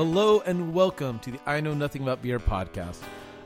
Hello 0.00 0.40
and 0.46 0.72
welcome 0.72 1.18
to 1.18 1.30
the 1.30 1.40
I 1.44 1.60
Know 1.60 1.74
Nothing 1.74 2.00
About 2.00 2.22
Beer 2.22 2.38
podcast. 2.38 3.02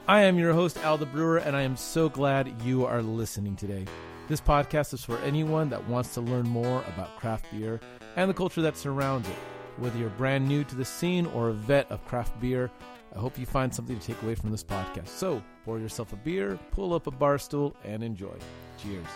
I 0.07 0.21
am 0.21 0.39
your 0.39 0.53
host, 0.53 0.77
Al 0.85 0.97
the 0.97 1.05
Brewer, 1.05 1.39
and 1.39 1.57
I 1.57 1.63
am 1.63 1.77
so 1.77 2.09
glad 2.09 2.63
you 2.63 2.87
are 2.87 3.03
listening 3.03 3.57
today. 3.57 3.87
This 4.29 4.41
podcast 4.41 4.95
is 4.95 5.03
for 5.03 5.19
anyone 5.19 5.69
that 5.71 5.85
wants 5.89 6.15
to 6.15 6.21
learn 6.21 6.49
more 6.49 6.85
about 6.95 7.17
craft 7.17 7.47
beer 7.51 7.81
and 8.15 8.31
the 8.31 8.35
culture 8.35 8.63
that 8.63 8.77
surrounds 8.77 9.29
it. 9.29 9.35
Whether 9.79 9.99
you're 9.99 10.11
brand 10.11 10.47
new 10.47 10.63
to 10.63 10.77
the 10.77 10.85
scene 10.85 11.27
or 11.27 11.49
a 11.49 11.53
vet 11.53 11.91
of 11.91 12.05
craft 12.05 12.41
beer, 12.41 12.71
I 13.17 13.19
hope 13.19 13.37
you 13.37 13.47
find 13.47 13.75
something 13.75 13.99
to 13.99 14.07
take 14.07 14.23
away 14.23 14.37
from 14.37 14.53
this 14.53 14.63
podcast. 14.63 15.09
So, 15.09 15.43
pour 15.65 15.81
yourself 15.81 16.13
a 16.13 16.17
beer, 16.17 16.57
pull 16.71 16.95
up 16.95 17.09
a 17.09 17.11
bar 17.11 17.37
stool, 17.37 17.75
and 17.83 18.05
enjoy. 18.05 18.37
Cheers. 18.81 19.09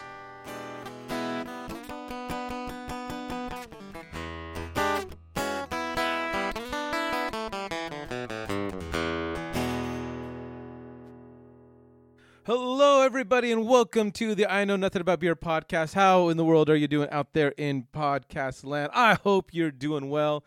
Everybody, 13.29 13.53
and 13.53 13.69
welcome 13.69 14.11
to 14.11 14.35
the 14.35 14.51
I 14.51 14.65
Know 14.65 14.77
Nothing 14.77 15.03
About 15.03 15.21
Beer 15.21 15.37
podcast. 15.37 15.93
How 15.93 16.31
in 16.31 16.39
the 16.39 16.47
world 16.47 16.71
are 16.71 16.77
you 16.77 16.89
doing 16.89 17.11
out 17.11 17.35
there 17.35 17.53
in 17.59 17.87
podcast 17.93 18.65
land? 18.65 18.91
I 18.95 19.19
hope 19.23 19.53
you're 19.53 19.71
doing 19.71 20.09
well. 20.09 20.47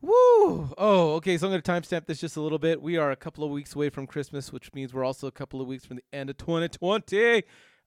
Woo! 0.00 0.72
Oh, 0.78 1.14
okay. 1.16 1.36
So 1.36 1.48
I'm 1.48 1.50
going 1.50 1.60
to 1.60 1.72
timestamp 1.72 2.06
this 2.06 2.20
just 2.20 2.36
a 2.36 2.40
little 2.40 2.60
bit. 2.60 2.80
We 2.80 2.96
are 2.98 3.10
a 3.10 3.16
couple 3.16 3.42
of 3.42 3.50
weeks 3.50 3.74
away 3.74 3.90
from 3.90 4.06
Christmas, 4.06 4.52
which 4.52 4.72
means 4.72 4.94
we're 4.94 5.02
also 5.02 5.26
a 5.26 5.32
couple 5.32 5.60
of 5.60 5.66
weeks 5.66 5.84
from 5.84 5.96
the 5.96 6.04
end 6.12 6.30
of 6.30 6.36
2020. 6.36 7.42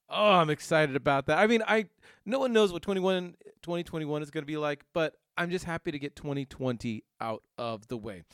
Oh, 0.10 0.32
I'm 0.34 0.50
excited 0.50 0.98
about 0.98 1.28
that. 1.28 1.38
I 1.38 1.48
mean, 1.48 1.64
I 1.66 1.86
no 2.26 2.38
one 2.40 2.52
knows 2.52 2.74
what 2.74 2.82
21 2.82 3.34
2021 3.62 4.24
is 4.24 4.30
going 4.30 4.42
to 4.42 4.46
be 4.46 4.58
like, 4.58 4.84
but 4.92 5.14
I'm 5.38 5.50
just 5.50 5.64
happy 5.64 5.92
to 5.92 6.00
get 6.00 6.18
2020 6.18 7.06
out 7.22 7.44
of 7.58 7.88
the 7.88 7.96
way. 7.96 8.26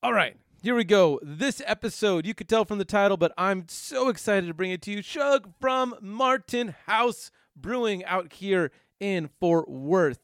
All 0.00 0.12
right, 0.12 0.36
here 0.64 0.74
we 0.74 0.82
go. 0.82 1.20
This 1.22 1.60
episode, 1.66 2.24
you 2.24 2.32
could 2.32 2.48
tell 2.48 2.64
from 2.64 2.78
the 2.78 2.86
title, 2.86 3.18
but 3.18 3.34
I'm 3.36 3.66
so 3.68 4.08
excited 4.08 4.46
to 4.46 4.54
bring 4.54 4.70
it 4.70 4.80
to 4.82 4.92
you. 4.92 5.02
Shug 5.02 5.52
from 5.60 5.94
Martin 6.00 6.74
House 6.86 7.30
Brewing 7.54 8.02
out 8.06 8.32
here 8.32 8.72
in 8.98 9.28
Fort 9.38 9.68
Worth. 9.68 10.20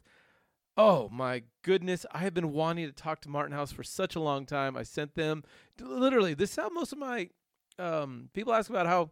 Oh 0.78 1.10
my 1.10 1.42
goodness, 1.60 2.06
I 2.10 2.20
have 2.20 2.32
been 2.32 2.54
wanting 2.54 2.86
to 2.86 2.92
talk 2.92 3.20
to 3.20 3.28
Martin 3.28 3.54
House 3.54 3.70
for 3.70 3.82
such 3.82 4.16
a 4.16 4.20
long 4.20 4.46
time. 4.46 4.78
I 4.78 4.82
sent 4.82 5.14
them 5.14 5.44
literally 5.78 6.32
this 6.32 6.52
is 6.52 6.56
how 6.56 6.70
most 6.70 6.92
of 6.92 6.98
my 6.98 7.28
um, 7.78 8.30
people 8.32 8.54
ask 8.54 8.70
about 8.70 8.86
how 8.86 9.10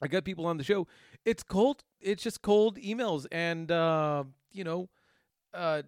I 0.00 0.08
got 0.08 0.24
people 0.24 0.46
on 0.46 0.56
the 0.56 0.64
show. 0.64 0.86
It's 1.26 1.42
cold. 1.42 1.84
It's 2.00 2.22
just 2.22 2.40
cold 2.40 2.78
emails 2.78 3.26
and 3.30 3.70
uh, 3.70 4.24
you 4.50 4.64
know 4.64 4.88
uh, 5.54 5.82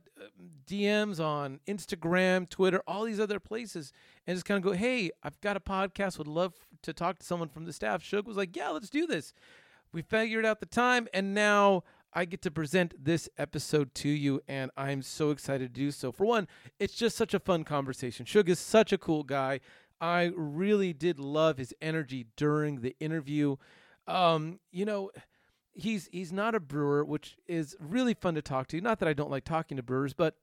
DMs 0.66 1.20
on 1.20 1.60
Instagram, 1.66 2.48
Twitter, 2.48 2.82
all 2.86 3.04
these 3.04 3.20
other 3.20 3.40
places, 3.40 3.92
and 4.26 4.36
just 4.36 4.46
kind 4.46 4.56
of 4.56 4.64
go, 4.64 4.76
"Hey, 4.76 5.10
I've 5.22 5.40
got 5.40 5.56
a 5.56 5.60
podcast. 5.60 6.18
Would 6.18 6.28
love 6.28 6.54
to 6.82 6.92
talk 6.92 7.18
to 7.18 7.26
someone 7.26 7.48
from 7.48 7.64
the 7.64 7.72
staff." 7.72 8.02
Shug 8.02 8.26
was 8.26 8.36
like, 8.36 8.54
"Yeah, 8.56 8.70
let's 8.70 8.90
do 8.90 9.06
this." 9.06 9.32
We 9.92 10.02
figured 10.02 10.44
out 10.46 10.60
the 10.60 10.66
time, 10.66 11.08
and 11.12 11.34
now 11.34 11.84
I 12.12 12.24
get 12.24 12.42
to 12.42 12.50
present 12.50 12.94
this 13.02 13.28
episode 13.36 13.94
to 13.96 14.08
you, 14.08 14.40
and 14.48 14.70
I'm 14.76 15.02
so 15.02 15.30
excited 15.30 15.74
to 15.74 15.80
do 15.80 15.90
so. 15.90 16.12
For 16.12 16.24
one, 16.24 16.48
it's 16.78 16.94
just 16.94 17.16
such 17.16 17.34
a 17.34 17.40
fun 17.40 17.64
conversation. 17.64 18.24
Shug 18.26 18.48
is 18.48 18.58
such 18.58 18.92
a 18.92 18.98
cool 18.98 19.22
guy. 19.22 19.60
I 20.00 20.32
really 20.36 20.92
did 20.92 21.18
love 21.18 21.58
his 21.58 21.74
energy 21.80 22.26
during 22.36 22.80
the 22.80 22.94
interview. 23.00 23.56
Um, 24.06 24.60
you 24.70 24.84
know 24.84 25.10
he's 25.76 26.08
he's 26.10 26.32
not 26.32 26.54
a 26.54 26.60
brewer, 26.60 27.04
which 27.04 27.36
is 27.46 27.76
really 27.78 28.14
fun 28.14 28.34
to 28.34 28.42
talk 28.42 28.66
to. 28.68 28.80
Not 28.80 28.98
that 29.00 29.08
I 29.08 29.12
don't 29.12 29.30
like 29.30 29.44
talking 29.44 29.76
to 29.76 29.82
brewers, 29.82 30.14
but 30.14 30.36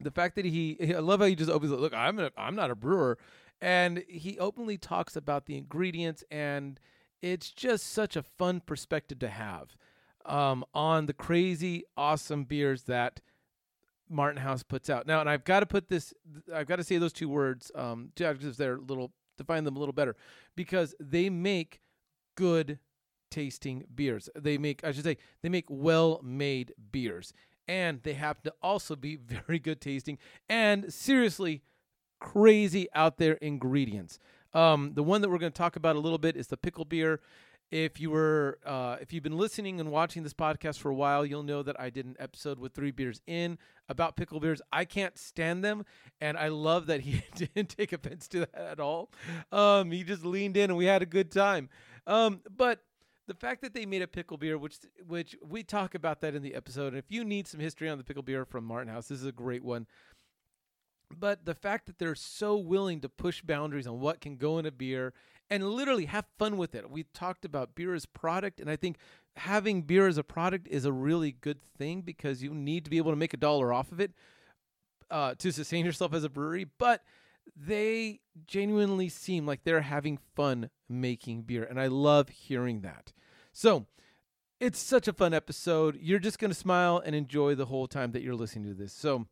the 0.00 0.10
fact 0.10 0.36
that 0.36 0.44
he 0.44 0.94
I 0.94 1.00
love 1.00 1.20
how 1.20 1.26
he 1.26 1.34
just 1.34 1.50
opens 1.50 1.72
look, 1.72 1.94
I'm 1.94 2.18
a, 2.18 2.30
I'm 2.36 2.54
not 2.54 2.70
a 2.70 2.74
brewer 2.74 3.18
and 3.60 4.04
he 4.08 4.38
openly 4.38 4.78
talks 4.78 5.16
about 5.16 5.46
the 5.46 5.56
ingredients 5.56 6.22
and 6.30 6.78
it's 7.20 7.50
just 7.50 7.92
such 7.92 8.14
a 8.14 8.22
fun 8.22 8.60
perspective 8.60 9.18
to 9.18 9.28
have 9.28 9.76
um, 10.24 10.64
on 10.72 11.06
the 11.06 11.12
crazy 11.12 11.82
awesome 11.96 12.44
beers 12.44 12.84
that 12.84 13.20
Martin 14.08 14.40
House 14.40 14.62
puts 14.62 14.88
out. 14.88 15.06
Now, 15.06 15.20
and 15.20 15.28
I've 15.28 15.44
got 15.44 15.60
to 15.60 15.66
put 15.66 15.88
this 15.88 16.14
I've 16.54 16.66
got 16.66 16.76
to 16.76 16.84
say 16.84 16.98
those 16.98 17.12
two 17.12 17.28
words 17.28 17.72
um 17.74 18.12
because 18.14 18.56
they're 18.56 18.78
little 18.78 19.12
define 19.36 19.64
them 19.64 19.76
a 19.76 19.78
little 19.78 19.92
better 19.92 20.16
because 20.56 20.94
they 21.00 21.28
make 21.30 21.80
good 22.36 22.78
tasting 23.30 23.84
beers. 23.94 24.28
They 24.34 24.58
make, 24.58 24.84
I 24.84 24.92
should 24.92 25.04
say, 25.04 25.18
they 25.42 25.48
make 25.48 25.66
well 25.68 26.20
made 26.22 26.72
beers. 26.92 27.32
And 27.66 28.02
they 28.02 28.14
happen 28.14 28.44
to 28.44 28.54
also 28.62 28.96
be 28.96 29.16
very 29.46 29.58
good 29.58 29.80
tasting 29.80 30.18
and 30.48 30.92
seriously 30.92 31.62
crazy 32.20 32.88
out 32.94 33.18
there 33.18 33.34
ingredients. 33.34 34.18
Um, 34.54 34.92
the 34.94 35.02
one 35.02 35.20
that 35.20 35.28
we're 35.28 35.38
going 35.38 35.52
to 35.52 35.58
talk 35.58 35.76
about 35.76 35.96
a 35.96 36.00
little 36.00 36.18
bit 36.18 36.36
is 36.36 36.46
the 36.48 36.56
pickle 36.56 36.84
beer. 36.84 37.20
If 37.70 38.00
you 38.00 38.10
were, 38.10 38.58
uh, 38.64 38.96
if 38.98 39.12
you've 39.12 39.22
been 39.22 39.36
listening 39.36 39.78
and 39.78 39.90
watching 39.90 40.22
this 40.22 40.32
podcast 40.32 40.78
for 40.78 40.90
a 40.90 40.94
while, 40.94 41.26
you'll 41.26 41.42
know 41.42 41.62
that 41.62 41.78
I 41.78 41.90
did 41.90 42.06
an 42.06 42.16
episode 42.18 42.58
with 42.58 42.72
three 42.72 42.92
beers 42.92 43.20
in 43.26 43.58
about 43.90 44.16
pickle 44.16 44.40
beers. 44.40 44.62
I 44.72 44.86
can't 44.86 45.18
stand 45.18 45.62
them, 45.62 45.84
and 46.18 46.38
I 46.38 46.48
love 46.48 46.86
that 46.86 47.02
he 47.02 47.22
didn't 47.36 47.68
take 47.68 47.92
offense 47.92 48.26
to 48.28 48.40
that 48.40 48.54
at 48.54 48.80
all. 48.80 49.10
Um, 49.52 49.90
he 49.90 50.02
just 50.02 50.24
leaned 50.24 50.56
in, 50.56 50.70
and 50.70 50.78
we 50.78 50.86
had 50.86 51.02
a 51.02 51.06
good 51.06 51.30
time. 51.30 51.68
Um, 52.06 52.40
but 52.48 52.80
the 53.28 53.34
fact 53.34 53.60
that 53.62 53.74
they 53.74 53.86
made 53.86 54.02
a 54.02 54.08
pickle 54.08 54.36
beer, 54.36 54.58
which 54.58 54.78
which 55.06 55.36
we 55.46 55.62
talk 55.62 55.94
about 55.94 56.20
that 56.22 56.34
in 56.34 56.42
the 56.42 56.54
episode. 56.54 56.88
And 56.88 56.96
if 56.96 57.04
you 57.08 57.24
need 57.24 57.46
some 57.46 57.60
history 57.60 57.88
on 57.88 57.98
the 57.98 58.04
pickle 58.04 58.22
beer 58.22 58.44
from 58.44 58.64
Martin 58.64 58.92
House, 58.92 59.08
this 59.08 59.20
is 59.20 59.26
a 59.26 59.32
great 59.32 59.62
one. 59.62 59.86
But 61.16 61.44
the 61.44 61.54
fact 61.54 61.86
that 61.86 61.98
they're 61.98 62.14
so 62.14 62.56
willing 62.56 63.00
to 63.00 63.08
push 63.08 63.42
boundaries 63.42 63.86
on 63.86 64.00
what 64.00 64.20
can 64.20 64.36
go 64.36 64.58
in 64.58 64.66
a 64.66 64.70
beer 64.72 65.14
and 65.48 65.70
literally 65.70 66.06
have 66.06 66.26
fun 66.38 66.58
with 66.58 66.74
it. 66.74 66.90
We 66.90 67.04
talked 67.14 67.44
about 67.44 67.74
beer 67.74 67.94
as 67.94 68.04
product, 68.04 68.60
and 68.60 68.70
I 68.70 68.76
think 68.76 68.98
having 69.36 69.82
beer 69.82 70.06
as 70.06 70.18
a 70.18 70.24
product 70.24 70.68
is 70.68 70.84
a 70.84 70.92
really 70.92 71.32
good 71.32 71.62
thing 71.78 72.02
because 72.02 72.42
you 72.42 72.52
need 72.52 72.84
to 72.84 72.90
be 72.90 72.98
able 72.98 73.12
to 73.12 73.16
make 73.16 73.32
a 73.32 73.38
dollar 73.38 73.72
off 73.72 73.92
of 73.92 74.00
it 74.00 74.12
uh, 75.10 75.34
to 75.38 75.50
sustain 75.50 75.86
yourself 75.86 76.12
as 76.12 76.24
a 76.24 76.28
brewery. 76.28 76.66
But 76.78 77.02
they 77.56 78.20
genuinely 78.46 79.08
seem 79.08 79.46
like 79.46 79.64
they're 79.64 79.82
having 79.82 80.18
fun 80.34 80.70
making 80.88 81.42
beer, 81.42 81.64
and 81.64 81.80
I 81.80 81.86
love 81.86 82.28
hearing 82.28 82.80
that. 82.82 83.12
So, 83.52 83.86
it's 84.60 84.78
such 84.78 85.06
a 85.06 85.12
fun 85.12 85.32
episode. 85.32 85.98
You're 86.00 86.18
just 86.18 86.38
going 86.38 86.50
to 86.50 86.58
smile 86.58 87.00
and 87.04 87.14
enjoy 87.14 87.54
the 87.54 87.66
whole 87.66 87.86
time 87.86 88.12
that 88.12 88.22
you're 88.22 88.34
listening 88.34 88.66
to 88.66 88.74
this. 88.74 88.92
So, 88.92 89.26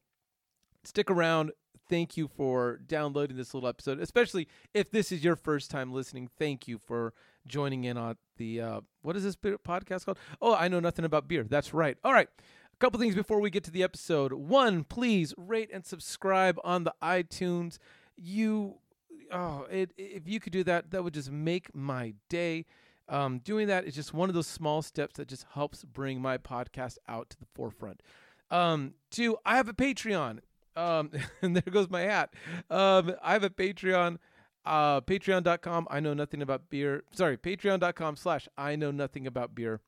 stick 0.85 1.11
around. 1.11 1.53
Thank 1.89 2.17
you 2.17 2.29
for 2.29 2.81
downloading 2.87 3.37
this 3.37 3.55
little 3.55 3.69
episode, 3.69 4.01
especially 4.01 4.49
if 4.75 4.91
this 4.91 5.13
is 5.13 5.23
your 5.23 5.37
first 5.37 5.71
time 5.71 5.93
listening. 5.93 6.29
Thank 6.39 6.67
you 6.67 6.79
for 6.79 7.13
joining 7.47 7.85
in 7.85 7.97
on 7.97 8.17
the 8.39 8.61
uh, 8.61 8.81
what 9.03 9.17
is 9.17 9.23
this 9.23 9.37
podcast 9.37 10.05
called? 10.05 10.19
Oh, 10.41 10.55
I 10.55 10.69
know 10.69 10.81
nothing 10.81 11.05
about 11.05 11.29
beer. 11.29 11.45
That's 11.45 11.73
right. 11.73 11.97
All 12.03 12.13
right. 12.13 12.29
A 12.73 12.77
couple 12.79 13.01
things 13.01 13.15
before 13.15 13.41
we 13.41 13.51
get 13.51 13.65
to 13.65 13.71
the 13.71 13.83
episode. 13.83 14.33
One, 14.33 14.85
please 14.85 15.33
rate 15.39 15.71
and 15.73 15.87
subscribe 15.87 16.59
on 16.63 16.85
the 16.85 16.95
iTunes 17.03 17.79
you 18.17 18.77
oh 19.33 19.67
it, 19.71 19.91
if 19.97 20.29
you 20.29 20.41
could 20.41 20.53
do 20.53 20.65
that 20.65 20.91
that 20.91 21.03
would 21.03 21.15
just 21.15 21.31
make 21.31 21.75
my 21.75 22.15
day. 22.29 22.67
Um, 23.09 23.39
doing 23.39 23.69
that 23.69 23.85
is 23.85 23.95
just 23.95 24.13
one 24.13 24.29
of 24.29 24.35
those 24.35 24.49
small 24.49 24.83
steps 24.83 25.17
that 25.17 25.29
just 25.29 25.47
helps 25.55 25.85
bring 25.85 26.21
my 26.21 26.39
podcast 26.39 26.99
out 27.09 27.31
to 27.31 27.39
the 27.39 27.47
forefront. 27.55 28.03
Um, 28.51 28.95
two 29.11 29.37
i 29.45 29.57
have 29.57 29.69
a 29.69 29.73
patreon. 29.73 30.41
Um, 30.75 31.11
and 31.43 31.57
there 31.57 31.73
goes 31.73 31.89
my 31.89 32.03
hat. 32.03 32.35
Um, 32.71 33.15
i 33.23 33.33
have 33.33 33.45
a 33.45 33.51
patreon 33.51 34.19
uh, 34.65 35.01
patreon.com 35.01 35.87
i 35.91 36.01
know 36.01 36.13
nothing 36.13 36.43
about 36.43 36.69
beer 36.69 37.05
sorry 37.13 37.37
patreon.com 37.37 38.17
slash 38.17 38.49
i 38.59 38.75
know 38.75 38.91
nothing 38.91 39.27
about 39.27 39.55
beer. 39.55 39.81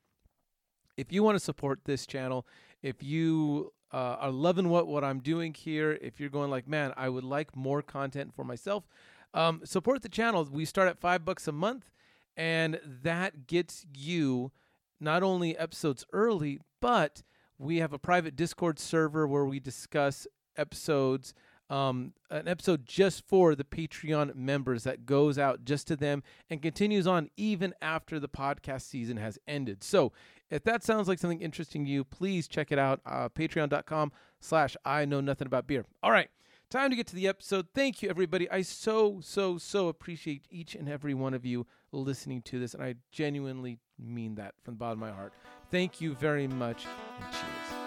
If 0.97 1.13
you 1.13 1.23
want 1.23 1.37
to 1.37 1.41
support 1.41 1.81
this 1.85 2.07
channel 2.07 2.47
if 2.83 3.03
you 3.03 3.73
uh, 3.93 4.17
are 4.21 4.31
loving 4.31 4.69
what 4.69 4.87
what 4.87 5.05
I'm 5.05 5.21
doing 5.21 5.55
here, 5.55 5.99
if 6.01 6.21
you're 6.21 6.29
going 6.29 6.51
like, 6.51 6.69
man, 6.69 6.93
I 6.97 7.09
would 7.09 7.25
like 7.25 7.57
more 7.57 7.83
content 7.83 8.35
for 8.35 8.45
myself, 8.45 8.87
um, 9.35 9.63
support 9.65 10.03
the 10.03 10.09
channel. 10.09 10.47
We 10.51 10.65
start 10.65 10.89
at 10.89 10.99
five 10.99 11.25
bucks 11.25 11.49
a 11.49 11.53
month, 11.53 11.91
and 12.37 12.81
that 12.85 13.47
gets 13.47 13.87
you 13.95 14.53
not 15.01 15.23
only 15.23 15.57
episodes 15.57 16.05
early, 16.13 16.61
but 16.81 17.23
we 17.59 17.79
have 17.79 17.93
a 17.93 17.99
private 17.99 18.37
Discord 18.37 18.79
server 18.79 19.27
where 19.27 19.45
we 19.45 19.61
discuss 19.61 20.27
episodes. 20.57 21.35
Um, 21.71 22.15
an 22.31 22.49
episode 22.49 22.87
just 22.87 23.29
for 23.29 23.55
the 23.55 23.63
Patreon 23.63 24.35
members 24.35 24.85
that 24.85 25.05
goes 25.05 25.39
out 25.39 25.67
just 25.67 25.87
to 25.89 25.97
them 25.97 26.23
and 26.49 26.63
continues 26.63 27.07
on 27.07 27.29
even 27.37 27.75
after 27.83 28.19
the 28.19 28.29
podcast 28.29 28.83
season 28.83 29.19
has 29.19 29.39
ended. 29.47 29.85
So 29.85 30.13
if 30.51 30.65
that 30.65 30.83
sounds 30.83 31.09
like 31.09 31.19
something 31.19 31.41
interesting 31.41 31.85
to 31.85 31.91
you, 31.91 32.05
please 32.05 32.49
check 32.49 32.73
it 32.73 32.79
out. 32.79 33.01
Uh, 33.05 33.29
Patreon.com 33.29 34.13
slash 34.41 34.77
I 34.85 35.05
know 35.05 35.21
nothing 35.21 35.47
about 35.47 35.67
beer. 35.67 35.85
All 36.03 36.11
right. 36.11 36.29
Time 36.71 36.91
to 36.91 36.97
get 36.97 37.07
to 37.07 37.15
the 37.15 37.27
episode. 37.27 37.69
Thank 37.75 38.03
you, 38.03 38.11
everybody. 38.11 38.51
I 38.51 38.61
so, 38.61 39.21
so, 39.23 39.57
so 39.57 39.89
appreciate 39.89 40.45
each 40.51 40.75
and 40.75 40.87
every 40.87 41.15
one 41.15 41.33
of 41.33 41.47
you 41.47 41.67
listening 41.93 42.43
to 42.43 42.61
this. 42.61 42.75
And 42.75 42.83
I 42.83 42.97
genuinely 43.11 43.79
mean 43.99 44.35
that 44.35 44.55
from 44.63 44.75
the 44.75 44.79
bottom 44.79 45.03
of 45.03 45.09
my 45.09 45.15
heart. 45.15 45.33
Thank 45.71 46.01
you 46.01 46.15
very 46.15 46.47
much. 46.47 46.85
And 47.21 47.33
cheers. 47.33 47.78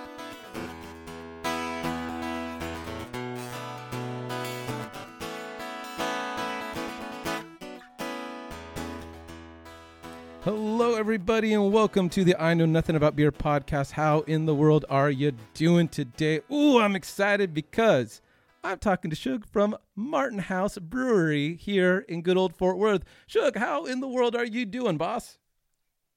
Hello, 10.44 10.96
everybody, 10.96 11.54
and 11.54 11.72
welcome 11.72 12.10
to 12.10 12.24
the 12.24 12.36
I 12.42 12.56
Know 12.56 12.66
Nothing 12.66 12.96
About 12.96 13.16
Beer 13.16 13.32
podcast. 13.32 13.92
How 13.92 14.22
in 14.22 14.48
the 14.48 14.56
world 14.56 14.86
are 14.90 15.12
you 15.12 15.34
doing 15.54 15.88
today? 15.88 16.42
Ooh, 16.52 16.80
I'm 16.80 16.96
excited 16.96 17.54
because 17.54 18.22
I'm 18.64 18.80
talking 18.80 19.12
to 19.12 19.16
Shug 19.16 19.46
from 19.46 19.78
Martin 19.96 20.40
House 20.40 20.80
Brewery 20.80 21.58
here 21.58 22.06
in 22.10 22.24
good 22.24 22.38
old 22.38 22.56
Fort 22.56 22.80
Worth. 22.80 23.04
Shug, 23.28 23.56
how 23.56 23.86
in 23.86 24.00
the 24.00 24.08
world 24.08 24.36
are 24.36 24.44
you 24.44 24.66
doing, 24.66 24.98
boss? 24.98 25.38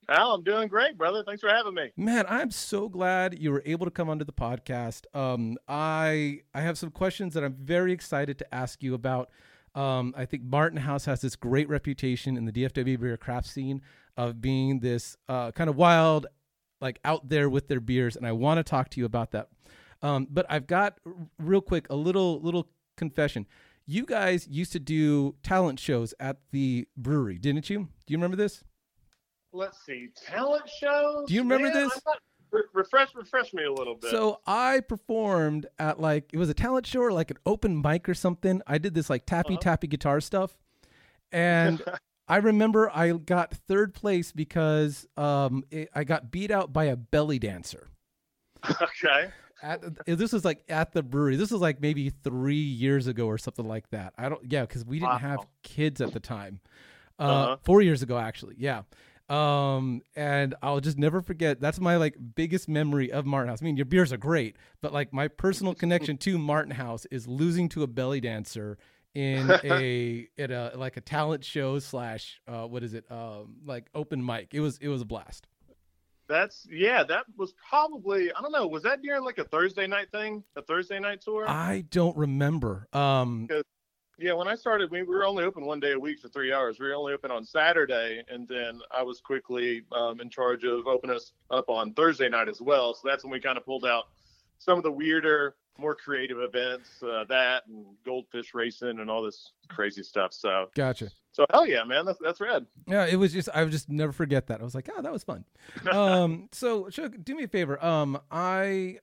Al, 0.09 0.33
I'm 0.33 0.43
doing 0.43 0.69
great, 0.69 0.97
brother. 0.97 1.23
Thanks 1.23 1.43
for 1.43 1.51
having 1.51 1.75
me. 1.75 1.93
Man, 1.95 2.25
I'm 2.27 2.51
so 2.51 2.89
glad 2.89 3.39
you 3.39 3.53
were 3.53 3.63
able 3.67 3.85
to 3.85 3.91
come 3.91 4.09
onto 4.09 4.25
the 4.25 4.33
podcast. 4.33 5.05
Um, 5.15 5.59
I 5.69 6.41
I 6.55 6.63
have 6.63 6.79
some 6.79 6.91
questions 6.91 7.35
that 7.35 7.45
I'm 7.45 7.57
very 7.61 7.93
excited 7.93 8.39
to 8.39 8.55
ask 8.55 8.83
you 8.83 8.95
about. 8.95 9.29
Um, 9.75 10.15
I 10.17 10.25
think 10.25 10.45
Martin 10.45 10.79
House 10.79 11.05
has 11.05 11.21
this 11.21 11.37
great 11.37 11.69
reputation 11.69 12.37
in 12.37 12.45
the 12.47 12.53
DFW 12.53 12.99
beer 12.99 13.17
craft 13.17 13.49
scene 13.49 13.83
of 14.17 14.41
being 14.41 14.81
this 14.81 15.17
uh, 15.29 15.51
kind 15.53 15.69
of 15.71 15.77
wild, 15.77 16.27
like 16.81 16.99
out 17.05 17.29
there 17.29 17.49
with 17.49 17.69
their 17.69 17.81
beers, 17.81 18.17
and 18.17 18.27
I 18.27 18.33
want 18.33 18.59
to 18.59 18.63
talk 18.65 18.89
to 18.91 19.01
you 19.01 19.07
about 19.07 19.33
that. 19.33 19.49
Um, 20.03 20.27
but 20.31 20.45
I've 20.49 20.67
got 20.67 20.99
r- 21.07 21.13
real 21.39 21.61
quick 21.61 21.87
a 21.91 21.97
little 21.97 22.41
little 22.41 22.69
confession. 22.97 23.47
You 23.87 24.05
guys 24.07 24.47
used 24.49 24.73
to 24.73 24.79
do 24.81 25.35
talent 25.43 25.79
shows 25.79 26.15
at 26.19 26.39
the 26.53 26.87
brewery, 26.97 27.39
didn't 27.39 27.69
you? 27.69 27.81
Do 28.07 28.13
you 28.13 28.17
remember 28.17 28.37
this? 28.37 28.63
Let's 29.53 29.79
see, 29.87 30.09
talent 30.27 30.69
shows. 30.81 31.27
Do 31.29 31.35
you 31.35 31.43
remember 31.43 31.69
Man, 31.69 31.75
this? 31.85 32.01
Re- 32.51 32.63
refresh, 32.73 33.15
refresh 33.15 33.53
me 33.53 33.65
a 33.65 33.73
little 33.73 33.95
bit. 33.95 34.11
So 34.11 34.41
I 34.47 34.81
performed 34.81 35.67
at 35.79 36.01
like 36.01 36.31
it 36.33 36.39
was 36.39 36.49
a 36.49 36.55
talent 36.55 36.87
show 36.87 37.01
or 37.01 37.13
like 37.13 37.31
an 37.31 37.37
open 37.47 37.81
mic 37.81 38.09
or 38.09 38.15
something. 38.15 38.63
I 38.67 38.79
did 38.79 38.95
this 38.95 39.09
like 39.11 39.27
tappy 39.27 39.55
Uh-huh. 39.55 39.61
tappy 39.63 39.87
guitar 39.87 40.21
stuff, 40.21 40.57
and 41.33 41.83
I 42.27 42.37
remember 42.39 42.91
I 42.95 43.13
got 43.13 43.53
third 43.53 43.95
place 43.95 44.33
because 44.33 45.07
um 45.17 45.65
it, 45.71 45.89
I 45.95 46.05
got 46.05 46.31
beat 46.31 46.51
out 46.51 46.73
by 46.73 46.85
a 46.85 46.97
belly 46.97 47.39
dancer. 47.39 47.89
okay, 48.83 49.31
At, 49.63 49.83
this 50.07 50.33
was 50.33 50.45
like 50.45 50.65
at 50.69 50.93
the 50.93 51.03
brewery. 51.03 51.37
This 51.37 51.51
was 51.51 51.61
like 51.61 51.81
maybe 51.81 52.11
three 52.11 52.57
years 52.57 53.07
ago 53.07 53.27
or 53.27 53.39
something 53.39 53.67
like 53.67 53.89
that. 53.91 54.15
I 54.17 54.29
don't. 54.29 54.41
Yeah, 54.51 54.63
because 54.63 54.85
we 54.85 54.99
didn't 54.99 55.19
have 55.19 55.41
kids 55.63 56.01
at 56.01 56.13
the 56.13 56.21
time. 56.21 56.61
Uh, 57.19 57.23
Uh-huh. 57.23 57.57
Four 57.63 57.83
years 57.83 58.03
ago, 58.03 58.19
actually. 58.19 58.57
Yeah. 58.59 58.83
Um, 59.29 60.03
and 60.17 60.55
I'll 60.63 60.81
just 60.81 60.99
never 60.99 61.23
forget. 61.23 61.61
That's 61.61 61.81
my 61.81 61.97
like 61.97 62.17
biggest 62.35 62.69
memory 62.69 63.11
of 63.13 63.25
Martin 63.25 63.49
House. 63.49 63.63
I 63.63 63.65
mean, 63.65 63.77
your 63.77 63.87
beers 63.87 64.13
are 64.13 64.19
great, 64.19 64.57
but 64.83 64.93
like 64.93 65.13
my 65.13 65.29
personal 65.29 65.75
connection 65.75 66.19
to 66.19 66.37
Martin 66.39 66.73
House 66.73 67.07
is 67.11 67.27
losing 67.27 67.69
to 67.71 67.83
a 67.83 67.87
belly 67.87 68.21
dancer 68.21 68.77
in 69.15 69.51
a 69.65 70.29
at 70.39 70.51
a 70.51 70.73
like 70.77 70.97
a 70.97 71.01
talent 71.01 71.45
show 71.45 71.79
slash 71.79 72.41
uh 72.49 72.67
what 72.67 72.83
is 72.83 72.95
it 72.95 73.05
um 73.11 73.57
like 73.65 73.89
open 73.95 74.25
mic. 74.25 74.49
It 74.53 74.61
was 74.61 74.79
it 74.79 74.89
was 74.89 75.03
a 75.03 75.07
blast. 75.07 75.47
that's 76.29 76.67
yeah. 76.71 77.05
That 77.05 77.25
was 77.37 77.55
probably 77.69 78.33
I 78.33 78.41
don't 78.41 78.53
know. 78.53 78.67
Was 78.67 78.83
that 78.85 79.03
during 79.03 79.25
like 79.25 79.39
a 79.39 79.45
Thursday 79.45 79.87
night 79.87 80.11
thing, 80.11 80.43
a 80.57 80.63
Thursday 80.63 80.99
night 80.99 81.21
tour? 81.21 81.49
I 81.49 81.85
don't 81.91 82.17
remember. 82.17 82.89
Um, 82.93 83.49
yeah, 84.19 84.33
when 84.35 84.47
I 84.47 84.55
started, 84.55 84.91
we 84.91 85.03
were 85.03 85.25
only 85.25 85.45
open 85.45 85.65
one 85.65 85.81
day 85.81 85.93
a 85.93 85.99
week 85.99 86.21
for 86.21 86.29
three 86.29 86.53
hours. 86.53 86.79
We 86.79 86.87
were 86.87 86.95
only 86.95 87.13
open 87.13 87.33
on 87.33 87.45
Saturday, 87.45 88.23
and 88.29 88.47
then 88.47 88.81
I 88.93 89.03
was 89.03 89.21
quickly 89.21 89.83
um, 89.91 90.21
in 90.21 90.31
charge 90.31 90.63
of 90.65 90.87
opening 90.87 91.17
us 91.17 91.33
up 91.51 91.69
on 91.69 91.95
Thursday 91.95 92.29
night 92.29 92.49
as 92.49 92.61
well. 92.61 92.95
So 92.95 93.09
that's 93.09 93.25
when 93.25 93.33
we 93.33 93.41
kind 93.41 93.59
of 93.59 93.65
pulled 93.65 93.85
out 93.85 94.05
some 94.59 94.79
of 94.79 94.85
the 94.85 94.93
weirder, 94.93 95.57
more 95.79 95.95
creative 95.95 96.39
events, 96.41 97.03
uh, 97.03 97.25
that 97.29 97.67
and 97.67 97.85
goldfish 98.05 98.55
racing 98.55 99.01
and 99.01 99.11
all 99.11 99.23
this 99.23 99.53
crazy 99.69 100.03
stuff. 100.03 100.33
So, 100.33 100.67
gotcha. 100.75 101.11
so 101.33 101.47
hell 101.51 101.67
yeah, 101.67 101.85
man, 101.85 102.05
that's 102.07 102.19
that's 102.21 102.41
rad. 102.41 102.67
Yeah, 102.87 103.07
it 103.07 103.17
was 103.17 103.33
just 103.33 103.49
I 103.55 103.63
would 103.65 103.73
just 103.73 103.89
never 103.89 104.13
forget 104.13 104.47
that. 104.49 104.61
I 104.61 104.65
was 104.65 104.75
like, 104.75 104.89
oh, 104.95 105.03
that 105.03 105.13
was 105.13 105.25
fun. 105.25 105.45
um, 105.93 106.49
so 106.53 106.89
Shug, 106.91 107.25
do 107.25 107.35
me 107.35 107.45
a 107.45 107.49
favor. 107.49 107.83
Um, 107.85 108.21
I, 108.31 108.99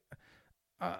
uh, 0.80 0.98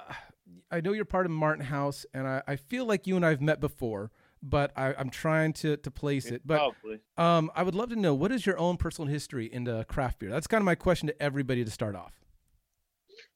I 0.70 0.82
know 0.82 0.92
you're 0.92 1.06
part 1.06 1.26
of 1.26 1.32
Martin 1.32 1.66
House, 1.66 2.06
and 2.14 2.28
I, 2.28 2.42
I 2.48 2.56
feel 2.58 2.86
like 2.86 3.08
you 3.08 3.16
and 3.16 3.26
I've 3.26 3.42
met 3.42 3.60
before, 3.60 4.12
but 4.44 4.72
I, 4.76 4.94
I'm 4.94 5.10
trying 5.10 5.54
to 5.54 5.78
to 5.78 5.92
place 5.92 6.28
it. 6.28 6.42
But 6.46 6.58
Probably. 6.58 7.00
um, 7.18 7.52
I 7.56 7.64
would 7.64 7.76
love 7.76 7.90
to 7.90 7.96
know 7.96 8.14
what 8.14 8.32
is 8.32 8.46
your 8.46 8.58
own 8.58 8.78
personal 8.78 9.10
history 9.10 9.52
into 9.52 9.86
craft 9.88 10.20
beer. 10.20 10.30
That's 10.30 10.48
kind 10.48 10.62
of 10.62 10.66
my 10.66 10.76
question 10.76 11.08
to 11.08 11.22
everybody 11.22 11.64
to 11.64 11.72
start 11.72 11.96
off. 11.96 12.21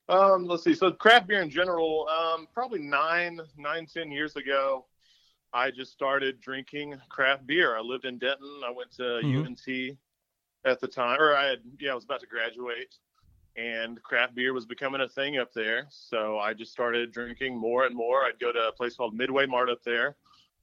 Um, 0.08 0.46
let's 0.46 0.64
see. 0.64 0.76
So 0.76 0.92
craft 0.92 1.28
beer 1.28 1.42
in 1.42 1.50
general, 1.50 2.08
um, 2.10 2.48
probably 2.54 2.80
nine, 2.80 3.40
nine, 3.58 3.88
ten 3.88 4.12
years 4.12 4.36
ago, 4.36 4.86
I 5.54 5.72
just 5.72 5.92
started 5.92 6.42
drinking 6.42 6.96
craft 7.10 7.48
beer. 7.48 7.78
I 7.78 7.82
lived 7.82 8.06
in 8.06 8.18
Denton. 8.18 8.62
I 8.66 8.72
went 8.72 8.92
to 8.94 9.04
Mhm. 9.24 9.46
UNT 9.46 9.98
at 10.66 10.80
the 10.80 10.88
time, 10.88 11.20
or 11.20 11.36
I 11.36 11.46
had, 11.46 11.62
yeah, 11.80 11.92
I 11.92 11.96
was 11.96 12.04
about 12.04 12.20
to 12.20 12.28
graduate, 12.28 12.98
and 13.56 14.02
craft 14.04 14.36
beer 14.36 14.54
was 14.54 14.66
becoming 14.66 15.02
a 15.02 15.08
thing 15.08 15.38
up 15.38 15.54
there. 15.54 15.88
So 15.90 16.40
I 16.40 16.54
just 16.54 16.72
started 16.72 17.12
drinking 17.12 17.56
more 17.56 17.86
and 17.86 17.96
more. 17.96 18.26
I'd 18.26 18.40
go 18.40 18.52
to 18.52 18.68
a 18.68 18.72
place 18.72 18.96
called 18.96 19.16
Midway 19.16 19.46
Mart 19.46 19.70
up 19.70 19.84
there, 19.84 20.18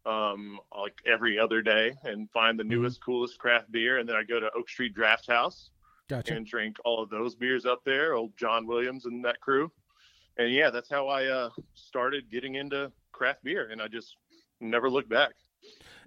um, 0.05 0.61
like 0.77 1.01
every 1.07 1.39
other 1.39 1.63
day, 1.63 1.95
and 2.05 2.31
find 2.31 2.59
the 2.59 2.65
newest, 2.65 3.03
coolest 3.03 3.39
craft 3.39 3.73
beer. 3.73 3.99
And 3.99 4.09
then 4.09 4.17
I'd 4.17 4.29
go 4.29 4.41
to 4.41 4.53
Oak 4.53 4.69
Street 4.69 4.95
Draft 4.95 5.27
House 5.27 5.71
Gotcha. 6.09 6.35
and 6.35 6.47
drink 6.47 6.77
all 6.85 7.03
of 7.03 7.11
those 7.11 7.35
beers 7.35 7.65
up 7.65 7.83
there, 7.85 8.15
old 8.15 8.37
John 8.37 8.67
Williams 8.67 9.07
and 9.07 9.25
that 9.25 9.41
crew. 9.41 9.71
And 10.37 10.53
yeah, 10.53 10.71
that's 10.71 10.91
how 10.91 11.09
I 11.09 11.27
uh, 11.27 11.51
started 11.75 12.31
getting 12.31 12.57
into 12.57 12.91
craft 13.13 13.45
beer, 13.45 13.69
and 13.71 13.81
I 13.81 13.89
just 13.89 14.17
never 14.61 14.91
looked 14.91 15.09
back. 15.09 15.33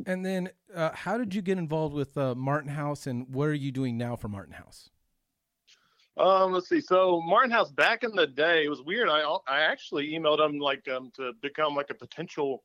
And 0.06 0.26
then, 0.26 0.50
uh, 0.74 0.92
how 0.94 1.18
did 1.18 1.34
you 1.34 1.42
get 1.42 1.58
involved 1.58 1.96
with 1.96 2.18
uh, 2.18 2.36
Martin 2.36 2.72
House, 2.72 3.08
and 3.08 3.34
what 3.34 3.48
are 3.48 3.54
you 3.54 3.72
doing 3.72 3.98
now 3.98 4.16
for 4.16 4.28
Martin 4.28 4.54
House? 4.54 4.90
Um, 6.18 6.54
let's 6.54 6.70
see. 6.70 6.82
So 6.82 7.22
Martin 7.22 7.52
House 7.52 7.72
back 7.72 8.04
in 8.04 8.16
the 8.16 8.28
day, 8.28 8.66
it 8.66 8.70
was 8.70 8.82
weird. 8.82 9.10
I 9.10 9.22
I 9.48 9.62
actually 9.62 10.12
emailed 10.12 10.38
them 10.38 10.60
like 10.60 10.88
um 10.88 11.12
to 11.16 11.34
become 11.42 11.76
like 11.76 11.90
a 11.90 11.94
potential 11.94 12.64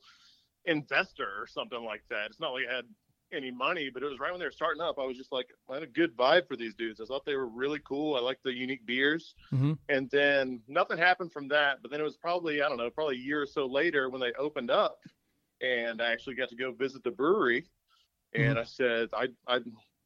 investor 0.66 1.28
or 1.38 1.46
something 1.46 1.84
like 1.84 2.04
that. 2.10 2.26
It's 2.26 2.40
not 2.40 2.52
like 2.52 2.64
I 2.70 2.76
had 2.76 2.84
any 3.32 3.50
money, 3.50 3.90
but 3.92 4.02
it 4.02 4.06
was 4.06 4.18
right 4.18 4.30
when 4.30 4.40
they 4.40 4.46
were 4.46 4.50
starting 4.50 4.82
up. 4.82 4.98
I 4.98 5.04
was 5.04 5.16
just 5.16 5.32
like, 5.32 5.48
I 5.68 5.74
had 5.74 5.82
a 5.82 5.86
good 5.86 6.16
vibe 6.16 6.46
for 6.46 6.56
these 6.56 6.74
dudes. 6.74 7.00
I 7.00 7.04
thought 7.04 7.24
they 7.24 7.36
were 7.36 7.48
really 7.48 7.80
cool. 7.80 8.16
I 8.16 8.20
liked 8.20 8.42
the 8.42 8.52
unique 8.52 8.84
beers. 8.86 9.34
Mhm. 9.52 9.78
And 9.88 10.10
then 10.10 10.62
nothing 10.68 10.98
happened 10.98 11.32
from 11.32 11.48
that. 11.48 11.82
But 11.82 11.90
then 11.90 12.00
it 12.00 12.04
was 12.04 12.16
probably, 12.16 12.62
I 12.62 12.68
don't 12.68 12.78
know, 12.78 12.90
probably 12.90 13.16
a 13.16 13.20
year 13.20 13.42
or 13.42 13.46
so 13.46 13.66
later 13.66 14.08
when 14.10 14.20
they 14.20 14.32
opened 14.32 14.70
up 14.70 14.98
and 15.60 16.00
I 16.00 16.12
actually 16.12 16.36
got 16.36 16.48
to 16.50 16.56
go 16.56 16.72
visit 16.72 17.04
the 17.04 17.10
brewery. 17.10 17.66
And 18.34 18.58
I 18.58 18.64
said, 18.64 19.08
I, 19.12 19.28
I, 19.46 19.58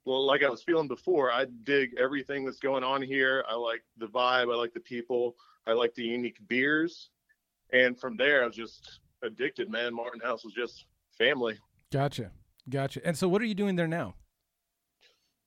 well, 0.04 0.26
like 0.26 0.42
I 0.42 0.48
was 0.48 0.62
feeling 0.62 0.88
before, 0.88 1.30
I 1.30 1.46
dig 1.64 1.94
everything 1.98 2.44
that's 2.44 2.58
going 2.58 2.82
on 2.84 3.02
here. 3.02 3.44
I 3.48 3.54
like 3.54 3.82
the 3.98 4.06
vibe. 4.06 4.52
I 4.52 4.56
like 4.56 4.72
the 4.72 4.80
people. 4.80 5.36
I 5.66 5.72
like 5.72 5.94
the 5.94 6.04
unique 6.04 6.38
beers. 6.48 7.10
And 7.72 7.98
from 7.98 8.16
there, 8.16 8.42
I 8.42 8.46
was 8.46 8.56
just 8.56 9.00
addicted, 9.22 9.70
man. 9.70 9.94
Martin 9.94 10.20
House 10.20 10.44
was 10.44 10.54
just 10.54 10.86
family. 11.16 11.58
Gotcha, 11.90 12.30
gotcha. 12.68 13.00
And 13.04 13.16
so, 13.16 13.28
what 13.28 13.40
are 13.42 13.46
you 13.46 13.54
doing 13.54 13.76
there 13.76 13.88
now? 13.88 14.14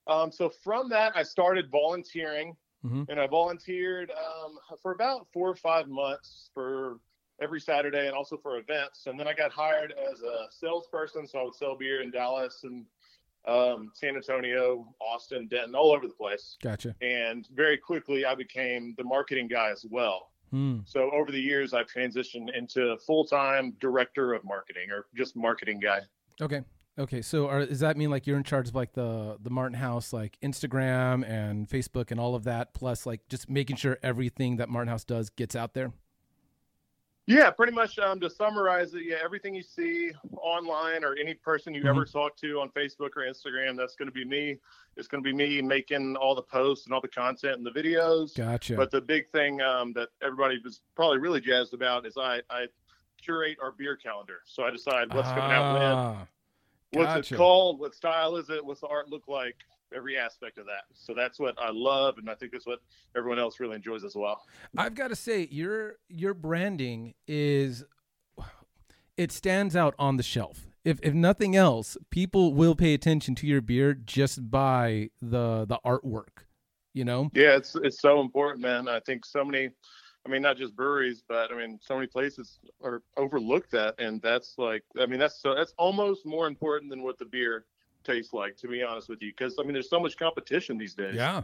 Um, 0.07 0.31
so 0.31 0.49
from 0.49 0.89
that, 0.89 1.11
I 1.15 1.23
started 1.23 1.69
volunteering, 1.69 2.55
Mhm. 2.85 3.09
and 3.09 3.19
I 3.19 3.27
volunteered 3.27 4.11
um, 4.11 4.57
for 4.81 4.93
about 4.93 5.27
four 5.33 5.49
or 5.49 5.55
five 5.55 5.87
months 5.89 6.49
for 6.53 6.99
every 7.41 7.59
Saturday, 7.59 8.07
and 8.07 8.15
also 8.15 8.37
for 8.37 8.57
events. 8.57 9.05
And 9.07 9.19
then 9.19 9.27
I 9.27 9.33
got 9.33 9.51
hired 9.51 9.91
as 9.93 10.21
a 10.21 10.47
salesperson, 10.49 11.27
so 11.27 11.39
I 11.39 11.43
would 11.43 11.55
sell 11.55 11.75
beer 11.75 12.01
in 12.01 12.09
Dallas 12.11 12.63
and 12.63 12.85
um, 13.45 13.91
San 13.93 14.15
Antonio, 14.15 14.93
Austin, 14.99 15.47
Denton, 15.47 15.73
all 15.75 15.93
over 15.93 16.05
the 16.07 16.13
place. 16.13 16.57
Gotcha. 16.61 16.95
And 17.01 17.47
very 17.53 17.77
quickly, 17.77 18.25
I 18.25 18.35
became 18.35 18.93
the 18.97 19.03
marketing 19.05 19.47
guy 19.47 19.69
as 19.71 19.85
well. 19.89 20.31
Hmm. 20.49 20.79
So 20.85 21.11
over 21.11 21.31
the 21.31 21.39
years, 21.39 21.73
I've 21.73 21.87
transitioned 21.87 22.53
into 22.55 22.97
full-time 23.05 23.71
director 23.79 24.33
of 24.33 24.43
marketing, 24.43 24.91
or 24.91 25.07
just 25.15 25.35
marketing 25.35 25.79
guy. 25.79 26.01
Okay. 26.41 26.61
Okay. 26.99 27.21
So, 27.21 27.47
are, 27.47 27.65
does 27.65 27.79
that 27.81 27.95
mean 27.97 28.09
like 28.09 28.25
you're 28.25 28.37
in 28.37 28.43
charge 28.43 28.69
of 28.69 28.75
like 28.75 28.93
the 28.93 29.37
the 29.41 29.49
Martin 29.49 29.77
House, 29.77 30.13
like 30.13 30.37
Instagram 30.41 31.27
and 31.27 31.67
Facebook 31.69 32.11
and 32.11 32.19
all 32.19 32.35
of 32.35 32.43
that, 32.45 32.73
plus 32.73 33.05
like 33.05 33.27
just 33.29 33.49
making 33.49 33.75
sure 33.75 33.97
everything 34.01 34.57
that 34.57 34.69
Martin 34.69 34.89
House 34.89 35.03
does 35.03 35.29
gets 35.29 35.55
out 35.55 35.73
there? 35.73 35.91
Yeah, 37.27 37.51
pretty 37.51 37.73
much. 37.73 37.99
Um, 37.99 38.21
to 38.21 38.29
summarize 38.29 38.93
it, 38.93 39.03
yeah, 39.05 39.17
everything 39.21 39.53
you 39.53 39.61
see 39.61 40.11
online 40.37 41.03
or 41.03 41.13
any 41.19 41.33
person 41.33 41.73
you 41.73 41.85
ever 41.85 42.05
talk 42.05 42.37
to 42.37 42.61
on 42.61 42.69
Facebook 42.69 43.09
or 43.17 43.23
Instagram, 43.29 43.75
that's 43.75 43.95
going 43.97 44.07
to 44.07 44.13
be 44.13 44.23
me. 44.23 44.57
It's 44.95 45.09
going 45.09 45.21
to 45.21 45.29
be 45.29 45.35
me 45.35 45.61
making 45.61 46.15
all 46.15 46.35
the 46.35 46.41
posts 46.41 46.85
and 46.85 46.93
all 46.93 47.01
the 47.01 47.09
content 47.09 47.57
and 47.57 47.65
the 47.65 47.71
videos. 47.71 48.33
Gotcha. 48.33 48.77
But 48.77 48.91
the 48.91 49.01
big 49.01 49.27
thing 49.27 49.59
um, 49.59 49.91
that 49.91 50.07
everybody 50.23 50.61
was 50.63 50.79
probably 50.95 51.17
really 51.17 51.41
jazzed 51.41 51.73
about 51.73 52.05
is 52.05 52.15
I, 52.17 52.39
I 52.49 52.67
curate 53.21 53.57
our 53.61 53.73
beer 53.73 53.97
calendar. 53.97 54.37
So 54.45 54.63
I 54.63 54.71
decide 54.71 55.13
what's 55.13 55.27
coming 55.27 55.51
out 55.51 55.73
when, 55.73 55.81
Ah, 55.81 56.27
what's 56.91 57.13
gotcha. 57.13 57.35
it 57.35 57.37
called, 57.37 57.79
what 57.79 57.93
style 57.95 58.35
is 58.37 58.49
it, 58.49 58.65
what's 58.65 58.81
the 58.81 58.87
art 58.87 59.09
look 59.09 59.27
like, 59.27 59.55
every 59.95 60.17
aspect 60.17 60.57
of 60.57 60.65
that. 60.65 60.83
So 60.93 61.13
that's 61.13 61.39
what 61.39 61.55
I 61.59 61.69
love, 61.71 62.17
and 62.17 62.29
I 62.29 62.35
think 62.35 62.51
that's 62.51 62.67
what 62.67 62.79
everyone 63.15 63.39
else 63.39 63.59
really 63.59 63.75
enjoys 63.75 64.03
as 64.03 64.15
well. 64.15 64.41
I've 64.77 64.95
got 64.95 65.09
to 65.09 65.15
say 65.15 65.47
your 65.49 65.95
your 66.09 66.33
branding 66.33 67.13
is 67.27 67.83
it 69.15 69.31
stands 69.31 69.75
out 69.75 69.95
on 69.97 70.17
the 70.17 70.23
shelf. 70.23 70.67
if 70.87 70.99
if 71.03 71.13
nothing 71.13 71.55
else, 71.55 71.97
people 72.09 72.53
will 72.53 72.73
pay 72.73 72.93
attention 72.93 73.35
to 73.35 73.45
your 73.45 73.59
beer 73.61 73.93
just 73.93 74.49
by 74.49 75.09
the 75.21 75.65
the 75.67 75.79
artwork. 75.85 76.45
You 76.93 77.03
know? 77.03 77.29
Yeah, 77.33 77.57
it's 77.57 77.75
it's 77.75 77.99
so 77.99 78.21
important, 78.21 78.61
man. 78.61 78.87
I 78.87 79.01
think 79.01 79.25
so 79.25 79.43
many 79.43 79.69
I 80.27 80.29
mean, 80.29 80.41
not 80.41 80.57
just 80.57 80.75
breweries, 80.75 81.23
but 81.25 81.51
I 81.51 81.57
mean, 81.57 81.79
so 81.81 81.95
many 81.95 82.07
places 82.07 82.59
are 82.83 83.01
overlooked 83.15 83.71
that, 83.71 83.95
and 83.97 84.21
that's 84.21 84.55
like, 84.57 84.83
I 84.99 85.05
mean, 85.05 85.19
that's 85.19 85.41
so 85.41 85.55
that's 85.55 85.73
almost 85.77 86.25
more 86.25 86.47
important 86.47 86.89
than 86.89 87.01
what 87.01 87.17
the 87.17 87.25
beer 87.25 87.65
tastes 88.03 88.33
like, 88.33 88.57
to 88.57 88.67
be 88.67 88.83
honest 88.83 89.07
with 89.07 89.21
you, 89.21 89.31
because 89.31 89.55
I 89.57 89.63
mean, 89.63 89.73
there's 89.73 89.89
so 89.89 89.99
much 89.99 90.17
competition 90.17 90.77
these 90.77 90.93
days. 90.93 91.15
Yeah, 91.15 91.43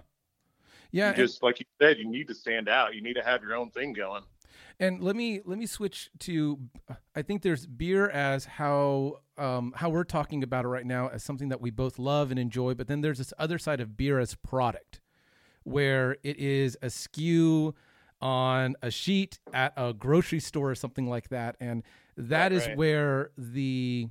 yeah. 0.91 1.13
Just 1.13 1.43
like 1.43 1.61
you 1.61 1.65
said, 1.81 1.97
you 1.97 2.09
need 2.09 2.27
to 2.27 2.35
stand 2.35 2.67
out. 2.67 2.93
You 2.93 3.01
need 3.01 3.13
to 3.13 3.23
have 3.23 3.41
your 3.41 3.55
own 3.55 3.69
thing 3.71 3.93
going. 3.93 4.23
And 4.79 5.01
let 5.01 5.15
me 5.15 5.39
let 5.45 5.57
me 5.57 5.65
switch 5.65 6.09
to, 6.19 6.59
I 7.15 7.21
think 7.21 7.41
there's 7.41 7.65
beer 7.65 8.09
as 8.09 8.43
how 8.43 9.21
um, 9.37 9.73
how 9.77 9.89
we're 9.89 10.03
talking 10.03 10.43
about 10.43 10.65
it 10.65 10.67
right 10.67 10.85
now 10.85 11.07
as 11.07 11.23
something 11.23 11.49
that 11.49 11.61
we 11.61 11.69
both 11.69 11.97
love 11.97 12.31
and 12.31 12.39
enjoy, 12.39 12.73
but 12.73 12.87
then 12.87 12.99
there's 12.99 13.19
this 13.19 13.33
other 13.39 13.57
side 13.57 13.79
of 13.79 13.95
beer 13.95 14.19
as 14.19 14.35
product, 14.35 14.99
where 15.63 16.17
it 16.21 16.37
is 16.37 16.77
a 16.81 16.87
SKU 16.87 17.73
on 18.23 18.75
a 18.81 18.89
sheet 18.89 19.37
at 19.53 19.73
a 19.75 19.93
grocery 19.93 20.39
store 20.39 20.71
or 20.71 20.75
something 20.75 21.09
like 21.09 21.27
that. 21.27 21.57
And 21.59 21.83
that 22.15 22.43
right, 22.43 22.51
is 22.53 22.67
right. 22.67 22.77
where 22.77 23.31
the, 23.37 24.07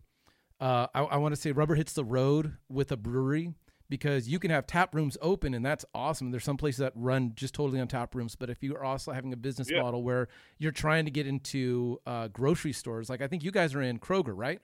uh, 0.61 0.87
I, 0.95 1.03
I 1.03 1.17
want 1.17 1.35
to 1.35 1.41
say 1.41 1.51
rubber 1.51 1.75
hits 1.75 1.95
the 1.95 2.05
road 2.05 2.59
with 2.69 2.93
a 2.93 2.97
brewery 2.99 3.55
because 3.89 4.29
you 4.29 4.39
can 4.39 4.51
have 4.51 4.67
tap 4.67 4.95
rooms 4.95 5.17
open 5.23 5.55
and 5.55 5.65
that's 5.65 5.87
awesome. 5.95 6.31
There's 6.31 6.45
some 6.45 6.59
places 6.59 6.81
that 6.81 6.93
run 6.95 7.33
just 7.35 7.55
totally 7.55 7.81
on 7.81 7.89
tap 7.89 8.15
rooms, 8.15 8.37
but 8.37 8.51
if 8.51 8.63
you 8.63 8.77
are 8.77 8.85
also 8.85 9.13
having 9.13 9.33
a 9.33 9.37
business 9.37 9.71
yeah. 9.71 9.81
model 9.81 10.03
where 10.03 10.29
you're 10.59 10.73
trying 10.73 11.07
to 11.07 11.11
get 11.11 11.27
into 11.27 11.99
uh, 12.07 12.29
grocery 12.29 12.75
stores, 12.75 13.09
like 13.09 13.23
I 13.23 13.29
think 13.29 13.43
you 13.43 13.51
guys 13.51 13.75
are 13.75 13.83
in 13.83 13.99
Kroger, 13.99 14.35
right? 14.37 14.61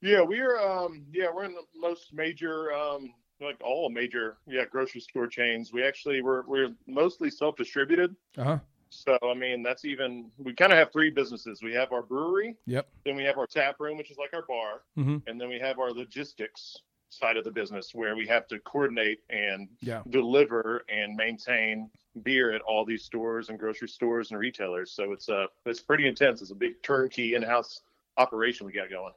Yeah, 0.00 0.22
we 0.22 0.38
are. 0.38 0.58
Um, 0.58 1.06
yeah, 1.10 1.26
we're 1.34 1.46
in 1.46 1.54
the 1.54 1.64
most 1.80 2.12
major 2.12 2.72
um, 2.72 3.12
like 3.40 3.56
all 3.62 3.90
major 3.90 4.36
yeah 4.46 4.64
grocery 4.64 5.00
store 5.00 5.26
chains. 5.26 5.72
We 5.72 5.82
actually 5.82 6.22
we're 6.22 6.42
we're 6.46 6.70
mostly 6.86 7.30
self 7.30 7.56
distributed. 7.56 8.14
Uh 8.36 8.44
huh. 8.44 8.58
So 8.90 9.18
I 9.22 9.34
mean 9.34 9.62
that's 9.62 9.84
even 9.84 10.30
we 10.38 10.54
kind 10.54 10.72
of 10.72 10.78
have 10.78 10.92
three 10.92 11.10
businesses. 11.10 11.62
We 11.62 11.72
have 11.74 11.92
our 11.92 12.02
brewery. 12.02 12.56
Yep. 12.66 12.88
Then 13.04 13.16
we 13.16 13.24
have 13.24 13.38
our 13.38 13.46
tap 13.46 13.76
room, 13.80 13.98
which 13.98 14.10
is 14.10 14.18
like 14.18 14.32
our 14.32 14.44
bar, 14.46 14.82
mm-hmm. 14.96 15.18
and 15.26 15.40
then 15.40 15.48
we 15.48 15.58
have 15.58 15.78
our 15.78 15.90
logistics 15.90 16.78
side 17.10 17.36
of 17.36 17.44
the 17.44 17.50
business 17.50 17.94
where 17.94 18.16
we 18.16 18.26
have 18.26 18.46
to 18.48 18.58
coordinate 18.60 19.20
and 19.30 19.68
yeah. 19.80 20.02
deliver 20.10 20.84
and 20.88 21.14
maintain 21.14 21.88
beer 22.22 22.52
at 22.52 22.60
all 22.62 22.84
these 22.84 23.04
stores 23.04 23.48
and 23.48 23.58
grocery 23.58 23.88
stores 23.88 24.30
and 24.30 24.38
retailers. 24.38 24.92
So 24.92 25.12
it's 25.12 25.28
uh 25.28 25.46
it's 25.66 25.80
pretty 25.80 26.06
intense. 26.06 26.42
It's 26.42 26.50
a 26.50 26.56
big 26.56 26.82
turnkey 26.82 27.34
in-house 27.34 27.80
operation 28.16 28.66
we 28.66 28.72
got 28.72 28.90
going. 28.90 29.12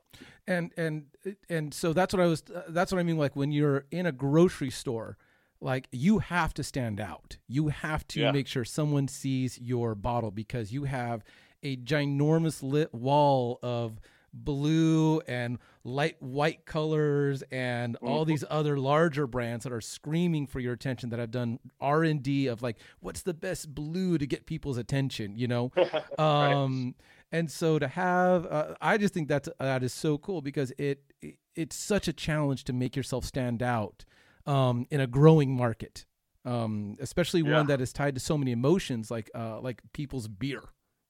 And 0.48 0.72
and 0.78 1.06
and 1.50 1.74
so 1.74 1.94
that's 1.94 2.14
what 2.14 2.22
I 2.22 2.28
was. 2.28 2.44
That's 2.70 2.92
what 2.92 3.00
I 3.00 3.04
mean. 3.04 3.18
Like 3.18 3.36
when 3.36 3.52
you're 3.52 3.86
in 3.92 4.06
a 4.06 4.12
grocery 4.12 4.70
store, 4.70 5.18
like 5.60 5.88
you 5.92 6.20
have 6.20 6.54
to 6.56 6.64
stand 6.64 7.00
out. 7.00 7.38
You 7.48 7.70
have 7.70 8.08
to 8.10 8.22
yeah. 8.22 8.32
make 8.32 8.48
sure 8.48 8.64
someone 8.64 9.08
sees 9.08 9.60
your 9.60 9.96
bottle 9.96 10.32
because 10.32 10.72
you 10.72 10.86
have 10.86 11.24
a 11.64 11.78
ginormous 11.78 12.62
lit 12.62 12.94
wall 12.94 13.60
of 13.64 14.00
blue 14.34 15.20
and 15.22 15.58
light 15.84 16.22
white 16.22 16.66
colors 16.66 17.44
and 17.52 17.96
mm-hmm. 17.96 18.08
all 18.08 18.26
these 18.26 18.44
other 18.50 18.78
larger 18.78 19.26
brands 19.26 19.64
that 19.64 19.74
are 19.74 19.82
screaming 19.82 20.46
for 20.46 20.60
your 20.60 20.74
attention 20.74 21.10
that 21.10 21.18
have 21.18 21.32
done 21.32 21.58
r&d 21.80 22.48
of 22.48 22.62
like 22.62 22.78
what's 23.00 23.22
the 23.24 23.34
best 23.34 23.74
blue 23.74 24.18
to 24.18 24.28
get 24.28 24.46
people's 24.46 24.78
attention 24.78 25.36
you 25.36 25.48
know 25.48 25.72
um 26.20 26.94
and 27.32 27.52
so 27.52 27.78
to 27.80 27.88
have, 27.88 28.46
uh, 28.46 28.76
I 28.82 28.98
just 28.98 29.14
think 29.14 29.28
that's 29.28 29.50
that 29.60 29.84
is 29.84 29.94
so 29.94 30.18
cool 30.18 30.42
because 30.42 30.72
it, 30.78 31.02
it 31.22 31.36
it's 31.56 31.76
such 31.76 32.08
a 32.08 32.14
challenge 32.14 32.64
to 32.66 32.74
make 32.74 32.96
yourself 32.96 33.26
stand 33.26 33.62
out 33.62 34.06
um, 34.46 34.88
in 34.90 35.02
a 35.02 35.08
growing 35.08 35.56
market, 35.56 36.06
um, 36.46 36.96
especially 37.00 37.42
yeah. 37.42 37.54
one 37.54 37.68
that 37.68 37.82
is 37.82 37.92
tied 37.92 38.16
to 38.16 38.22
so 38.22 38.38
many 38.38 38.52
emotions 38.52 39.12
like 39.12 39.30
uh, 39.36 39.60
like 39.60 39.82
people's 39.94 40.28
beer. 40.28 40.64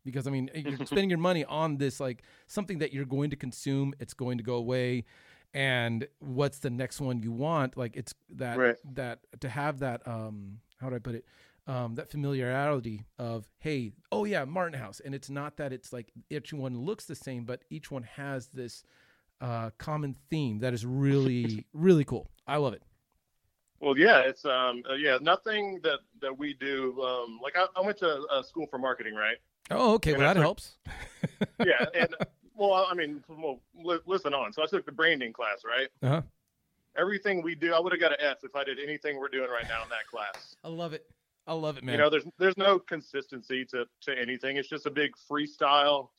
Because 0.03 0.25
I 0.25 0.31
mean, 0.31 0.49
you're 0.55 0.77
spending 0.85 1.09
your 1.09 1.19
money 1.19 1.45
on 1.45 1.77
this 1.77 1.99
like 1.99 2.23
something 2.47 2.79
that 2.79 2.93
you're 2.93 3.05
going 3.05 3.29
to 3.29 3.35
consume. 3.35 3.93
It's 3.99 4.13
going 4.13 4.37
to 4.39 4.43
go 4.43 4.55
away, 4.55 5.05
and 5.53 6.07
what's 6.19 6.59
the 6.59 6.69
next 6.71 6.99
one 6.99 7.21
you 7.21 7.31
want? 7.31 7.77
Like 7.77 7.95
it's 7.95 8.15
that 8.35 8.57
right. 8.57 8.75
that 8.93 9.19
to 9.41 9.49
have 9.49 9.79
that 9.79 10.07
um, 10.07 10.59
how 10.79 10.89
do 10.89 10.95
I 10.95 10.99
put 10.99 11.15
it? 11.15 11.25
Um, 11.67 11.95
that 11.95 12.09
familiarity 12.09 13.05
of 13.19 13.45
hey 13.59 13.91
oh 14.11 14.25
yeah 14.25 14.45
martin 14.45 14.79
house. 14.79 15.01
And 15.03 15.13
it's 15.13 15.29
not 15.29 15.57
that 15.57 15.73
it's 15.73 15.91
like 15.91 16.11
each 16.29 16.53
one 16.53 16.79
looks 16.79 17.05
the 17.05 17.15
same 17.15 17.43
but 17.43 17.63
each 17.69 17.91
one 17.91 18.03
has 18.03 18.47
this 18.47 18.83
uh, 19.41 19.69
common 19.77 20.15
theme 20.29 20.59
that 20.59 20.73
is 20.73 20.85
really 20.85 21.65
really 21.73 22.05
cool. 22.05 22.29
I 22.47 22.57
love 22.57 22.73
it. 22.73 22.83
Well 23.79 23.97
yeah 23.97 24.19
it's 24.19 24.45
um 24.45 24.81
uh, 24.89 24.93
yeah 24.95 25.17
nothing 25.21 25.79
that 25.83 25.99
that 26.21 26.35
we 26.35 26.53
do 26.55 26.99
um 27.03 27.39
like 27.43 27.55
i, 27.55 27.67
I 27.75 27.85
went 27.85 27.97
to 27.97 28.25
a 28.31 28.43
school 28.43 28.65
for 28.65 28.79
marketing 28.79 29.13
right? 29.13 29.37
Oh 29.69 29.95
okay. 29.95 30.11
And 30.13 30.19
well 30.19 30.33
that 30.33 30.39
helps. 30.39 30.77
Yeah 31.63 31.85
and 31.93 32.15
well 32.55 32.87
i 32.89 32.93
mean 32.95 33.23
well 33.27 33.59
li- 33.75 33.99
listen 34.05 34.33
on. 34.33 34.53
So 34.53 34.63
i 34.63 34.65
took 34.65 34.85
the 34.85 34.91
branding 34.91 35.33
class 35.33 35.63
right? 35.65 35.89
Uh-huh. 36.01 36.21
Everything 36.97 37.43
we 37.43 37.53
do 37.53 37.73
i 37.73 37.79
would 37.79 37.91
have 37.91 37.99
got 38.01 38.13
an 38.13 38.17
f 38.21 38.37
if 38.43 38.55
i 38.55 38.63
did 38.63 38.79
anything 38.79 39.17
we're 39.19 39.27
doing 39.27 39.49
right 39.51 39.67
now 39.67 39.83
in 39.83 39.89
that 39.89 40.07
class. 40.09 40.55
I 40.63 40.69
love 40.69 40.93
it 40.93 41.05
I 41.47 41.53
love 41.53 41.77
it, 41.77 41.83
man. 41.83 41.93
You 41.93 42.01
know, 42.01 42.09
there's 42.09 42.25
there's 42.37 42.57
no 42.57 42.77
consistency 42.77 43.65
to 43.65 43.85
to 44.01 44.19
anything. 44.19 44.57
It's 44.57 44.67
just 44.67 44.85
a 44.85 44.91
big 44.91 45.11
freestyle, 45.29 46.09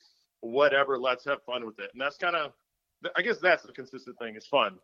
whatever. 0.41 0.99
Let's 0.99 1.25
have 1.27 1.43
fun 1.45 1.67
with 1.67 1.79
it, 1.79 1.91
and 1.93 2.01
that's 2.01 2.17
kind 2.17 2.35
of, 2.35 2.53
I 3.15 3.23
guess 3.23 3.39
that's 3.39 3.63
the 3.63 3.73
consistent 3.73 4.19
thing. 4.19 4.35
It's 4.37 4.47
fun. 4.47 4.79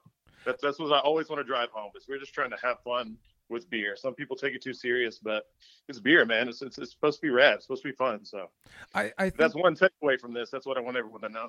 That's 0.45 0.61
that's 0.63 0.79
what 0.79 0.93
I 0.93 0.99
always 0.99 1.31
want 1.31 1.41
to 1.41 1.45
drive 1.45 1.71
home. 1.71 1.91
Is 1.97 2.05
we're 2.07 2.19
just 2.19 2.35
trying 2.35 2.51
to 2.51 2.59
have 2.63 2.77
fun 2.85 3.17
with 3.49 3.69
beer. 3.71 3.97
Some 3.97 4.15
people 4.15 4.37
take 4.37 4.55
it 4.55 4.63
too 4.63 4.75
serious, 4.75 5.19
but 5.19 5.45
it's 5.89 5.99
beer, 5.99 6.27
man. 6.27 6.49
It's 6.49 6.61
it's, 6.61 6.77
it's 6.77 6.93
supposed 6.93 7.21
to 7.21 7.23
be 7.23 7.31
rad. 7.31 7.55
It's 7.55 7.65
supposed 7.65 7.83
to 7.83 7.89
be 7.89 7.95
fun. 7.95 8.25
So, 8.25 8.51
I, 8.95 9.13
I 9.17 9.25
think, 9.25 9.37
that's 9.37 9.55
one 9.55 9.75
takeaway 9.75 10.21
from 10.21 10.35
this. 10.35 10.51
That's 10.51 10.67
what 10.67 10.77
I 10.77 10.81
want 10.81 10.99
everyone 10.99 11.23
to 11.23 11.31
know. 11.31 11.49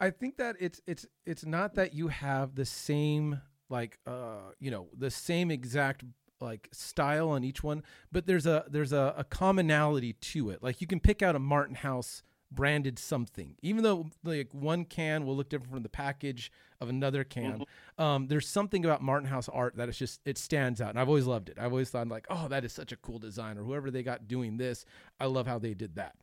I 0.00 0.10
think 0.10 0.36
that 0.38 0.56
it's 0.58 0.80
it's 0.86 1.06
it's 1.24 1.46
not 1.46 1.74
that 1.74 1.94
you 1.94 2.08
have 2.08 2.56
the 2.56 2.64
same 2.64 3.40
like 3.70 3.98
uh 4.06 4.52
you 4.58 4.70
know 4.70 4.88
the 4.96 5.10
same 5.10 5.50
exact 5.50 6.04
like 6.40 6.68
style 6.72 7.30
on 7.30 7.44
each 7.44 7.62
one, 7.62 7.82
but 8.12 8.26
there's 8.26 8.46
a 8.46 8.64
there's 8.68 8.92
a, 8.92 9.14
a 9.16 9.24
commonality 9.24 10.14
to 10.14 10.50
it. 10.50 10.62
Like 10.62 10.80
you 10.80 10.86
can 10.86 11.00
pick 11.00 11.22
out 11.22 11.36
a 11.36 11.38
Martin 11.38 11.76
House 11.76 12.22
branded 12.50 12.98
something, 12.98 13.56
even 13.62 13.82
though 13.82 14.06
like 14.22 14.48
one 14.52 14.84
can 14.84 15.26
will 15.26 15.36
look 15.36 15.48
different 15.48 15.72
from 15.72 15.82
the 15.82 15.88
package 15.88 16.52
of 16.80 16.88
another 16.88 17.24
can. 17.24 17.60
Mm-hmm. 17.60 18.02
Um, 18.02 18.26
there's 18.28 18.48
something 18.48 18.84
about 18.84 19.02
Martin 19.02 19.28
House 19.28 19.48
art 19.48 19.76
that 19.76 19.88
it's 19.88 19.98
just 19.98 20.20
it 20.24 20.38
stands 20.38 20.80
out, 20.80 20.90
and 20.90 20.98
I've 20.98 21.08
always 21.08 21.26
loved 21.26 21.48
it. 21.48 21.58
I've 21.58 21.72
always 21.72 21.90
thought 21.90 22.08
like, 22.08 22.26
oh, 22.30 22.48
that 22.48 22.64
is 22.64 22.72
such 22.72 22.92
a 22.92 22.96
cool 22.96 23.18
design, 23.18 23.58
or 23.58 23.64
whoever 23.64 23.90
they 23.90 24.02
got 24.02 24.28
doing 24.28 24.56
this, 24.56 24.84
I 25.18 25.26
love 25.26 25.46
how 25.46 25.58
they 25.58 25.74
did 25.74 25.96
that. 25.96 26.14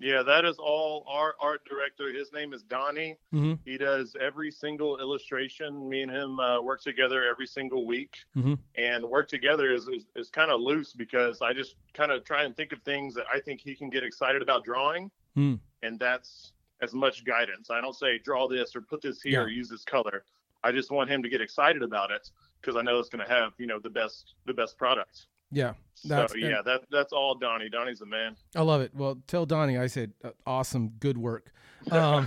Yeah, 0.00 0.22
that 0.22 0.44
is 0.44 0.56
all 0.58 1.04
our 1.08 1.34
art 1.40 1.64
director. 1.64 2.12
His 2.12 2.32
name 2.32 2.52
is 2.52 2.62
Donnie. 2.62 3.16
Mm-hmm. 3.34 3.54
He 3.64 3.76
does 3.76 4.14
every 4.20 4.50
single 4.52 5.00
illustration. 5.00 5.88
Me 5.88 6.02
and 6.02 6.10
him 6.10 6.38
uh, 6.38 6.62
work 6.62 6.80
together 6.82 7.24
every 7.28 7.46
single 7.46 7.84
week, 7.84 8.16
mm-hmm. 8.36 8.54
and 8.76 9.04
work 9.04 9.28
together 9.28 9.72
is 9.72 9.88
is, 9.88 10.06
is 10.14 10.30
kind 10.30 10.52
of 10.52 10.60
loose 10.60 10.92
because 10.92 11.42
I 11.42 11.52
just 11.52 11.74
kind 11.94 12.12
of 12.12 12.24
try 12.24 12.44
and 12.44 12.56
think 12.56 12.72
of 12.72 12.80
things 12.82 13.14
that 13.14 13.26
I 13.32 13.40
think 13.40 13.60
he 13.60 13.74
can 13.74 13.90
get 13.90 14.04
excited 14.04 14.40
about 14.40 14.64
drawing, 14.64 15.10
mm. 15.36 15.58
and 15.82 15.98
that's 15.98 16.52
as 16.80 16.94
much 16.94 17.24
guidance. 17.24 17.68
I 17.68 17.80
don't 17.80 17.96
say 17.96 18.18
draw 18.18 18.46
this 18.46 18.76
or 18.76 18.82
put 18.82 19.02
this 19.02 19.20
here 19.20 19.32
yeah. 19.32 19.46
or 19.46 19.48
use 19.48 19.68
this 19.68 19.84
color. 19.84 20.24
I 20.62 20.70
just 20.70 20.92
want 20.92 21.10
him 21.10 21.24
to 21.24 21.28
get 21.28 21.40
excited 21.40 21.82
about 21.82 22.12
it 22.12 22.30
because 22.60 22.76
I 22.76 22.82
know 22.82 22.98
it's 23.00 23.08
going 23.08 23.26
to 23.26 23.32
have 23.32 23.52
you 23.58 23.66
know 23.66 23.80
the 23.80 23.90
best 23.90 24.34
the 24.46 24.54
best 24.54 24.78
product. 24.78 25.26
Yeah. 25.50 25.74
That's, 26.04 26.32
so 26.32 26.38
yeah, 26.38 26.62
that 26.64 26.82
that's 26.90 27.12
all 27.12 27.34
Donnie. 27.34 27.68
Donnie's 27.68 27.98
the 27.98 28.06
man. 28.06 28.36
I 28.54 28.62
love 28.62 28.80
it. 28.80 28.94
Well, 28.94 29.18
tell 29.26 29.46
Donnie 29.46 29.76
I 29.78 29.88
said 29.88 30.12
uh, 30.22 30.30
awesome, 30.46 30.90
good 31.00 31.18
work. 31.18 31.52
Um, 31.92 32.26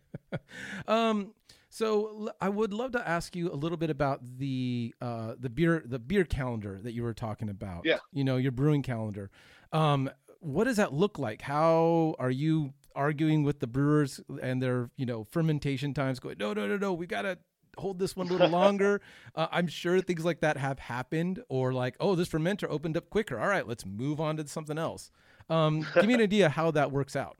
um, 0.88 1.34
so 1.68 2.30
I 2.40 2.48
would 2.48 2.72
love 2.72 2.92
to 2.92 3.08
ask 3.08 3.36
you 3.36 3.52
a 3.52 3.54
little 3.54 3.76
bit 3.76 3.90
about 3.90 4.20
the 4.38 4.94
uh, 5.00 5.34
the 5.38 5.50
beer 5.50 5.82
the 5.84 5.98
beer 5.98 6.24
calendar 6.24 6.80
that 6.82 6.92
you 6.92 7.02
were 7.02 7.12
talking 7.12 7.50
about. 7.50 7.84
Yeah. 7.84 7.98
You 8.12 8.24
know 8.24 8.38
your 8.38 8.52
brewing 8.52 8.82
calendar. 8.82 9.30
Um, 9.72 10.10
what 10.40 10.64
does 10.64 10.78
that 10.78 10.94
look 10.94 11.18
like? 11.18 11.42
How 11.42 12.14
are 12.18 12.30
you 12.30 12.72
arguing 12.94 13.42
with 13.42 13.60
the 13.60 13.66
brewers 13.66 14.20
and 14.42 14.62
their 14.62 14.90
you 14.96 15.04
know 15.04 15.24
fermentation 15.24 15.92
times? 15.92 16.18
Going 16.18 16.36
no 16.38 16.54
no 16.54 16.66
no 16.66 16.78
no 16.78 16.94
we 16.94 17.06
gotta 17.06 17.38
hold 17.76 17.98
this 17.98 18.16
one 18.16 18.28
a 18.28 18.32
little 18.32 18.48
longer. 18.62 19.00
Uh, 19.34 19.46
I'm 19.50 19.66
sure 19.66 20.00
things 20.00 20.24
like 20.24 20.40
that 20.40 20.56
have 20.56 20.78
happened, 20.78 21.42
or 21.48 21.72
like, 21.72 21.96
oh, 22.00 22.14
this 22.14 22.28
fermenter 22.28 22.68
opened 22.68 22.96
up 22.96 23.10
quicker. 23.10 23.38
All 23.38 23.48
right, 23.48 23.66
let's 23.66 23.86
move 23.86 24.20
on 24.20 24.36
to 24.36 24.46
something 24.46 24.78
else. 24.78 25.10
Um, 25.48 25.86
give 25.94 26.06
me 26.06 26.14
an 26.14 26.20
idea 26.22 26.48
how 26.48 26.70
that 26.72 26.90
works 26.92 27.16
out. 27.16 27.36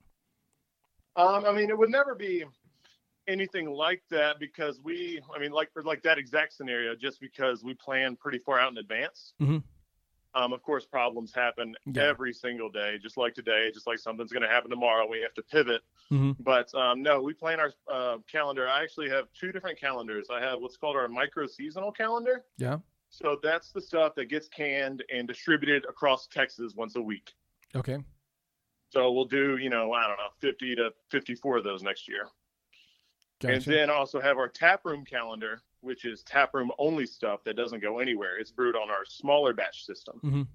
Um, 1.16 1.44
I 1.46 1.52
mean, 1.52 1.70
it 1.70 1.78
would 1.78 1.90
never 1.90 2.14
be 2.14 2.44
anything 3.26 3.70
like 3.70 4.02
that 4.10 4.38
because 4.38 4.80
we, 4.82 5.20
I 5.34 5.38
mean, 5.38 5.50
like 5.50 5.72
for 5.72 5.82
like 5.82 6.02
that 6.02 6.18
exact 6.18 6.52
scenario, 6.52 6.94
just 6.94 7.20
because 7.20 7.64
we 7.64 7.74
plan 7.74 8.16
pretty 8.16 8.38
far 8.38 8.60
out 8.60 8.70
in 8.70 8.78
advance. 8.78 9.32
Mm-hmm. 9.40 9.58
Um, 10.36 10.52
of 10.52 10.62
course, 10.62 10.84
problems 10.84 11.32
happen 11.34 11.74
Yeah. 11.86 12.02
every 12.04 12.32
single 12.34 12.68
day, 12.68 12.98
just 12.98 13.16
like 13.16 13.34
today, 13.34 13.70
just 13.72 13.86
like 13.86 13.98
something's 13.98 14.30
going 14.30 14.42
to 14.42 14.48
happen 14.48 14.68
tomorrow. 14.68 15.06
We 15.08 15.20
have 15.22 15.32
to 15.34 15.42
pivot. 15.42 15.82
Mhm. 16.12 16.36
But 16.40 16.72
um, 16.74 17.02
no, 17.02 17.22
we 17.22 17.32
plan 17.32 17.58
our 17.58 17.72
uh, 17.90 18.18
calendar. 18.30 18.68
I 18.68 18.82
actually 18.82 19.08
have 19.08 19.32
two 19.32 19.50
different 19.50 19.80
calendars. 19.80 20.28
I 20.30 20.40
have 20.40 20.60
what's 20.60 20.76
called 20.76 20.94
our 20.94 21.08
micro 21.08 21.46
seasonal 21.46 21.90
calendar. 21.90 22.44
Yeah. 22.58 22.78
So 23.08 23.38
that's 23.42 23.72
the 23.72 23.80
stuff 23.80 24.14
that 24.16 24.26
gets 24.26 24.46
canned 24.48 25.02
and 25.10 25.26
distributed 25.26 25.86
across 25.88 26.26
Texas 26.26 26.74
once 26.76 26.96
a 26.96 27.02
week. 27.02 27.32
Okay. 27.74 27.98
So 28.90 29.10
we'll 29.12 29.24
do, 29.24 29.56
you 29.56 29.70
know, 29.70 29.92
I 29.94 30.06
don't 30.06 30.18
know, 30.18 30.28
50 30.40 30.76
to 30.76 30.92
54 31.10 31.56
of 31.58 31.64
those 31.64 31.82
next 31.82 32.06
year. 32.08 32.28
And 33.42 33.62
then 33.62 33.90
also 33.90 34.20
have 34.20 34.36
our 34.38 34.48
tap 34.48 34.84
room 34.84 35.04
calendar, 35.04 35.62
which 35.86 36.04
is 36.04 36.22
tap 36.24 36.52
room 36.52 36.70
only 36.78 37.06
stuff 37.06 37.44
that 37.44 37.54
doesn't 37.56 37.80
go 37.80 38.00
anywhere. 38.00 38.38
It's 38.38 38.50
brewed 38.50 38.74
on 38.76 38.90
our 38.90 39.04
smaller 39.06 39.54
batch 39.54 39.84
system. 39.84 40.20
Mhm. 40.22 40.46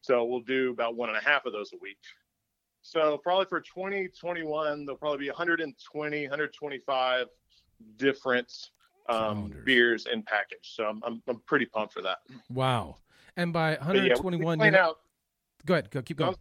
So 0.00 0.24
we'll 0.24 0.40
do 0.40 0.70
about 0.70 0.96
one 0.96 1.10
and 1.10 1.18
a 1.18 1.20
half 1.20 1.44
of 1.46 1.52
those 1.52 1.72
a 1.74 1.76
week. 1.76 1.98
So 2.82 3.18
probably 3.18 3.46
for 3.46 3.60
2021, 3.60 4.84
there'll 4.86 4.98
probably 4.98 5.18
be 5.18 5.28
120, 5.30 6.22
125 6.24 7.26
different 7.96 8.70
um, 9.08 9.54
beers 9.64 10.06
in 10.06 10.22
package. 10.22 10.74
So 10.74 10.86
I'm, 10.86 11.02
I'm, 11.04 11.22
I'm 11.28 11.40
pretty 11.40 11.66
pumped 11.66 11.92
for 11.92 12.02
that. 12.02 12.18
Wow. 12.48 12.96
And 13.36 13.52
by 13.52 13.76
But 13.76 13.96
yeah, 13.96 14.02
we 14.02 14.08
121, 14.10 14.74
out. 14.74 15.00
go 15.66 15.74
ahead. 15.74 15.90
Go 15.90 16.00
keep 16.02 16.16
going. 16.16 16.36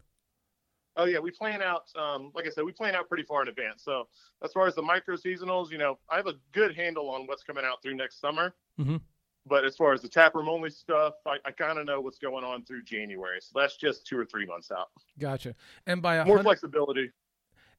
Oh 0.96 1.06
yeah, 1.06 1.20
we 1.20 1.32
plan 1.32 1.62
out. 1.62 1.86
Um, 1.96 2.32
like 2.36 2.46
I 2.46 2.50
said, 2.50 2.64
we 2.64 2.72
plan 2.72 2.96
out 2.96 3.08
pretty 3.08 3.24
far 3.24 3.42
in 3.42 3.48
advance. 3.48 3.84
So 3.84 4.08
as 4.44 4.52
far 4.54 4.68
as 4.68 4.76
the 4.76 4.82
micro 4.82 5.16
seasonals, 5.16 5.72
you 5.72 5.78
know, 5.78 5.98
I 6.10 6.18
have 6.18 6.28
a 6.28 6.36
good 6.52 6.76
handle 6.76 7.10
on 7.10 7.26
what's 7.26 7.44
coming 7.44 7.64
out 7.66 7.82
through 7.82 7.96
next 7.96 8.20
summer. 8.20 8.54
Mhm. 8.80 9.02
But 9.46 9.66
as 9.66 9.76
far 9.76 9.92
as 9.92 10.02
the 10.02 10.08
tap 10.08 10.36
room 10.36 10.48
only 10.48 10.70
stuff, 10.70 11.16
I, 11.26 11.38
I 11.46 11.52
kind 11.52 11.78
of 11.78 11.86
know 11.86 12.00
what's 12.00 12.18
going 12.20 12.46
on 12.46 12.64
through 12.64 12.84
January. 12.84 13.40
So 13.42 13.60
that's 13.60 13.76
just 13.76 14.06
two 14.08 14.18
or 14.18 14.24
three 14.26 14.46
months 14.46 14.72
out. 14.72 14.90
Gotcha. 15.20 15.56
And 15.86 16.02
by 16.02 16.24
More 16.24 16.42
flexibility. 16.42 17.12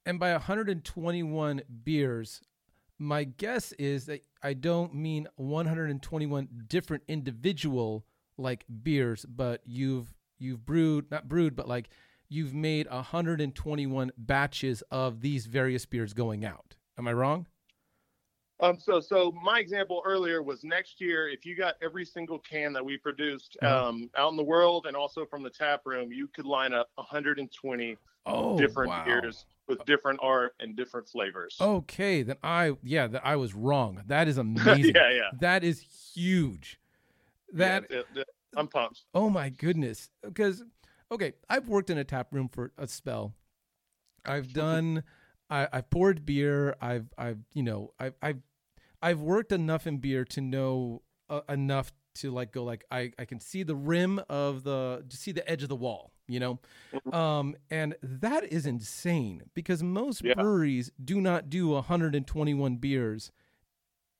and 0.05 0.19
by 0.19 0.31
121 0.33 1.61
beers, 1.83 2.41
my 2.99 3.23
guess 3.23 3.71
is 3.73 4.05
that 4.05 4.23
I 4.43 4.53
don't 4.53 4.93
mean 4.93 5.27
121 5.37 6.47
different 6.67 7.03
individual 7.07 8.05
like 8.37 8.65
beers, 8.83 9.25
but 9.25 9.61
you've 9.65 10.13
you've 10.37 10.65
brewed 10.65 11.09
not 11.09 11.27
brewed, 11.29 11.55
but 11.55 11.67
like 11.67 11.89
you've 12.29 12.53
made 12.53 12.87
121 12.89 14.11
batches 14.17 14.81
of 14.91 15.21
these 15.21 15.45
various 15.45 15.85
beers 15.85 16.13
going 16.13 16.45
out. 16.45 16.75
Am 16.97 17.07
I 17.07 17.13
wrong? 17.13 17.47
Um, 18.61 18.79
so, 18.79 19.01
so 19.01 19.33
my 19.43 19.59
example 19.59 20.01
earlier 20.05 20.41
was 20.41 20.63
next 20.63 21.01
year, 21.01 21.27
if 21.27 21.45
you 21.45 21.55
got 21.57 21.75
every 21.81 22.05
single 22.05 22.39
can 22.39 22.71
that 22.73 22.85
we 22.85 22.97
produced 22.97 23.57
Mhm. 23.61 23.67
um, 23.69 24.09
out 24.15 24.31
in 24.31 24.37
the 24.37 24.43
world 24.43 24.85
and 24.87 24.95
also 24.95 25.25
from 25.25 25.43
the 25.43 25.49
tap 25.49 25.81
room, 25.85 26.11
you 26.13 26.27
could 26.29 26.45
line 26.45 26.73
up 26.73 26.89
120 26.95 27.97
Oh, 28.27 28.57
different 28.57 28.89
wow. 28.89 29.05
beers 29.05 29.45
with 29.67 29.83
different 29.85 30.19
art 30.23 30.55
and 30.59 30.75
different 30.75 31.07
flavors. 31.07 31.57
Okay, 31.61 32.23
then 32.23 32.37
I 32.41 32.75
yeah, 32.81 33.05
that 33.07 33.23
I 33.25 33.35
was 33.35 33.53
wrong. 33.53 34.01
That 34.07 34.27
is 34.27 34.37
amazing. 34.39 34.95
yeah, 34.95 35.11
yeah. 35.11 35.29
That 35.41 35.63
is 35.63 35.81
huge. 36.15 36.79
That 37.53 37.85
Yeah, 37.91 37.97
it- 37.99 38.07
it- 38.15 38.29
I'm 38.57 38.67
pumped. 38.69 39.03
oh 39.13 39.29
my 39.29 39.49
goodness. 39.49 40.09
Because 40.23 40.63
okay, 41.11 41.33
I've 41.49 41.67
worked 41.67 41.89
in 41.89 41.97
a 41.97 42.03
tap 42.03 42.33
room 42.33 42.49
for 42.49 42.71
a 42.77 42.87
spell. 42.87 43.33
I've 44.25 44.53
done 44.53 45.03
I, 45.49 45.67
I've 45.71 45.89
poured 45.89 46.25
beer. 46.25 46.75
I've 46.81 47.07
I've 47.17 47.39
you 47.53 47.63
know 47.63 47.93
I've 47.99 48.15
I've 48.21 48.41
I've 49.01 49.19
worked 49.21 49.51
enough 49.51 49.85
in 49.85 49.97
beer 49.99 50.25
to 50.25 50.41
know 50.41 51.01
uh, 51.29 51.41
enough 51.49 51.91
to 52.15 52.31
like 52.31 52.51
go 52.51 52.63
like 52.63 52.85
I 52.89 53.11
I 53.19 53.25
can 53.25 53.39
see 53.39 53.63
the 53.63 53.75
rim 53.75 54.19
of 54.29 54.63
the 54.63 55.05
to 55.07 55.17
see 55.17 55.31
the 55.31 55.47
edge 55.49 55.61
of 55.63 55.69
the 55.69 55.75
wall. 55.75 56.11
You 56.27 56.39
know, 56.39 56.59
um, 57.13 57.55
and 57.69 57.95
that 58.01 58.43
is 58.45 58.65
insane 58.65 59.43
because 59.53 59.83
most 59.83 60.23
Yeah. 60.23 60.33
breweries 60.33 60.91
do 61.03 61.21
not 61.21 61.51
do 61.51 61.67
121 61.69 62.77
beers 62.77 63.31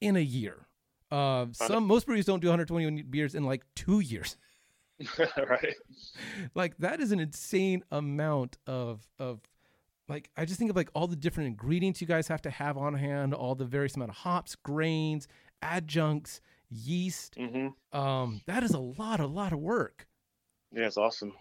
in 0.01 0.15
a 0.15 0.19
year. 0.19 0.67
Uh, 1.09 1.47
some 1.51 1.87
most 1.87 2.05
breweries 2.05 2.25
don't 2.25 2.41
do 2.41 2.47
121 2.49 3.05
beers 3.09 3.33
in 3.33 3.43
like 3.43 3.63
two 3.75 4.01
years. 4.01 4.37
right. 5.37 5.75
like 6.55 6.77
that 6.77 7.01
is 7.01 7.11
an 7.11 7.19
insane 7.19 7.83
amount 7.91 8.57
of 8.65 9.05
of 9.19 9.41
like 10.07 10.29
I 10.37 10.45
just 10.45 10.59
think 10.59 10.69
of 10.69 10.75
like 10.75 10.89
all 10.93 11.07
the 11.07 11.15
different 11.15 11.47
ingredients 11.47 11.99
you 12.01 12.07
guys 12.07 12.27
have 12.27 12.41
to 12.43 12.49
have 12.49 12.77
on 12.77 12.93
hand, 12.93 13.33
all 13.33 13.55
the 13.55 13.65
various 13.65 13.95
amount 13.95 14.11
of 14.11 14.17
hops, 14.17 14.55
grains, 14.55 15.27
adjuncts, 15.61 16.41
yeast. 16.69 17.35
hmm 17.37 17.67
Um, 17.97 18.41
that 18.45 18.63
is 18.63 18.71
a 18.71 18.79
lot, 18.79 19.19
a 19.19 19.27
lot 19.27 19.53
of 19.53 19.59
work. 19.59 20.07
Yeah, 20.71 20.85
it's 20.87 20.97
awesome. 20.97 21.33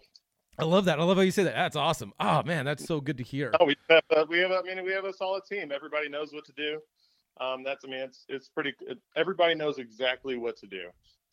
I 0.59 0.65
love 0.65 0.85
that. 0.85 1.01
I 1.01 1.03
love 1.03 1.17
how 1.17 1.23
you 1.25 1.33
say 1.33 1.43
that. 1.45 1.55
That's 1.55 1.77
awesome. 1.77 2.13
Oh 2.21 2.43
man, 2.45 2.65
that's 2.65 2.85
so 2.85 3.01
good 3.01 3.19
to 3.19 3.25
hear. 3.25 3.53
Oh, 3.59 3.67
we 3.67 3.77
have, 3.91 4.05
uh, 4.17 4.25
we 4.29 4.39
have. 4.39 4.53
I 4.53 4.63
mean, 4.63 4.85
we 4.85 4.93
have 4.93 5.05
a 5.05 5.13
solid 5.13 5.43
team. 5.51 5.73
Everybody 5.73 6.09
knows 6.09 6.33
what 6.33 6.45
to 6.45 6.53
do. 6.53 6.79
Um, 7.41 7.65
that's. 7.65 7.85
I 7.85 7.89
mean, 7.89 8.01
it's 8.01 8.25
it's 8.29 8.49
pretty. 8.49 8.73
It, 8.83 8.99
everybody 9.17 9.57
knows 9.57 9.79
exactly 9.79 10.37
what 10.37 10.57
to 10.59 10.67
do. 10.69 10.91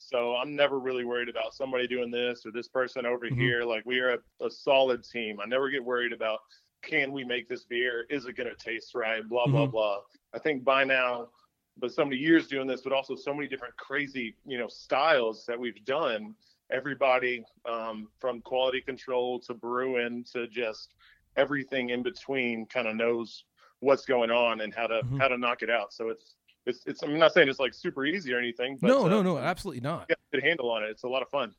So 0.09 0.35
I'm 0.35 0.55
never 0.55 0.79
really 0.79 1.05
worried 1.05 1.29
about 1.29 1.53
somebody 1.53 1.87
doing 1.87 2.09
this 2.09 2.45
or 2.45 2.51
this 2.51 2.67
person 2.67 3.05
over 3.05 3.27
Mhm. 3.27 3.37
here. 3.37 3.63
Like 3.63 3.85
we 3.85 3.99
are 3.99 4.13
a, 4.15 4.45
a 4.45 4.49
solid 4.49 5.03
team. 5.03 5.39
I 5.39 5.45
never 5.45 5.69
get 5.69 5.83
worried 5.83 6.13
about 6.13 6.39
can 6.81 7.11
we 7.11 7.23
make 7.23 7.47
this 7.47 7.65
beer? 7.65 8.07
Is 8.09 8.25
it 8.25 8.35
going 8.35 8.49
to 8.49 8.55
taste 8.55 8.95
right? 8.95 9.27
Blah 9.27 9.47
blah 9.47 9.67
Mhm. 9.67 9.71
blah. 9.71 10.01
I 10.33 10.39
think 10.39 10.63
by 10.63 10.83
now, 10.83 11.29
but 11.77 11.91
so 11.93 12.03
many 12.03 12.17
years 12.17 12.47
doing 12.47 12.67
this, 12.67 12.81
but 12.81 12.91
also 12.93 13.15
so 13.15 13.33
many 13.33 13.47
different 13.47 13.75
crazy, 13.77 14.35
you 14.45 14.57
know, 14.57 14.67
styles 14.67 15.45
that 15.45 15.59
we've 15.59 15.83
done. 15.85 16.35
Everybody 16.71 17.45
um, 17.65 18.09
from 18.19 18.41
quality 18.41 18.81
control 18.81 19.39
to 19.41 19.53
brewing 19.53 20.23
to 20.33 20.47
just 20.47 20.95
everything 21.35 21.89
in 21.89 22.01
between 22.01 22.65
kind 22.65 22.87
of 22.87 22.95
knows 22.95 23.43
what's 23.81 24.05
going 24.05 24.31
on 24.31 24.61
and 24.61 24.73
how 24.73 24.87
to 24.87 25.01
Mhm. 25.03 25.19
how 25.19 25.27
to 25.27 25.37
knock 25.37 25.61
it 25.61 25.69
out. 25.69 25.93
So 25.93 26.09
it's 26.09 26.35
it's 26.65 26.81
it's. 26.85 27.03
I'm 27.03 27.17
not 27.17 27.33
saying 27.33 27.49
it's 27.49 27.59
like 27.59 27.73
super 27.73 28.05
easy 28.05 28.33
or 28.33 28.39
anything, 28.39 28.77
but 28.81 28.87
no, 28.87 29.05
uh, 29.05 29.09
no, 29.09 29.21
no, 29.21 29.37
absolutely 29.37 29.81
not. 29.81 30.05
you 30.09 30.15
got 30.15 30.19
good 30.31 30.43
handle 30.43 30.69
on 30.69 30.83
it. 30.83 30.89
It's 30.89 31.03
a 31.03 31.07
lot 31.07 31.21
of 31.21 31.29
fun. 31.29 31.53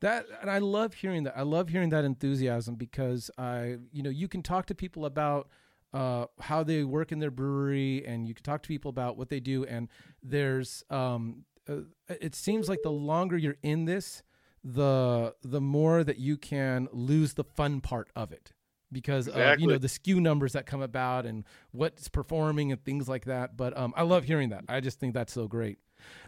That 0.00 0.26
and 0.40 0.50
I 0.50 0.58
love 0.58 0.94
hearing 0.94 1.24
that. 1.24 1.36
I 1.36 1.42
love 1.42 1.68
hearing 1.68 1.90
that 1.90 2.04
enthusiasm 2.04 2.74
because 2.74 3.30
I, 3.38 3.78
you 3.92 4.02
know, 4.02 4.10
you 4.10 4.28
can 4.28 4.42
talk 4.42 4.66
to 4.66 4.74
people 4.74 5.06
about 5.06 5.48
uh, 5.92 6.26
how 6.40 6.62
they 6.62 6.84
work 6.84 7.12
in 7.12 7.20
their 7.20 7.30
brewery, 7.30 8.04
and 8.06 8.26
you 8.26 8.34
can 8.34 8.42
talk 8.42 8.62
to 8.62 8.68
people 8.68 8.88
about 8.88 9.16
what 9.16 9.28
they 9.28 9.40
do. 9.40 9.64
And 9.64 9.88
there's, 10.22 10.82
um, 10.90 11.44
uh, 11.68 11.82
it 12.08 12.34
seems 12.34 12.68
like 12.68 12.80
the 12.82 12.90
longer 12.90 13.36
you're 13.36 13.56
in 13.62 13.84
this, 13.84 14.22
the 14.62 15.34
the 15.42 15.60
more 15.60 16.02
that 16.04 16.18
you 16.18 16.36
can 16.36 16.88
lose 16.92 17.34
the 17.34 17.44
fun 17.44 17.80
part 17.80 18.08
of 18.16 18.32
it 18.32 18.52
because 18.94 19.28
of 19.28 19.60
you 19.60 19.66
know 19.66 19.76
the 19.76 19.88
SKU 19.88 20.16
numbers 20.16 20.54
that 20.54 20.64
come 20.64 20.80
about 20.80 21.26
and 21.26 21.44
what's 21.72 22.08
performing 22.08 22.72
and 22.72 22.82
things 22.82 23.08
like 23.08 23.26
that. 23.26 23.56
But 23.56 23.76
um, 23.76 23.92
I 23.96 24.02
love 24.02 24.24
hearing 24.24 24.48
that. 24.48 24.64
I 24.68 24.80
just 24.80 24.98
think 24.98 25.12
that's 25.12 25.32
so 25.32 25.46
great. 25.46 25.78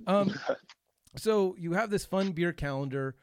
Um, 0.07 0.39
so 1.17 1.55
you 1.59 1.73
have 1.73 1.91
this 1.91 2.05
fun 2.05 2.33
beer 2.33 2.53
calendar 2.53 3.17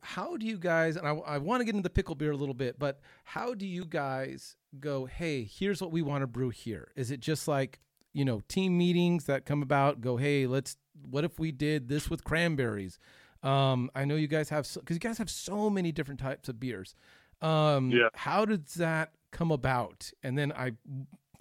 how 0.00 0.36
do 0.36 0.46
you 0.46 0.58
guys 0.58 0.96
and 0.96 1.06
i, 1.06 1.12
I 1.12 1.38
want 1.38 1.60
to 1.60 1.64
get 1.64 1.74
into 1.74 1.82
the 1.82 1.90
pickle 1.90 2.14
beer 2.14 2.32
a 2.32 2.36
little 2.36 2.54
bit 2.54 2.78
but 2.78 3.00
how 3.24 3.54
do 3.54 3.66
you 3.66 3.84
guys 3.84 4.56
go 4.78 5.06
hey 5.06 5.44
here's 5.44 5.80
what 5.80 5.92
we 5.92 6.02
want 6.02 6.22
to 6.22 6.26
brew 6.26 6.50
here 6.50 6.92
is 6.96 7.10
it 7.10 7.20
just 7.20 7.48
like 7.48 7.80
you 8.12 8.24
know 8.24 8.42
team 8.48 8.76
meetings 8.76 9.24
that 9.24 9.44
come 9.44 9.62
about 9.62 10.00
go 10.00 10.16
hey 10.16 10.46
let's 10.46 10.76
what 11.10 11.24
if 11.24 11.38
we 11.38 11.50
did 11.50 11.88
this 11.88 12.08
with 12.08 12.24
cranberries 12.24 12.98
um 13.42 13.90
i 13.94 14.04
know 14.04 14.14
you 14.14 14.28
guys 14.28 14.48
have 14.48 14.68
because 14.74 14.96
you 14.96 15.00
guys 15.00 15.18
have 15.18 15.30
so 15.30 15.68
many 15.68 15.90
different 15.90 16.20
types 16.20 16.48
of 16.48 16.60
beers 16.60 16.94
um 17.42 17.90
Yeah. 17.90 18.08
how 18.14 18.44
does 18.44 18.74
that 18.74 19.12
come 19.32 19.50
about 19.50 20.10
and 20.22 20.38
then 20.38 20.52
i 20.52 20.72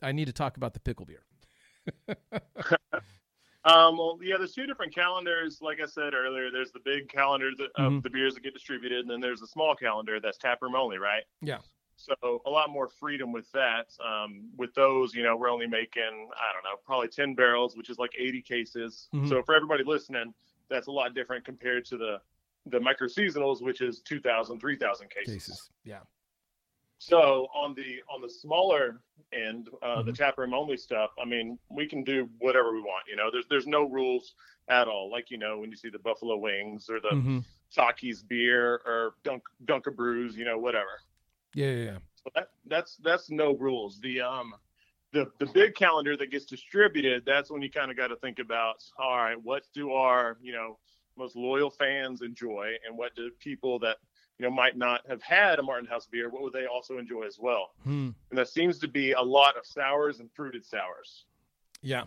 i 0.02 0.12
need 0.12 0.26
to 0.26 0.34
talk 0.34 0.58
about 0.58 0.74
the 0.74 0.80
pickle 0.80 1.06
beer 1.06 1.24
Um, 3.64 3.96
well, 4.00 4.18
yeah, 4.24 4.38
there's 4.40 4.54
two 4.54 4.66
different 4.66 4.92
calendars. 4.96 5.60
Like 5.62 5.80
I 5.80 5.86
said 5.86 6.16
earlier, 6.16 6.50
there's 6.50 6.72
the 6.72 6.80
big 6.80 7.08
calendar 7.10 7.52
that, 7.60 7.70
of 7.76 7.94
Mhm. 7.94 8.02
the 8.02 8.10
beers 8.10 8.34
that 8.34 8.42
get 8.42 8.56
distributed, 8.56 9.02
and 9.02 9.10
then 9.10 9.22
there's 9.22 9.40
the 9.40 9.46
small 9.46 9.76
calendar 9.76 10.20
that's 10.20 10.40
taproom 10.40 10.74
only, 10.74 10.98
right? 10.98 11.26
Yeah. 11.42 11.60
So 11.96 12.42
a 12.48 12.50
lot 12.50 12.72
more 12.72 12.88
freedom 12.88 13.32
with 13.32 13.52
that. 13.52 13.96
Um, 14.04 14.50
with 14.58 14.74
those, 14.74 15.14
you 15.14 15.22
know, 15.22 15.38
we're 15.38 15.52
only 15.52 15.68
making 15.68 16.02
I 16.04 16.54
don't 16.54 16.64
know, 16.64 16.78
probably 16.84 17.10
10 17.10 17.36
barrels, 17.36 17.78
which 17.78 17.92
is 17.92 18.00
like 18.00 18.16
80 18.18 18.42
cases. 18.42 19.10
Mhm. 19.14 19.30
So 19.30 19.44
for 19.44 19.54
everybody 19.54 19.84
listening, 19.84 20.34
that's 20.68 20.88
a 20.88 20.92
lot 20.92 21.14
different 21.14 21.46
compared 21.46 21.86
to 21.86 21.98
the 21.98 22.20
the 22.68 22.80
micro 22.80 23.08
seasonals, 23.08 23.62
which 23.62 23.82
is 23.82 24.02
2,000, 24.02 24.60
3,000 24.60 25.10
cases. 25.10 25.34
cases 25.34 25.70
yeah 25.84 26.00
So 27.00 27.48
on 27.56 27.74
the 27.74 28.02
on 28.10 28.22
the 28.22 28.30
smaller 28.30 29.02
end, 29.34 29.70
uh, 29.82 30.04
the 30.04 30.12
Mhm. 30.12 30.16
tap 30.16 30.38
room 30.38 30.54
only 30.54 30.78
stuff, 30.78 31.12
I 31.22 31.26
mean, 31.26 31.58
we 31.70 31.88
can 31.88 32.04
do 32.04 32.30
whatever 32.40 32.74
we 32.74 32.82
want. 32.82 33.08
You 33.08 33.16
know, 33.16 33.30
there's 33.32 33.48
there's 33.48 33.68
no 33.68 33.84
rules 33.90 34.36
at 34.70 34.88
all. 34.88 35.10
Like 35.12 35.32
you 35.32 35.38
know, 35.38 35.58
when 35.60 35.72
you 35.72 35.78
see 35.78 35.90
the 35.90 36.00
Buffalo 36.00 36.38
Wings 36.38 36.90
or 36.90 37.00
the 37.00 37.16
hmm 37.16 37.40
Takis 37.76 38.28
beer 38.28 38.82
or 38.86 39.16
Dunk 39.24 39.44
Dunker 39.66 39.92
Brews, 39.92 40.36
you 40.38 40.46
know, 40.46 40.58
whatever. 40.60 41.02
yeah 41.56 41.68
yeah 41.72 41.84
yeah 41.92 41.98
So 42.16 42.30
that 42.36 42.50
that's 42.68 42.98
that's 42.98 43.30
no 43.32 43.56
rules. 43.56 44.00
The 44.00 44.22
um 44.22 44.54
the 45.14 45.32
the 45.40 45.48
big 45.48 45.76
calendar 45.76 46.16
that 46.18 46.30
gets 46.32 46.46
distributed, 46.46 47.24
that's 47.26 47.50
when 47.50 47.62
you 47.62 47.72
kind 47.72 47.90
of 47.90 47.98
got 47.98 48.08
to 48.08 48.16
think 48.18 48.40
about, 48.40 48.84
all 49.00 49.18
right, 49.18 49.42
what 49.42 49.64
do 49.74 49.94
our 49.94 50.38
you 50.42 50.54
know 50.54 50.78
most 51.22 51.36
loyal 51.36 51.70
fans 51.70 52.22
enjoy, 52.22 52.74
and 52.86 52.98
what 52.98 53.16
do 53.16 53.30
people 53.40 53.80
that 53.80 53.98
you 54.42 54.48
know, 54.50 54.56
might 54.56 54.76
not 54.76 55.02
have 55.08 55.22
had 55.22 55.60
a 55.60 55.64
Martin 55.64 55.88
House 55.88 56.08
beer, 56.12 56.28
what 56.30 56.42
would 56.42 56.52
they 56.52 56.66
also 56.66 56.98
enjoy 56.98 57.28
as 57.28 57.38
well? 57.40 57.74
Hmm. 57.84 58.10
And 58.32 58.40
that 58.40 58.48
seems 58.48 58.80
to 58.80 58.88
be 58.88 59.12
a 59.12 59.22
lot 59.22 59.56
of 59.56 59.68
sours 59.68 60.20
and 60.20 60.32
fruited 60.34 60.66
sours. 60.66 61.26
Yeah. 61.84 62.06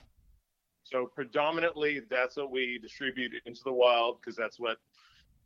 So 0.83 1.07
predominantly, 1.07 2.01
that's 2.11 2.37
what 2.37 2.51
we 2.51 2.81
distribute 2.83 3.33
into 3.47 3.61
the 3.65 3.73
wild 3.73 4.21
because 4.21 4.35
that's 4.35 4.59
what 4.59 4.79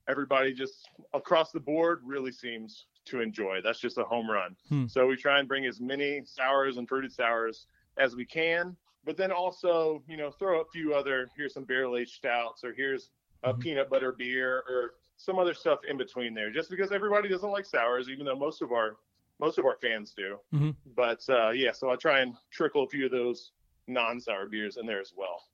everybody 0.08 0.54
just 0.54 0.88
across 1.12 1.52
the 1.52 1.60
board 1.60 2.00
really 2.04 2.32
seems 2.32 2.86
to 3.04 3.20
enjoy. 3.20 3.60
That's 3.62 3.80
just 3.80 3.98
a 3.98 4.04
home 4.04 4.30
run. 4.30 4.56
Hmm. 4.70 4.86
So 4.86 5.06
we 5.06 5.16
try 5.16 5.40
and 5.40 5.46
bring 5.46 5.66
as 5.66 5.82
many 5.82 6.22
sours 6.24 6.78
and 6.78 6.88
fruited 6.88 7.12
sours 7.12 7.66
as 7.98 8.16
we 8.16 8.24
can, 8.24 8.74
but 9.04 9.18
then 9.18 9.30
also, 9.30 10.02
you 10.08 10.16
know, 10.16 10.30
throw 10.30 10.62
a 10.62 10.64
few 10.72 10.94
other. 10.94 11.28
Here's 11.36 11.52
some 11.52 11.64
barrel 11.64 11.98
aged 11.98 12.12
stouts, 12.12 12.64
or 12.64 12.72
here's 12.72 13.10
a 13.44 13.54
Mhm. 13.54 13.60
peanut 13.60 13.88
butter 13.90 14.12
beer, 14.12 14.58
or 14.68 14.94
some 15.16 15.38
other 15.38 15.54
stuff 15.54 15.80
in 15.88 15.96
between 15.96 16.34
there. 16.34 16.50
Just 16.50 16.70
because 16.70 16.92
everybody 16.92 17.28
doesn't 17.28 17.50
like 17.50 17.64
sours, 17.66 18.08
even 18.08 18.24
though 18.26 18.36
most 18.36 18.62
of 18.62 18.72
our 18.72 18.96
most 19.40 19.56
of 19.58 19.64
our 19.64 19.76
fans 19.76 20.12
do. 20.14 20.38
Mhm. 20.52 20.74
But 20.96 21.24
uh, 21.28 21.50
yeah, 21.50 21.70
so 21.72 21.90
I 21.90 21.96
try 21.96 22.20
and 22.20 22.36
trickle 22.50 22.82
a 22.84 22.88
few 22.88 23.04
of 23.06 23.12
those 23.12 23.52
non-sour 23.86 24.46
beers 24.48 24.76
in 24.76 24.86
there 24.86 25.00
as 25.00 25.12
well. 25.16 25.48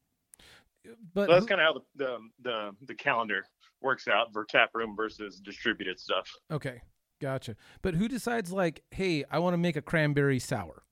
But 1.15 1.27
So 1.27 1.33
that's 1.33 1.47
kind 1.47 1.61
of 1.61 1.65
how 1.67 1.73
the, 1.75 1.81
the 2.05 2.19
the 2.43 2.77
the 2.87 2.95
calendar 2.95 3.47
works 3.81 4.09
out 4.09 4.33
for 4.33 4.45
tap 4.45 4.71
room 4.75 4.95
versus 4.97 5.41
distributed 5.41 5.99
stuff. 5.99 6.31
okay, 6.51 6.81
gotcha. 7.21 7.57
But 7.83 7.95
who 7.95 8.09
decides 8.09 8.53
like, 8.53 8.83
hey, 8.91 9.25
I 9.31 9.39
want 9.39 9.55
to 9.55 9.59
make 9.59 9.77
a 9.77 9.83
cranberry 9.83 10.39
sour? 10.39 10.83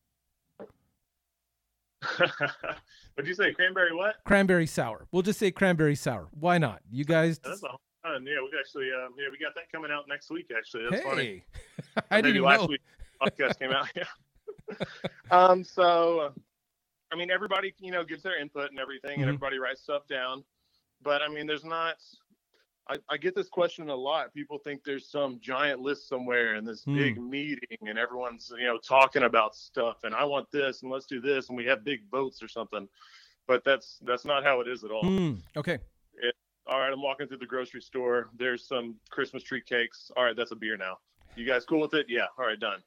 What'd 3.15 3.29
you 3.29 3.35
say? 3.35 3.53
Cranberry 3.53 3.95
what? 3.95 4.17
Cranberry 4.25 4.67
sour. 4.67 5.07
We'll 5.13 5.23
just 5.23 5.39
say 5.39 5.51
cranberry 5.51 5.95
sour. 5.95 6.29
Why 6.39 6.59
not? 6.59 6.81
You 6.91 7.05
guys. 7.05 7.39
That's 7.39 7.63
all 7.63 7.81
fun. 8.03 8.27
Yeah, 8.27 8.35
we 8.43 8.51
actually 8.59 8.91
um, 8.93 9.13
yeah 9.19 9.27
we 9.31 9.39
got 9.39 9.55
that 9.55 9.71
coming 9.73 9.91
out 9.91 10.05
next 10.09 10.31
week. 10.31 10.51
Actually, 10.57 10.85
that's 10.91 11.03
funny. 11.03 11.45
hey, 11.95 12.03
I 12.11 12.21
didn't 12.21 12.43
last 12.43 12.61
know. 12.63 12.67
week 12.67 12.81
podcast 13.23 13.59
came 13.59 13.71
out. 13.73 13.89
Yeah. 13.95 14.85
um. 15.31 15.63
So, 15.65 16.33
I 17.13 17.17
mean, 17.17 17.31
everybody 17.31 17.75
you 17.79 17.93
know 17.93 18.05
gives 18.05 18.23
their 18.23 18.41
input 18.41 18.71
and 18.71 18.79
everything, 18.81 19.19
Mhm. 19.19 19.23
and 19.23 19.29
everybody 19.29 19.59
writes 19.59 19.83
stuff 19.83 20.07
down. 20.09 20.43
But 21.03 21.23
I 21.23 21.29
mean, 21.29 21.47
there's 21.47 21.65
not. 21.65 21.97
I, 22.89 22.97
I 23.09 23.17
get 23.17 23.35
this 23.35 23.49
question 23.49 23.89
a 23.91 23.95
lot. 23.95 24.35
People 24.35 24.59
think 24.59 24.83
there's 24.85 25.07
some 25.09 25.39
giant 25.41 25.81
list 25.81 26.09
somewhere 26.09 26.55
and 26.55 26.67
this 26.67 26.83
Hmm. 26.85 26.95
big 26.97 27.21
meeting, 27.21 27.79
and 27.87 27.99
everyone's 27.99 28.53
you 28.59 28.67
know 28.67 28.79
talking 28.79 29.23
about 29.23 29.55
stuff, 29.55 29.99
and 30.05 30.15
I 30.15 30.25
want 30.25 30.51
this, 30.51 30.83
and 30.83 30.91
let's 30.91 31.07
do 31.07 31.21
this, 31.21 31.49
and 31.49 31.57
we 31.57 31.65
have 31.67 31.85
big 31.85 32.01
votes 32.11 32.43
or 32.43 32.49
something. 32.49 32.89
But 33.47 33.65
that's 33.65 33.99
that's 34.05 34.25
not 34.25 34.43
how 34.45 34.61
it 34.61 34.69
is 34.69 34.85
at 34.85 34.91
all. 34.91 35.05
Hmm, 35.05 35.35
okay. 35.57 35.79
All 36.69 36.79
right, 36.79 36.93
I'm 36.93 37.03
walking 37.03 37.27
through 37.27 37.39
the 37.39 37.47
grocery 37.47 37.83
store. 37.83 38.31
There's 38.39 38.65
some 38.65 38.95
Christmas 39.11 39.43
tree 39.43 39.61
cakes. 39.61 40.13
All 40.17 40.23
right, 40.25 40.37
that's 40.37 40.53
a 40.53 40.57
beer 40.57 40.77
now. 40.77 40.99
You 41.35 41.45
guys 41.45 41.65
cool 41.65 41.81
with 41.81 41.93
it? 41.95 42.07
Yeah. 42.09 42.27
All 42.39 42.47
right, 42.47 42.59
done. 42.59 42.81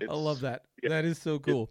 I 0.00 0.12
love 0.14 0.40
that. 0.40 0.62
yeah. 0.82 0.88
That 0.88 1.04
is 1.04 1.16
so 1.18 1.38
cool. 1.38 1.70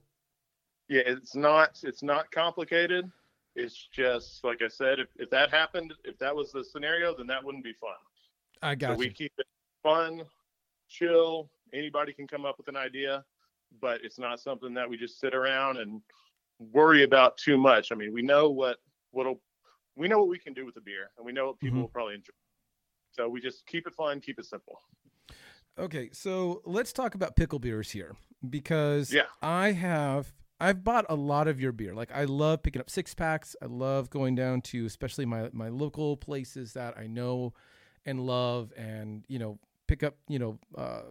Yeah, 0.87 1.01
it's 1.05 1.35
not 1.35 1.79
it's 1.83 2.01
not 2.01 2.31
complicated. 2.31 3.11
It's 3.57 3.87
just 3.91 4.43
like 4.43 4.61
I 4.61 4.67
said, 4.67 4.99
if, 4.99 5.07
if 5.17 5.29
that 5.31 5.49
happened, 5.49 5.93
if 6.03 6.17
that 6.19 6.35
was 6.35 6.51
the 6.51 6.63
scenario, 6.63 7.15
then 7.17 7.25
that 7.27 7.43
wouldn't 7.43 7.63
be 7.63 7.73
fun. 7.73 7.89
I 8.61 8.73
So 8.73 8.77
got 8.77 8.97
we 8.99 9.09
keep 9.09 9.33
it 9.39 9.47
fun, 9.81 10.21
chill. 10.87 11.49
Anybody 11.73 12.13
can 12.13 12.27
come 12.27 12.45
up 12.45 12.57
with 12.59 12.67
an 12.67 12.77
idea, 12.77 13.25
but 13.81 13.99
it's 14.03 14.19
not 14.19 14.39
something 14.39 14.73
that 14.75 14.87
we 14.87 14.95
just 14.95 15.19
sit 15.19 15.33
around 15.33 15.77
and 15.77 16.01
worry 16.71 17.03
about 17.03 17.37
too 17.37 17.57
much. 17.57 17.91
I 17.91 17.95
mean, 17.95 18.13
we 18.13 18.21
know 18.21 18.49
what 18.49 18.77
what'll 19.11 19.41
we 19.95 20.07
know 20.07 20.19
what 20.19 20.29
we 20.29 20.37
can 20.37 20.53
do 20.53 20.63
with 20.63 20.75
the 20.75 20.81
beer, 20.81 21.09
and 21.17 21.25
we 21.25 21.31
know 21.31 21.47
what 21.47 21.59
people 21.59 21.79
Mhm. 21.79 21.81
will 21.81 21.89
probably 21.89 22.13
enjoy. 22.13 22.33
So 23.09 23.27
we 23.27 23.41
just 23.41 23.65
keep 23.65 23.87
it 23.87 23.95
fun, 23.95 24.21
keep 24.21 24.37
it 24.37 24.45
simple. 24.45 24.79
Okay, 25.79 26.09
so 26.13 26.61
let's 26.65 26.93
talk 26.93 27.15
about 27.15 27.35
pickle 27.35 27.57
beers 27.57 27.89
here 27.91 28.15
because 28.47 29.11
Yeah. 29.11 29.25
I 29.41 29.71
have 29.71 30.33
I've 30.59 30.83
bought 30.83 31.05
a 31.09 31.15
lot 31.15 31.47
of 31.47 31.59
your 31.61 31.71
beer. 31.71 31.93
Like 31.93 32.11
I 32.13 32.23
love 32.23 32.63
picking 32.63 32.79
up 32.79 32.89
six 32.89 33.13
packs. 33.13 33.55
I 33.61 33.65
love 33.65 34.09
going 34.09 34.35
down 34.35 34.61
to 34.61 34.85
especially 34.85 35.25
my 35.25 35.49
my 35.53 35.69
local 35.69 36.17
places 36.17 36.73
that 36.73 36.97
I 36.97 37.07
know 37.07 37.53
and 38.05 38.19
love, 38.25 38.71
and 38.77 39.23
you 39.27 39.37
know 39.39 39.59
pick 39.87 40.01
up 40.03 40.15
you 40.27 40.39
know 40.39 40.57
uh, 40.77 41.01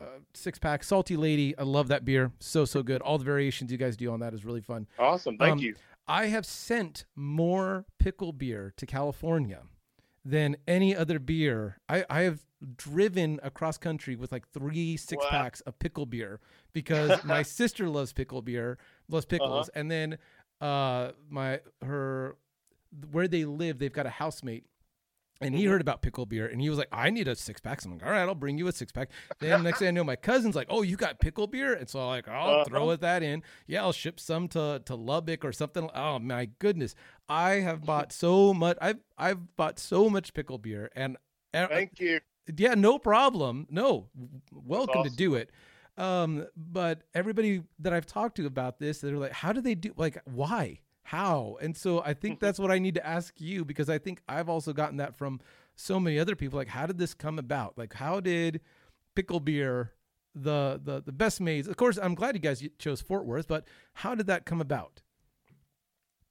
uh, 0.00 0.04
six 0.34 0.58
pack 0.58 0.82
salty 0.82 1.16
lady. 1.16 1.56
I 1.58 1.62
love 1.62 1.88
that 1.88 2.04
beer. 2.04 2.32
So 2.40 2.64
so 2.64 2.82
good. 2.82 3.00
All 3.02 3.18
the 3.18 3.24
variations 3.24 3.70
you 3.70 3.78
guys 3.78 3.96
do 3.96 4.10
on 4.10 4.20
that 4.20 4.34
is 4.34 4.44
really 4.44 4.62
fun. 4.62 4.86
Awesome, 4.98 5.38
thank 5.38 5.52
Um, 5.52 5.58
you. 5.58 5.74
I 6.06 6.26
have 6.26 6.46
sent 6.46 7.04
more 7.14 7.84
pickle 7.98 8.32
beer 8.32 8.72
to 8.78 8.86
California 8.86 9.62
than 10.24 10.56
any 10.66 10.94
other 10.94 11.18
beer. 11.18 11.78
I, 11.88 12.04
I 12.10 12.20
have 12.22 12.40
driven 12.76 13.38
across 13.42 13.78
country 13.78 14.16
with 14.16 14.32
like 14.32 14.48
three 14.48 14.96
six 14.96 15.24
Wow. 15.24 15.30
packs 15.30 15.60
of 15.62 15.78
pickle 15.78 16.06
beer 16.06 16.40
because 16.72 17.22
my 17.24 17.42
sister 17.58 17.88
loves 17.88 18.12
pickle 18.12 18.42
beer, 18.42 18.78
loves 19.08 19.24
Uh-huh. 19.26 19.38
pickles, 19.38 19.68
and 19.70 19.90
then 19.90 20.18
uh 20.60 21.12
my 21.30 21.60
her 21.82 22.36
where 23.12 23.28
they 23.28 23.44
live, 23.44 23.78
they've 23.78 23.92
got 23.92 24.06
a 24.06 24.10
housemate. 24.10 24.64
And 25.40 25.54
he 25.54 25.64
Mhm. 25.64 25.68
heard 25.68 25.80
about 25.80 26.02
pickle 26.02 26.26
beer 26.26 26.46
and 26.48 26.60
he 26.60 26.68
was 26.68 26.78
like, 26.78 26.88
I 26.90 27.10
need 27.10 27.28
a 27.28 27.36
six 27.36 27.60
pack. 27.60 27.80
So 27.80 27.88
I'm 27.88 27.96
like, 27.98 28.04
all 28.04 28.10
right, 28.10 28.22
I'll 28.22 28.34
bring 28.34 28.58
you 28.58 28.66
a 28.66 28.72
six 28.72 28.90
pack. 28.90 29.08
Then 29.38 29.62
next 29.62 29.78
thing 29.78 29.88
I 29.88 29.90
know, 29.92 30.02
my 30.02 30.16
cousin's 30.16 30.56
like, 30.56 30.66
oh, 30.68 30.82
you 30.82 30.96
got 30.96 31.20
pickle 31.20 31.46
beer? 31.46 31.74
And 31.74 31.88
so 31.88 32.00
I'm 32.00 32.08
like, 32.08 32.26
I'll 32.28 32.50
Uh-huh. 32.56 32.64
throw 32.64 32.96
that 32.96 33.22
in. 33.22 33.44
Yeah, 33.68 33.82
I'll 33.82 33.92
ship 33.92 34.18
some 34.18 34.48
to, 34.48 34.82
to 34.84 34.94
Lubbock 34.96 35.44
or 35.44 35.52
something. 35.52 35.88
Oh 35.94 36.18
my 36.18 36.46
goodness. 36.58 36.96
I 37.28 37.60
have 37.60 37.82
bought 37.84 38.12
so 38.12 38.52
much. 38.52 38.76
I've, 38.80 38.98
I've 39.16 39.56
bought 39.56 39.78
so 39.78 40.10
much 40.10 40.34
pickle 40.34 40.58
beer 40.58 40.90
and 40.96 41.16
uh, 41.54 41.68
Thank 41.68 42.00
you. 42.00 42.18
yeah, 42.56 42.74
no 42.74 42.98
problem. 42.98 43.66
No, 43.70 44.08
welcome 44.52 45.04
to 45.04 45.10
do 45.10 45.34
it. 45.36 45.50
Um, 45.96 46.46
but 46.56 47.02
everybody 47.14 47.62
that 47.80 47.92
I've 47.92 48.06
talked 48.06 48.36
to 48.36 48.46
about 48.46 48.78
this, 48.80 49.00
they're 49.00 49.16
like, 49.16 49.32
how 49.32 49.52
do 49.52 49.60
they 49.60 49.74
do? 49.74 49.92
Like, 49.96 50.18
why? 50.24 50.80
How? 51.08 51.56
And 51.62 51.74
so 51.74 52.02
I 52.02 52.12
think 52.12 52.38
that's 52.38 52.58
what 52.58 52.70
I 52.70 52.78
need 52.78 52.94
to 52.96 53.06
ask 53.06 53.40
you 53.40 53.64
because 53.64 53.88
I 53.88 53.96
think 53.96 54.20
I've 54.28 54.50
also 54.50 54.74
gotten 54.74 54.98
that 54.98 55.16
from 55.16 55.40
so 55.74 55.98
many 55.98 56.18
other 56.18 56.36
people. 56.36 56.58
Like, 56.58 56.68
how 56.68 56.84
did 56.84 56.98
this 56.98 57.14
come 57.14 57.38
about? 57.38 57.78
Like, 57.78 57.94
how 57.94 58.20
did 58.20 58.60
pickle 59.14 59.40
beer, 59.40 59.94
the 60.34 60.78
the 60.84 61.00
the 61.02 61.12
Best 61.12 61.40
Maids? 61.40 61.66
Of 61.66 61.78
course, 61.78 61.96
I'm 61.96 62.14
glad 62.14 62.34
you 62.34 62.40
guys 62.42 62.62
chose 62.78 63.00
Fort 63.00 63.24
Worth, 63.24 63.48
but 63.48 63.64
how 63.94 64.14
did 64.14 64.26
that 64.26 64.44
come 64.44 64.60
about? 64.60 65.00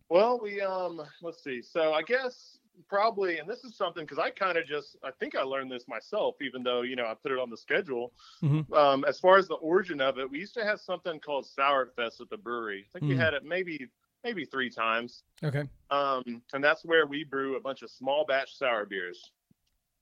Well, 0.10 0.40
we 0.40 0.62
um, 0.62 1.02
let's 1.24 1.44
see. 1.44 1.63
So 1.63 1.94
I 1.94 2.04
guess 2.04 2.60
probably, 2.88 3.40
and 3.40 3.50
this 3.50 3.63
is 3.63 3.76
something 3.76 4.04
because 4.06 4.20
I 4.20 4.30
kind 4.30 4.60
of 4.60 4.68
just, 4.68 4.96
I 5.04 5.10
think 5.20 5.36
I 5.36 5.42
learned 5.42 5.72
this 5.72 5.88
myself, 5.88 6.36
even 6.40 6.62
though 6.62 6.84
you 6.84 6.96
know 6.96 7.08
I 7.08 7.16
put 7.16 7.32
it 7.32 7.40
on 7.40 7.50
the 7.50 7.58
schedule. 7.58 8.13
Mhm. 8.44 8.72
Um, 8.78 9.06
as 9.06 9.20
far 9.20 9.40
as 9.40 9.48
the 9.48 9.56
origin 9.56 10.02
of 10.02 10.20
it, 10.20 10.30
we 10.30 10.38
used 10.38 10.54
to 10.54 10.63
have 10.63 10.80
something 10.80 11.20
called 11.20 11.48
Sour 11.48 11.88
Fest 11.96 12.22
at 12.22 12.30
the 12.30 12.38
brewery. 12.38 12.86
I 12.94 13.00
think 13.00 13.10
we 13.10 13.16
Mm. 13.16 13.24
had 13.24 13.34
it 13.34 13.44
maybe 13.44 13.88
maybe 14.24 14.46
three 14.46 14.70
times. 14.70 15.24
Okay. 15.44 15.64
Um, 15.90 16.42
and 16.54 16.64
that's 16.64 16.84
where 16.84 17.06
we 17.06 17.24
brew 17.24 17.56
a 17.56 17.60
bunch 17.60 17.82
of 17.82 17.90
small 17.90 18.26
batch 18.26 18.58
sour 18.58 18.86
beers. 18.86 19.32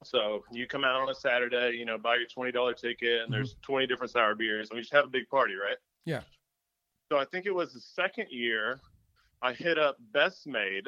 So 0.04 0.44
you 0.52 0.68
come 0.68 0.84
out 0.84 1.02
on 1.02 1.10
a 1.10 1.16
Saturday, 1.16 1.78
you 1.78 1.86
know, 1.86 1.98
buy 1.98 2.16
your 2.16 2.28
twenty 2.28 2.52
dollar 2.52 2.74
ticket, 2.74 3.22
and 3.24 3.34
there's 3.34 3.56
twenty 3.62 3.88
different 3.88 4.12
sour 4.12 4.36
beers, 4.36 4.70
and 4.70 4.78
we 4.78 4.82
just 4.82 4.94
have 4.94 5.06
a 5.06 5.10
big 5.10 5.28
party, 5.30 5.54
right? 5.56 5.78
Yeah. 6.06 6.22
So 7.12 7.18
I 7.18 7.26
think 7.26 7.46
it 7.46 7.54
was 7.54 7.74
the 7.74 7.80
second 7.80 8.28
year, 8.30 8.80
I 9.42 9.54
hit 9.54 9.80
up 9.80 9.98
Best 10.12 10.48
Maid, 10.48 10.88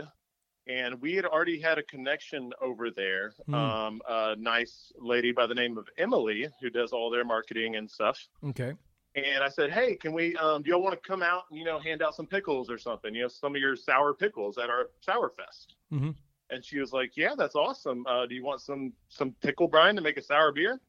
and 0.67 1.01
we 1.01 1.13
had 1.13 1.25
already 1.25 1.59
had 1.59 1.77
a 1.77 1.83
connection 1.83 2.51
over 2.61 2.91
there. 2.91 3.33
Hmm. 3.45 3.53
Um, 3.53 4.01
a 4.07 4.35
nice 4.37 4.91
lady 4.99 5.31
by 5.31 5.47
the 5.47 5.55
name 5.55 5.77
of 5.77 5.87
Emily 5.97 6.47
who 6.61 6.69
does 6.69 6.91
all 6.91 7.09
their 7.09 7.25
marketing 7.25 7.75
and 7.75 7.89
stuff. 7.89 8.19
Okay. 8.49 8.73
And 9.17 9.43
I 9.43 9.49
said, 9.49 9.71
hey, 9.71 9.95
can 9.95 10.13
we, 10.13 10.35
um, 10.37 10.61
do 10.61 10.69
y'all 10.69 10.81
want 10.81 10.93
to 11.01 11.07
come 11.07 11.23
out 11.23 11.43
and, 11.49 11.57
you 11.57 11.65
know, 11.65 11.79
hand 11.79 12.03
out 12.03 12.13
some 12.15 12.27
pickles 12.27 12.69
or 12.69 12.77
something, 12.77 13.15
you 13.15 13.23
know, 13.23 13.27
some 13.27 13.55
of 13.55 13.61
your 13.61 13.75
sour 13.75 14.13
pickles 14.13 14.57
at 14.59 14.69
our 14.69 14.89
Sour 15.01 15.29
Fest? 15.31 15.73
Mhm. 15.91 16.13
And 16.51 16.63
she 16.63 16.79
was 16.79 16.93
like, 16.93 17.17
yeah, 17.17 17.33
that's 17.35 17.55
awesome. 17.55 18.05
Uh, 18.07 18.27
do 18.27 18.35
you 18.35 18.43
want 18.43 18.61
some, 18.61 18.93
some 19.09 19.31
pickle 19.41 19.67
brine 19.67 19.95
to 19.95 20.01
make 20.01 20.17
a 20.17 20.21
sour 20.21 20.51
beer? 20.51 20.79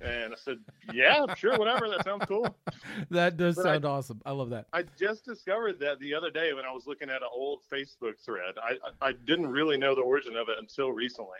And 0.00 0.32
I 0.32 0.36
said, 0.36 0.58
yeah, 0.92 1.34
sure, 1.34 1.58
whatever. 1.58 1.88
That 1.88 2.04
sounds 2.04 2.24
cool. 2.26 2.54
that 3.10 3.36
does 3.36 3.56
But 3.56 3.66
I- 3.66 3.72
sound 3.72 3.84
awesome. 3.84 4.22
I 4.24 4.30
love 4.30 4.50
that. 4.50 4.66
I 4.72 4.84
just 4.98 5.24
discovered 5.24 5.80
that 5.80 5.98
the 5.98 6.14
other 6.14 6.30
day 6.30 6.52
when 6.52 6.64
I 6.64 6.70
was 6.70 6.86
looking 6.86 7.10
at 7.10 7.22
an 7.22 7.28
old 7.32 7.60
Facebook 7.72 8.18
thread. 8.24 8.54
I, 8.62 8.74
I 9.02 9.08
I 9.08 9.12
didn't 9.12 9.48
really 9.48 9.76
know 9.76 9.94
the 9.94 10.02
origin 10.02 10.36
of 10.36 10.48
it 10.50 10.56
until 10.60 10.92
recently. 10.92 11.38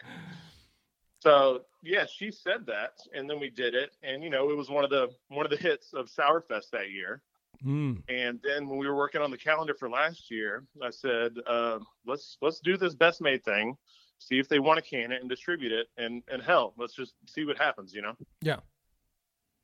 So 1.27 1.63
yeah, 1.83 2.07
she 2.07 2.31
said 2.31 2.67
that, 2.67 3.01
and 3.13 3.29
then 3.29 3.41
we 3.41 3.51
did 3.51 3.75
it, 3.75 3.91
and 4.05 4.23
you 4.23 4.31
know 4.31 4.49
it 4.51 4.57
was 4.57 4.71
one 4.71 4.85
of 4.85 4.91
the 4.91 5.09
one 5.27 5.45
of 5.45 5.51
the 5.51 5.57
hits 5.57 5.93
of 5.93 6.07
Sourfest 6.07 6.71
that 6.71 6.93
year. 6.93 7.21
Mm. 7.65 8.01
And 8.09 8.39
then 8.45 8.69
when 8.69 8.79
we 8.79 8.87
were 8.87 8.95
working 8.95 9.21
on 9.21 9.33
the 9.33 9.37
calendar 9.37 9.75
for 9.75 9.91
last 9.91 10.31
year, 10.31 10.63
I 10.81 10.91
said, 10.91 11.35
uh, 11.45 11.81
let's 12.07 12.39
let's 12.41 12.61
do 12.61 12.77
this 12.77 12.95
Best 12.95 13.21
Maid 13.21 13.45
thing, 13.45 13.77
see 14.21 14.39
if 14.39 14.49
they 14.49 14.61
want 14.61 14.77
to 14.77 14.89
can 14.89 15.11
it 15.11 15.21
and 15.21 15.29
distribute 15.29 15.73
it, 15.73 15.89
and 15.99 16.23
and 16.31 16.41
hell, 16.41 16.75
let's 16.79 16.95
just 16.95 17.15
see 17.27 17.45
what 17.45 17.59
happens, 17.59 17.93
you 17.93 18.03
know. 18.03 18.15
Yeah. 18.41 18.61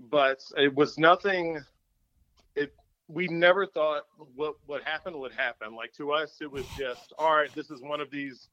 But 0.01 0.41
it 0.57 0.75
was 0.75 0.99
nothing. 0.99 1.61
It 2.57 2.75
we 3.07 3.29
never 3.29 3.67
thought 3.67 4.03
what 4.35 4.57
what 4.67 4.83
happened 4.83 5.15
would 5.15 5.33
happen. 5.33 5.77
Like 5.77 5.93
to 5.93 6.11
us, 6.11 6.39
it 6.41 6.51
was 6.51 6.67
just 6.77 7.13
all 7.19 7.37
right. 7.37 7.55
This 7.55 7.71
is 7.71 7.83
one 7.83 8.01
of 8.01 8.11
these 8.11 8.49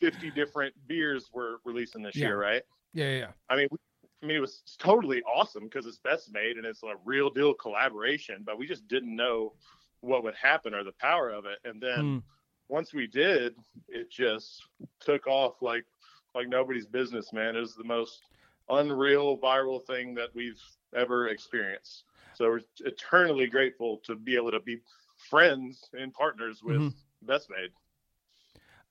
fifty 0.00 0.30
different 0.30 0.74
beers 0.86 1.30
we're 1.32 1.58
releasing 1.64 2.02
this 2.02 2.16
Yeah. 2.16 2.26
year, 2.26 2.40
right? 2.40 2.62
Yeah, 2.92 3.10
yeah. 3.10 3.32
I 3.48 3.56
mean, 3.56 3.68
we, 3.70 3.78
I 4.22 4.26
mean, 4.26 4.36
it 4.36 4.40
was 4.40 4.62
totally 4.78 5.22
awesome 5.22 5.64
because 5.64 5.86
it's 5.86 5.98
Best 5.98 6.32
Maid 6.32 6.56
and 6.56 6.66
it's 6.66 6.82
a 6.82 6.94
real 7.04 7.30
deal 7.30 7.54
collaboration, 7.54 8.42
but 8.44 8.58
we 8.58 8.66
just 8.66 8.86
didn't 8.88 9.14
know 9.14 9.54
what 10.00 10.22
would 10.24 10.34
happen 10.34 10.74
or 10.74 10.84
the 10.84 10.92
power 10.92 11.30
of 11.30 11.46
it. 11.46 11.58
And 11.64 11.80
then 11.80 12.12
Hmm. 12.12 12.18
once 12.68 12.92
we 12.92 13.06
did, 13.06 13.54
it 13.88 14.10
just 14.10 14.62
took 15.00 15.26
off 15.26 15.62
like 15.62 15.84
like 16.34 16.48
nobody's 16.48 16.86
business, 16.86 17.32
man. 17.32 17.56
It 17.56 17.60
was 17.60 17.74
the 17.74 17.84
most 17.84 18.22
unreal 18.68 19.36
viral 19.38 19.84
thing 19.84 20.14
that 20.14 20.28
we've 20.34 20.62
ever 20.94 21.28
experienced. 21.28 22.04
So 22.32 22.48
we're 22.48 22.60
eternally 22.80 23.46
grateful 23.48 23.98
to 24.04 24.14
be 24.14 24.36
able 24.36 24.52
to 24.52 24.60
be 24.60 24.80
friends 25.28 25.90
and 25.92 26.12
partners 26.12 26.62
with 26.62 26.76
Mhm. 26.78 26.94
Best 27.22 27.50
Maid. 27.50 27.70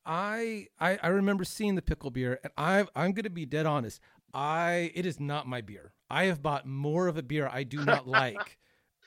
I, 0.06 0.68
I 0.80 0.98
I 1.04 1.08
remember 1.10 1.44
seeing 1.44 1.76
the 1.76 1.82
pickle 1.82 2.10
beer, 2.12 2.40
and 2.44 2.52
I 2.58 2.86
I'm 2.96 3.12
gonna 3.14 3.30
be 3.30 3.46
dead 3.46 3.66
honest. 3.66 4.00
I 4.34 4.92
it 4.96 5.06
is 5.06 5.20
not 5.20 5.48
my 5.48 5.62
beer. 5.62 5.94
I 6.10 6.26
have 6.26 6.42
bought 6.42 6.66
more 6.66 7.08
of 7.08 7.18
a 7.18 7.24
beer 7.24 7.48
I 7.52 7.64
do 7.64 7.86
not 7.86 8.08
like 8.08 8.58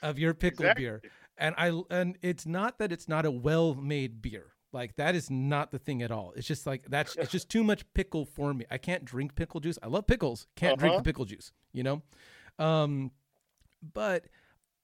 of 0.03 0.19
your 0.19 0.35
pickle 0.35 0.65
Exactly. 0.65 0.85
beer, 0.85 1.03
and 1.39 1.55
I 1.59 1.81
and 1.91 2.19
it's 2.23 2.47
not 2.47 2.79
that 2.79 2.93
it's 2.93 3.09
not 3.09 3.25
a 3.27 3.31
well 3.31 3.75
made 3.75 4.21
beer. 4.23 4.47
Like 4.73 4.97
that 4.97 5.15
is 5.15 5.31
not 5.31 5.71
the 5.71 5.79
thing 5.79 6.03
at 6.03 6.11
all. 6.11 6.33
It's 6.37 6.47
just 6.47 6.67
like 6.67 6.85
that's 6.89 7.17
it's 7.17 7.31
just 7.33 7.49
too 7.49 7.63
much 7.65 7.85
pickle 7.95 8.25
for 8.25 8.55
me. 8.55 8.65
I 8.71 8.79
can't 8.79 9.05
drink 9.05 9.35
pickle 9.35 9.61
juice. 9.61 9.79
I 9.83 9.89
love 9.89 10.07
pickles. 10.07 10.47
Can't 10.57 10.79
drink 10.79 10.93
the 10.93 10.97
Uh-huh. 11.01 11.05
pickle 11.05 11.25
juice. 11.25 11.53
You 11.73 11.83
know, 11.83 12.03
um, 12.59 13.11
but 13.95 14.27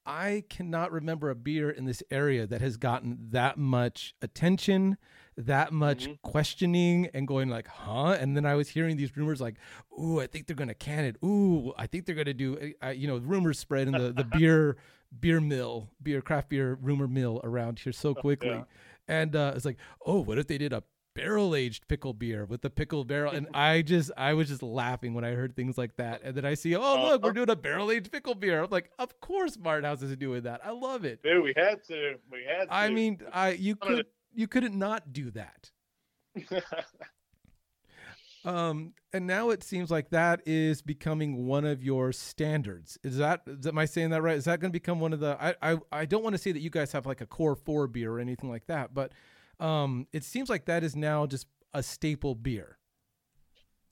I 0.08 0.44
cannot 0.48 0.90
remember 0.90 1.28
a 1.30 1.34
beer 1.34 1.68
in 1.70 1.84
this 1.84 2.02
area 2.10 2.46
that 2.46 2.60
has 2.62 2.76
gotten 2.78 3.18
that 3.30 3.58
much 3.58 4.14
attention, 4.22 4.96
that 5.36 5.72
much 5.72 6.06
Mhm. 6.08 6.22
questioning, 6.22 7.06
and 7.12 7.28
going 7.28 7.48
like, 7.50 7.68
"Huh?" 7.68 8.16
And 8.18 8.34
then 8.36 8.46
I 8.46 8.54
was 8.54 8.70
hearing 8.70 8.96
these 8.96 9.16
rumors 9.16 9.40
like, 9.40 9.56
"Ooh, 10.00 10.18
I 10.20 10.26
think 10.26 10.46
they're 10.46 10.56
gonna 10.56 10.74
can 10.74 11.04
it. 11.04 11.16
Ooh, 11.22 11.74
I 11.76 11.86
think 11.86 12.06
they're 12.06 12.14
gonna 12.14 12.32
do." 12.34 12.72
I, 12.80 12.92
you 12.92 13.06
know, 13.06 13.18
rumors 13.18 13.58
spread 13.58 13.86
in 13.86 13.92
the 13.94 14.12
the 14.12 14.24
beer 14.42 14.76
beer 15.20 15.40
mill, 15.40 15.90
beer 16.02 16.20
craft 16.22 16.48
beer 16.48 16.74
rumor 16.80 17.06
mill 17.08 17.40
around 17.44 17.78
here 17.80 17.92
so 17.92 18.14
quickly, 18.14 18.48
Yeah. 18.50 18.64
and 19.06 19.36
uh, 19.36 19.52
it's 19.54 19.64
like, 19.64 19.78
"Oh, 20.06 20.20
what 20.22 20.38
if 20.38 20.46
they 20.48 20.58
did 20.58 20.72
a?" 20.72 20.82
Barrel 21.18 21.54
aged 21.54 21.87
pickle 21.88 22.12
beer 22.12 22.44
with 22.44 22.62
the 22.62 22.70
pickle 22.70 23.04
barrel 23.04 23.33
and 23.33 23.46
i 23.54 23.83
just 23.83 24.11
i 24.16 24.33
was 24.35 24.48
just 24.48 24.62
laughing 24.62 25.14
when 25.14 25.24
i 25.24 25.31
heard 25.33 25.54
things 25.57 25.76
like 25.76 25.94
that 25.96 26.22
and 26.22 26.35
then 26.35 26.44
i 26.44 26.54
see 26.54 26.74
oh 26.76 26.81
look 26.81 27.22
we're 27.22 27.28
Uh-huh. 27.31 27.33
doing 27.33 27.50
a 27.50 27.57
barrel 27.57 27.90
aged 27.90 28.11
pickle 28.12 28.35
beer 28.35 28.62
i'm 28.62 28.70
like 28.70 28.90
of 28.98 29.20
course 29.20 29.59
martin 29.59 29.85
house 29.85 30.02
is 30.02 30.16
doing 30.16 30.42
that 30.42 30.61
i 30.64 30.70
love 30.70 31.04
it 31.04 31.22
Dude, 31.22 31.42
we 31.42 31.52
had 31.57 31.83
to. 31.88 32.14
We 32.31 32.40
had 32.48 32.66
to. 32.66 32.74
i 32.74 32.88
mean 32.90 33.20
i 33.33 33.50
you 33.50 33.76
could 33.76 34.07
you 34.35 34.46
couldn't 34.48 34.78
not 34.78 35.12
do 35.12 35.31
that 35.33 35.70
um 38.44 38.92
and 39.12 39.26
now 39.26 39.50
it 39.50 39.64
seems 39.64 39.90
like 39.90 40.11
that 40.11 40.40
is 40.46 40.81
becoming 40.81 41.46
one 41.46 41.64
of 41.64 41.83
your 41.83 42.12
standards 42.12 42.96
is 43.02 43.16
that 43.16 43.42
is, 43.46 43.66
am 43.66 43.76
i 43.78 43.85
saying 43.85 44.11
that 44.11 44.22
right 44.22 44.37
is 44.37 44.44
that 44.44 44.61
going 44.61 44.70
to 44.70 44.72
become 44.72 45.00
one 45.00 45.12
of 45.12 45.18
the 45.20 45.37
i 45.40 45.72
i, 45.72 45.78
I 45.90 46.04
don't 46.07 46.22
want 46.22 46.35
to 46.35 46.38
say 46.38 46.52
that 46.52 46.61
you 46.61 46.70
guys 46.70 46.92
have 46.92 47.04
like 47.04 47.20
a 47.20 47.26
core 47.26 47.57
four 47.57 47.88
beer 47.88 48.12
or 48.12 48.20
anything 48.20 48.48
like 48.48 48.66
that 48.66 48.94
but 48.94 49.12
um 49.60 50.06
it 50.12 50.24
seems 50.24 50.48
like 50.48 50.64
that 50.66 50.82
is 50.84 50.94
now 50.96 51.26
just 51.26 51.46
a 51.74 51.82
staple 51.82 52.34
beer 52.34 52.78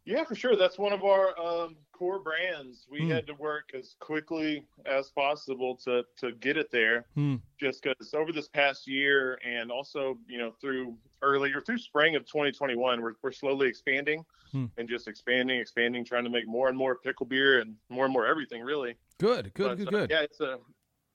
Yeah, 0.05 0.23
for 0.23 0.37
sure. 0.37 0.55
That's 0.55 0.79
one 0.79 0.93
of 0.93 1.03
our 1.03 1.37
um, 1.37 1.75
core 1.91 2.21
brands. 2.21 2.87
We 2.89 3.01
Hmm. 3.01 3.11
had 3.11 3.27
to 3.27 3.35
work 3.35 3.73
as 3.75 3.97
quickly 3.99 4.65
as 4.85 5.11
possible 5.11 5.75
to 5.85 6.05
to 6.21 6.31
get 6.39 6.57
it 6.57 6.71
there. 6.71 7.07
Hmm. 7.17 7.37
Just 7.59 7.83
because 7.83 8.15
over 8.15 8.31
this 8.31 8.47
past 8.49 8.87
year, 8.87 9.37
and 9.45 9.73
also 9.73 10.17
you 10.29 10.39
know 10.39 10.53
through 10.61 10.97
earlier 11.23 11.61
through 11.61 11.79
spring 11.79 12.15
of 12.15 12.25
2021, 12.25 13.03
we're 13.03 13.15
we're 13.21 13.33
slowly 13.33 13.67
expanding 13.69 14.25
Hmm. 14.53 14.67
and 14.79 14.89
just 14.89 15.09
expanding, 15.09 15.59
expanding, 15.59 16.05
trying 16.05 16.23
to 16.23 16.31
make 16.31 16.47
more 16.47 16.69
and 16.69 16.79
more 16.79 16.95
pickle 17.07 17.27
beer 17.27 17.59
and 17.61 17.75
more 17.89 18.05
and 18.05 18.13
more 18.13 18.27
everything. 18.29 18.63
Really. 18.63 18.95
good 19.19 19.53
good 19.55 19.69
But, 19.71 19.79
good 19.79 19.89
uh, 19.89 19.91
good 19.91 20.11
Yeah, 20.11 20.21
it's 20.23 20.41
a. 20.41 20.59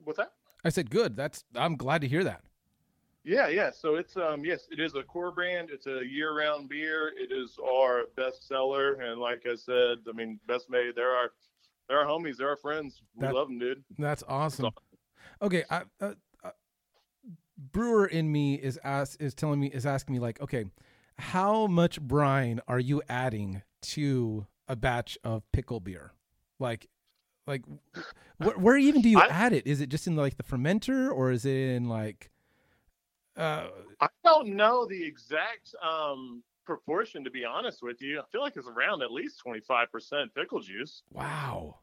What's 0.03 0.17
that? 0.17 0.33
i 0.65 0.69
said 0.69 0.89
good 0.91 1.15
that's 1.15 1.43
i'm 1.55 1.75
glad 1.77 2.01
to 2.01 2.07
hear 2.09 2.23
that 2.25 2.41
Yeah, 3.23 3.47
yeah. 3.49 3.69
So 3.71 3.95
it's 3.95 4.17
um 4.17 4.43
yes, 4.43 4.67
it 4.71 4.79
is 4.79 4.95
a 4.95 5.03
core 5.03 5.31
brand. 5.31 5.69
It's 5.71 5.85
a 5.87 6.01
year-round 6.05 6.69
beer. 6.69 7.11
It 7.17 7.31
is 7.31 7.57
our 7.63 8.03
best 8.15 8.47
seller, 8.47 8.93
and 8.95 9.19
like 9.21 9.43
I 9.45 9.55
said, 9.55 9.97
I 10.09 10.11
mean, 10.13 10.39
Best 10.47 10.69
Maid. 10.69 10.93
They're 10.95 11.11
our 11.15 11.31
they're 11.87 11.99
our 11.99 12.05
homies. 12.07 12.37
They're 12.37 12.49
our 12.49 12.57
friends. 12.57 13.01
We 13.15 13.21
That- 13.27 13.35
love 13.35 13.47
them, 13.47 13.59
dude. 13.59 13.83
That's 13.97 14.23
awesome. 14.27 14.71
Okay, 15.41 15.63
I, 15.69 15.83
uh, 15.99 16.13
uh, 16.43 16.49
brewer 17.71 18.05
in 18.07 18.31
me 18.31 18.55
is 18.55 18.79
ask, 18.83 19.21
is 19.21 19.33
telling 19.35 19.59
me 19.59 19.67
is 19.67 19.85
asking 19.85 20.13
me 20.13 20.19
like, 20.19 20.41
okay, 20.41 20.65
how 21.17 21.67
much 21.67 22.01
brine 22.01 22.59
are 22.67 22.79
you 22.79 23.01
adding 23.07 23.61
to 23.81 24.47
a 24.67 24.75
batch 24.75 25.17
of 25.23 25.43
pickle 25.51 25.79
beer? 25.79 26.13
Like, 26.59 26.87
like, 27.45 27.63
where, 28.37 28.57
where 28.57 28.77
even 28.77 29.01
do 29.03 29.09
you 29.09 29.19
I- 29.21 29.27
add 29.27 29.53
it? 29.53 29.67
Is 29.67 29.79
it 29.81 29.89
just 29.89 30.07
in 30.07 30.15
like 30.15 30.37
the 30.37 30.43
fermenter, 30.43 31.11
or 31.11 31.29
is 31.31 31.45
it 31.45 31.55
in 31.55 31.87
like, 31.87 32.30
uh, 33.37 33.67
I 33.99 34.07
don't 34.23 34.49
know 34.55 34.85
the 34.85 35.03
exact 35.03 35.73
um 35.83 36.43
proportion 36.65 37.23
to 37.23 37.31
be 37.31 37.43
honest 37.45 37.81
with 37.81 38.01
you. 38.01 38.19
I 38.19 38.23
feel 38.31 38.41
like 38.41 38.55
it's 38.55 38.67
around 38.67 39.01
at 39.01 39.11
least 39.11 39.41
25% 39.45 40.33
pickle 40.35 40.59
juice. 40.59 41.03
wow, 41.11 41.79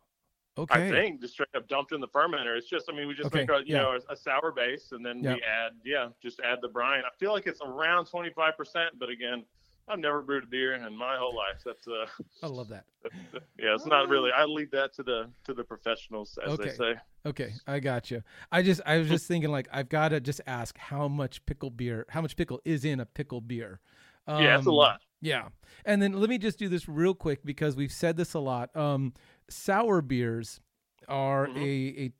okay, 0.57 0.89
I 0.89 0.91
think 0.91 1.21
just 1.21 1.35
straight 1.35 1.49
up 1.57 1.69
dumped 1.69 1.93
in 1.93 2.01
the 2.01 2.09
fermenter. 2.09 2.57
It's 2.57 2.69
just, 2.69 2.89
I 2.91 2.95
mean, 2.95 3.09
we 3.09 3.15
just 3.15 3.29
Okay, 3.29 3.41
make 3.41 3.51
a, 3.51 3.63
you 3.67 3.75
yeah. 3.75 3.79
know, 3.79 3.99
a, 4.09 4.13
a 4.13 4.17
sour 4.17 4.53
base 4.53 4.93
and 4.93 5.05
then 5.05 5.25
we 5.25 5.43
add, 5.43 5.73
yeah, 5.85 6.09
just 6.23 6.41
add 6.41 6.59
the 6.63 6.69
brine. 6.69 7.03
I 7.05 7.11
feel 7.19 7.33
like 7.33 7.47
it's 7.47 7.61
around 7.61 8.07
25%, 8.07 8.53
but 8.99 9.09
again, 9.09 9.45
I've 9.91 9.99
never 9.99 10.23
brewed 10.23 10.45
a 10.45 10.47
beer 10.47 10.75
in 10.75 10.97
my 10.97 11.17
whole 11.17 11.35
life. 11.35 11.63
That's 11.65 11.87
uh, 11.89 12.07
I 12.43 12.47
love 12.47 12.69
that. 12.69 12.85
yeah, 13.59 13.75
it's 13.75 13.87
not 13.87 14.09
really. 14.09 14.31
I 14.33 14.45
leave 14.45 14.71
that 14.73 14.93
to 14.95 15.03
the 15.03 15.31
to 15.45 15.55
the 15.55 15.65
professionals, 15.65 16.39
as 16.45 16.53
Okay. 16.53 16.69
they 16.71 16.75
say. 16.75 16.95
Okay, 17.27 17.53
I 17.67 17.81
got 17.81 18.11
you. 18.11 18.23
I 18.53 18.63
just 18.63 18.81
I 18.87 18.99
was 18.99 19.09
just 19.09 19.27
thinking 19.27 19.51
like 19.51 19.69
I've 19.73 19.89
got 19.89 20.09
to 20.11 20.21
just 20.21 20.41
ask 20.47 20.77
how 20.79 21.09
much 21.09 21.45
pickle 21.47 21.71
beer, 21.71 22.07
how 22.11 22.21
much 22.23 22.37
pickle 22.37 22.61
is 22.65 22.85
in 22.85 23.01
a 23.01 23.07
pickle 23.07 23.41
beer. 23.41 23.81
yeah, 24.29 24.57
it's 24.57 24.67
a 24.67 24.71
Um, 24.71 24.75
lot. 24.77 25.01
Yeah. 25.21 25.49
And 25.85 26.01
then 26.01 26.13
let 26.13 26.31
me 26.31 26.39
just 26.39 26.59
do 26.59 26.69
this 26.69 26.89
real 26.89 27.15
quick 27.15 27.45
because 27.45 27.75
we've 27.75 27.91
said 27.93 28.17
this 28.17 28.35
a 28.35 28.39
lot. 28.39 28.75
Um, 28.77 29.15
sour 29.51 30.01
beers 30.03 30.61
are 31.09 31.49
Mhm. 31.49 31.57
a, 31.57 32.03
a 32.03 32.13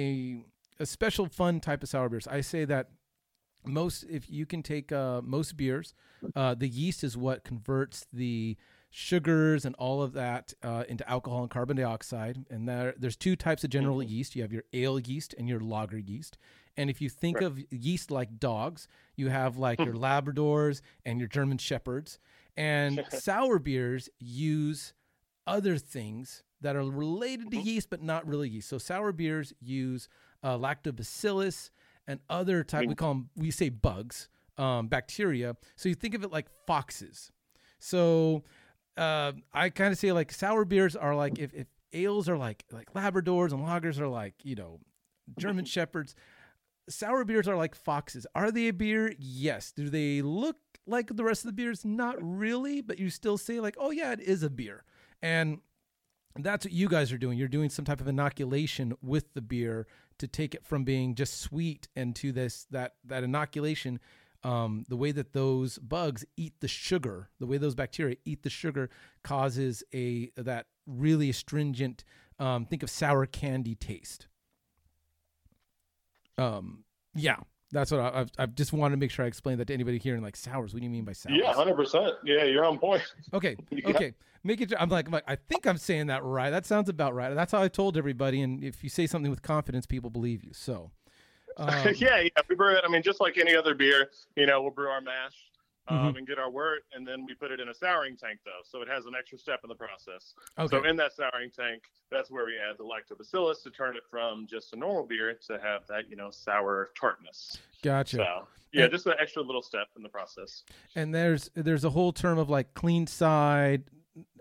a 0.00 0.44
a 0.80 0.86
special 0.86 1.26
fun 1.26 1.60
type 1.60 1.82
of 1.82 1.88
sour 1.88 2.08
beers. 2.08 2.26
I 2.26 2.40
say 2.40 2.64
that 2.64 2.90
most 3.66 4.04
if 4.08 4.30
you 4.30 4.46
can 4.46 4.62
take 4.62 4.92
uh, 4.92 5.20
most 5.22 5.56
beers, 5.56 5.94
uh, 6.36 6.54
the 6.54 6.68
yeast 6.68 7.04
is 7.04 7.16
what 7.16 7.44
converts 7.44 8.06
the 8.12 8.56
sugars 8.90 9.64
and 9.64 9.74
all 9.76 10.02
of 10.02 10.12
that 10.12 10.54
uh, 10.62 10.84
into 10.88 11.08
alcohol 11.10 11.42
and 11.42 11.50
carbon 11.50 11.76
dioxide. 11.76 12.44
And 12.48 12.68
there, 12.68 12.94
there's 12.96 13.16
two 13.16 13.34
types 13.36 13.64
of 13.64 13.70
general 13.70 13.98
Mhm. 13.98 14.08
yeast. 14.08 14.36
You 14.36 14.42
have 14.42 14.52
your 14.52 14.62
ale 14.72 14.98
yeast 15.00 15.34
and 15.36 15.48
your 15.48 15.60
lager 15.60 15.98
yeast. 15.98 16.38
And 16.76 16.88
if 16.90 17.00
you 17.00 17.08
think 17.08 17.40
Right. 17.40 17.46
of 17.46 17.58
yeast 17.72 18.10
like 18.10 18.38
dogs, 18.38 18.86
you 19.16 19.28
have 19.30 19.56
like 19.56 19.78
your 19.80 19.94
Labradors 19.94 20.80
and 21.04 21.18
your 21.18 21.28
German 21.28 21.58
Shepherds. 21.58 22.18
And 22.56 23.04
sour 23.10 23.58
beers 23.58 24.08
use 24.20 24.92
other 25.46 25.76
things 25.76 26.42
that 26.60 26.76
are 26.76 26.84
related 26.84 27.50
to 27.50 27.58
Mhm. 27.58 27.64
yeast, 27.64 27.90
but 27.90 28.00
not 28.02 28.26
really 28.26 28.48
yeast. 28.48 28.68
So 28.68 28.78
sour 28.78 29.12
beers 29.12 29.52
use 29.60 30.08
uh, 30.42 30.56
lactobacillus 30.56 31.70
and 32.06 32.20
other 32.28 32.64
type. 32.64 32.88
We 32.88 32.94
call 32.94 33.14
them. 33.14 33.30
We 33.36 33.50
say 33.50 33.68
bugs, 33.68 34.28
um, 34.58 34.88
bacteria. 34.88 35.56
So 35.76 35.88
you 35.88 35.94
think 35.94 36.14
of 36.14 36.24
it 36.24 36.32
like 36.32 36.46
foxes. 36.66 37.30
So 37.78 38.44
uh, 38.96 39.32
I 39.52 39.70
kind 39.70 39.92
of 39.92 39.98
say 39.98 40.12
like 40.12 40.32
sour 40.32 40.64
beers 40.64 40.96
are 40.96 41.14
like 41.14 41.38
if, 41.38 41.52
if 41.52 41.66
ales 41.92 42.28
are 42.28 42.36
like 42.36 42.64
like 42.70 42.92
Labradors 42.92 43.52
and 43.52 43.66
lagers 43.66 44.00
are 44.00 44.08
like 44.08 44.34
you 44.42 44.54
know 44.54 44.80
German 45.38 45.64
shepherds. 45.66 46.14
Sour 46.88 47.24
beers 47.24 47.48
are 47.48 47.56
like 47.56 47.74
foxes. 47.74 48.26
Are 48.34 48.50
they 48.50 48.68
a 48.68 48.72
beer? 48.72 49.14
Yes. 49.18 49.72
Do 49.72 49.88
they 49.88 50.20
look 50.20 50.56
like 50.86 51.16
the 51.16 51.24
rest 51.24 51.42
of 51.42 51.46
the 51.46 51.54
beers? 51.54 51.82
Not 51.82 52.16
really, 52.20 52.82
but 52.82 52.98
you 52.98 53.08
still 53.08 53.38
say 53.38 53.58
like, 53.58 53.74
oh 53.78 53.90
yeah, 53.90 54.12
it 54.12 54.20
is 54.20 54.42
a 54.42 54.50
beer. 54.50 54.84
And 55.22 55.60
that's 56.36 56.64
what 56.66 56.72
you 56.72 56.88
guys 56.88 57.12
are 57.12 57.18
doing. 57.18 57.38
You're 57.38 57.48
doing 57.48 57.70
some 57.70 57.84
type 57.84 58.00
of 58.00 58.08
inoculation 58.08 58.94
with 59.00 59.32
the 59.34 59.40
beer 59.40 59.86
to 60.18 60.26
take 60.26 60.54
it 60.54 60.64
from 60.64 60.84
being 60.84 61.14
just 61.14 61.40
sweet 61.40 61.88
and 61.94 62.14
to 62.16 62.32
this 62.32 62.66
that 62.70 62.94
that 63.04 63.22
inoculation. 63.24 64.00
Um, 64.42 64.84
the 64.88 64.96
way 64.96 65.10
that 65.12 65.32
those 65.32 65.78
bugs 65.78 66.22
eat 66.36 66.52
the 66.60 66.68
sugar, 66.68 67.30
the 67.40 67.46
way 67.46 67.56
those 67.56 67.74
bacteria 67.74 68.16
eat 68.26 68.42
the 68.42 68.50
sugar, 68.50 68.90
causes 69.22 69.82
a 69.94 70.30
that 70.36 70.66
really 70.86 71.30
astringent. 71.30 72.04
Um, 72.38 72.66
think 72.66 72.82
of 72.82 72.90
sour 72.90 73.26
candy 73.26 73.74
taste. 73.74 74.26
Um, 76.36 76.84
yeah, 77.14 77.38
that's 77.74 77.90
what 77.90 78.00
I, 78.00 78.20
I've, 78.20 78.30
I've 78.38 78.54
just 78.54 78.72
wanted 78.72 78.94
to 78.94 79.00
make 79.00 79.10
sure 79.10 79.24
I 79.24 79.28
explained 79.28 79.60
that 79.60 79.66
to 79.66 79.74
anybody 79.74 79.98
here. 79.98 80.14
And 80.14 80.22
like 80.22 80.36
sours, 80.36 80.72
what 80.72 80.80
do 80.80 80.84
you 80.84 80.90
mean 80.90 81.04
by 81.04 81.12
sours? 81.12 81.36
Yeah, 81.38 81.52
hundred 81.52 81.74
percent. 81.74 82.14
Yeah, 82.24 82.44
you're 82.44 82.64
on 82.64 82.78
point. 82.78 83.02
Okay. 83.32 83.56
Yeah. 83.70 83.88
Okay. 83.88 84.14
Make 84.44 84.60
it. 84.60 84.72
I'm 84.78 84.88
like, 84.88 85.06
I'm 85.06 85.12
like, 85.12 85.24
I 85.26 85.36
think 85.36 85.66
I'm 85.66 85.78
saying 85.78 86.06
that 86.06 86.22
right. 86.22 86.50
That 86.50 86.64
sounds 86.64 86.88
about 86.88 87.14
right. 87.14 87.34
That's 87.34 87.50
how 87.50 87.60
I 87.60 87.68
told 87.68 87.96
everybody. 87.96 88.40
And 88.40 88.62
if 88.62 88.84
you 88.84 88.90
say 88.90 89.06
something 89.06 89.30
with 89.30 89.42
confidence, 89.42 89.84
people 89.84 90.10
believe 90.10 90.44
you. 90.44 90.52
So, 90.52 90.92
um, 91.56 91.68
yeah, 91.96 92.20
yeah. 92.20 92.28
We 92.48 92.54
brew 92.54 92.76
it. 92.76 92.84
I 92.86 92.88
mean, 92.88 93.02
just 93.02 93.20
like 93.20 93.36
any 93.36 93.56
other 93.56 93.74
beer, 93.74 94.10
you 94.36 94.46
know, 94.46 94.62
we'll 94.62 94.70
brew 94.70 94.88
our 94.88 95.00
mash 95.00 95.32
um, 95.88 96.16
and 96.16 96.26
get 96.26 96.38
our 96.38 96.50
wort, 96.50 96.84
and 96.94 97.06
then 97.06 97.24
we 97.26 97.34
put 97.34 97.50
it 97.50 97.60
in 97.60 97.68
a 97.68 97.74
souring 97.74 98.16
tank 98.16 98.38
though, 98.44 98.60
so 98.64 98.80
it 98.80 98.88
has 98.88 99.06
an 99.06 99.12
extra 99.18 99.38
step 99.38 99.60
in 99.64 99.68
the 99.68 99.74
process. 99.74 100.34
Okay. 100.58 100.76
So 100.76 100.84
in 100.84 100.96
that 100.96 101.12
souring 101.12 101.50
tank, 101.50 101.82
that's 102.10 102.30
where 102.30 102.46
we 102.46 102.52
add 102.58 102.76
the 102.78 102.84
lactobacillus 102.84 103.62
to 103.64 103.70
turn 103.70 103.96
it 103.96 104.02
from 104.10 104.46
just 104.46 104.72
a 104.72 104.76
normal 104.76 105.04
beer 105.06 105.38
to 105.46 105.58
have 105.62 105.86
that 105.88 106.08
you 106.08 106.16
know 106.16 106.30
sour 106.30 106.90
tartness. 106.98 107.58
gotcha. 107.82 108.16
So 108.16 108.48
yeah, 108.72 108.84
And- 108.84 108.92
just 108.92 109.06
an 109.06 109.14
extra 109.20 109.42
little 109.42 109.62
step 109.62 109.88
in 109.96 110.02
the 110.02 110.08
process. 110.08 110.64
And 110.94 111.14
there's 111.14 111.50
there's 111.54 111.84
a 111.84 111.90
whole 111.90 112.12
term 112.12 112.38
of 112.38 112.48
like 112.48 112.74
clean 112.74 113.06
side. 113.06 113.84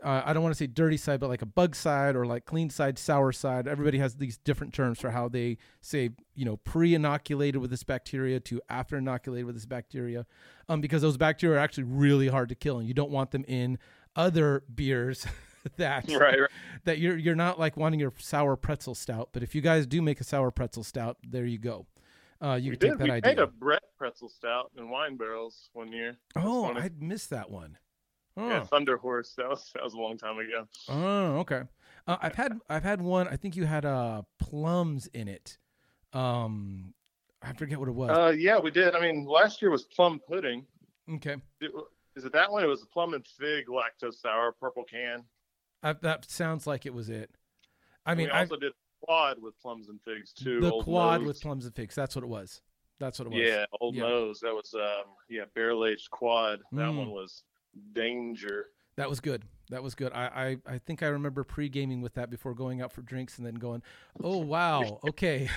Uh, 0.03 0.21
I 0.25 0.33
don't 0.33 0.43
want 0.43 0.53
to 0.53 0.57
say 0.57 0.67
dirty 0.67 0.97
side, 0.97 1.19
but 1.19 1.29
like 1.29 1.41
a 1.41 1.47
bug 1.47 1.75
side 1.75 2.15
or 2.15 2.25
like 2.27 2.45
clean 2.45 2.69
side, 2.69 2.99
sour 2.99 3.31
side. 3.31 3.67
Everybody 3.67 3.97
has 3.97 4.15
these 4.15 4.38
different 4.38 4.73
terms 4.73 4.99
for 4.99 5.09
how 5.09 5.27
they 5.29 5.57
say, 5.81 6.12
you 6.36 6.45
know, 6.45 6.57
pre-inoculated 6.57 7.59
with 7.59 7.71
this 7.71 7.83
bacteria 7.83 8.39
to 8.41 8.62
after 8.69 8.97
inoculated 8.97 9.45
with 9.47 9.55
this 9.55 9.65
bacteria, 9.65 10.25
um, 10.69 10.79
because 10.81 11.01
those 11.01 11.17
bacteria 11.17 11.57
are 11.57 11.59
actually 11.59 11.86
really 11.86 12.27
hard 12.27 12.49
to 12.49 12.55
kill, 12.55 12.77
and 12.77 12.88
you 12.88 12.93
don't 12.93 13.09
want 13.09 13.31
them 13.31 13.43
in 13.47 13.79
other 14.15 14.63
beers 14.73 15.25
that 15.77 16.07
Right, 16.09 16.39
right. 16.39 16.49
that 16.83 16.99
you're 16.99 17.17
you're 17.17 17.33
not 17.36 17.57
like 17.57 17.75
wanting 17.75 17.99
your 17.99 18.13
sour 18.19 18.55
pretzel 18.55 18.93
stout. 18.93 19.29
But 19.31 19.41
if 19.41 19.55
you 19.55 19.62
guys 19.62 19.88
do 19.88 20.01
make 20.03 20.21
a 20.21 20.23
sour 20.23 20.51
pretzel 20.51 20.83
stout, 20.83 21.17
there 21.27 21.45
you 21.45 21.57
go. 21.57 21.88
Uh, 22.43 22.55
you 22.55 22.71
we 22.71 22.77
can 22.77 22.89
did. 22.89 22.89
take 22.89 22.97
that 22.99 23.03
we 23.05 23.12
idea. 23.12 23.31
made 23.31 23.39
a 23.39 23.47
Brett 23.47 23.83
pretzel 23.97 24.27
stout 24.29 24.69
in 24.77 24.89
wine 24.89 25.15
barrels 25.15 25.69
one 25.73 25.91
year. 25.93 26.17
oh. 26.36 26.65
I 26.73 26.89
missed 26.99 27.29
that 27.31 27.49
one. 27.49 27.77
Oh. 28.36 28.48
Yeah, 28.50 28.63
Thunder 28.63 28.98
Horse. 28.98 29.34
That 29.38 29.48
was 29.50 29.69
that 29.76 29.84
was 29.84 29.93
a 29.93 29.98
long 29.98 30.17
time 30.17 30.38
ago. 30.39 30.67
Oh, 30.89 31.38
okay. 31.41 31.62
Uh, 32.08 32.17
I've 32.22 32.36
had 32.36 32.60
I've 32.69 32.84
had 32.84 33.02
one. 33.02 33.28
I 33.28 33.36
think 33.36 33.56
you 33.56 33.65
had 33.65 33.86
uh 33.86 34.24
plums 34.39 35.08
in 35.08 35.28
it. 35.28 35.58
Um, 36.13 36.93
I 37.41 37.54
forget 37.54 37.80
what 37.80 37.89
it 37.89 37.93
was. 37.96 38.10
Uh, 38.10 38.34
yeah, 38.38 38.60
we 38.60 38.72
did. 38.72 38.96
I 38.96 39.02
mean, 39.02 39.26
last 39.26 39.62
year 39.62 39.72
was 39.72 39.84
plum 39.84 40.19
pudding. 40.28 40.65
okay, 41.15 41.36
It- 41.62 41.72
Is 42.15 42.26
it 42.26 42.32
that 42.34 42.52
one? 42.52 42.63
It 42.63 42.67
was 42.67 42.82
a 42.84 42.86
plum 42.88 43.13
and 43.13 43.26
fig 43.26 43.65
lactose 43.67 44.15
sour 44.22 44.52
purple 44.52 44.84
can. 44.84 45.24
I, 45.82 45.93
that 46.02 46.30
sounds 46.30 46.65
like 46.67 46.86
it 46.86 46.93
was 46.93 47.10
it. 47.10 47.30
I 48.06 48.15
mean, 48.15 48.28
we 48.28 48.32
I, 48.32 48.41
also 48.41 48.56
did 48.58 48.74
quad 49.02 49.41
with 49.41 49.60
plums 49.60 49.89
and 49.89 50.00
figs 50.02 50.32
too. 50.34 50.62
the 50.62 50.72
Old 50.72 50.86
quad 50.86 51.24
with 51.24 51.41
plums 51.41 51.65
and 51.65 51.76
figs. 51.76 51.96
That's 51.96 52.15
what 52.15 52.24
it 52.24 52.30
was. 52.30 52.62
That's 53.00 53.19
what 53.19 53.26
it 53.28 53.32
was. 53.32 53.39
Yeah, 53.39 53.65
old 53.82 53.96
Yeah. 53.96 54.04
nose. 54.04 54.39
That 54.41 54.54
was 54.54 54.74
um 54.76 55.06
yeah 55.30 55.43
barrel 55.56 55.86
aged 55.86 56.10
quad. 56.12 56.60
That 56.72 56.89
Mm. 56.89 56.98
one 56.98 57.12
was 57.12 57.43
danger. 57.93 58.67
That 58.95 59.09
was 59.09 59.19
good. 59.19 59.43
That 59.69 59.81
was 59.81 59.95
good. 59.95 60.12
I, 60.13 60.57
I 60.67 60.73
I 60.73 60.77
think 60.77 61.01
I 61.01 61.07
remember 61.07 61.43
pre 61.43 61.69
gaming 61.69 62.01
with 62.01 62.13
that 62.15 62.29
before 62.29 62.53
going 62.53 62.81
out 62.81 62.91
for 62.91 63.01
drinks 63.01 63.38
and 63.38 63.47
then 63.47 63.55
going, 63.55 63.81
oh 64.23 64.38
wow, 64.38 64.99
okay. 65.09 65.49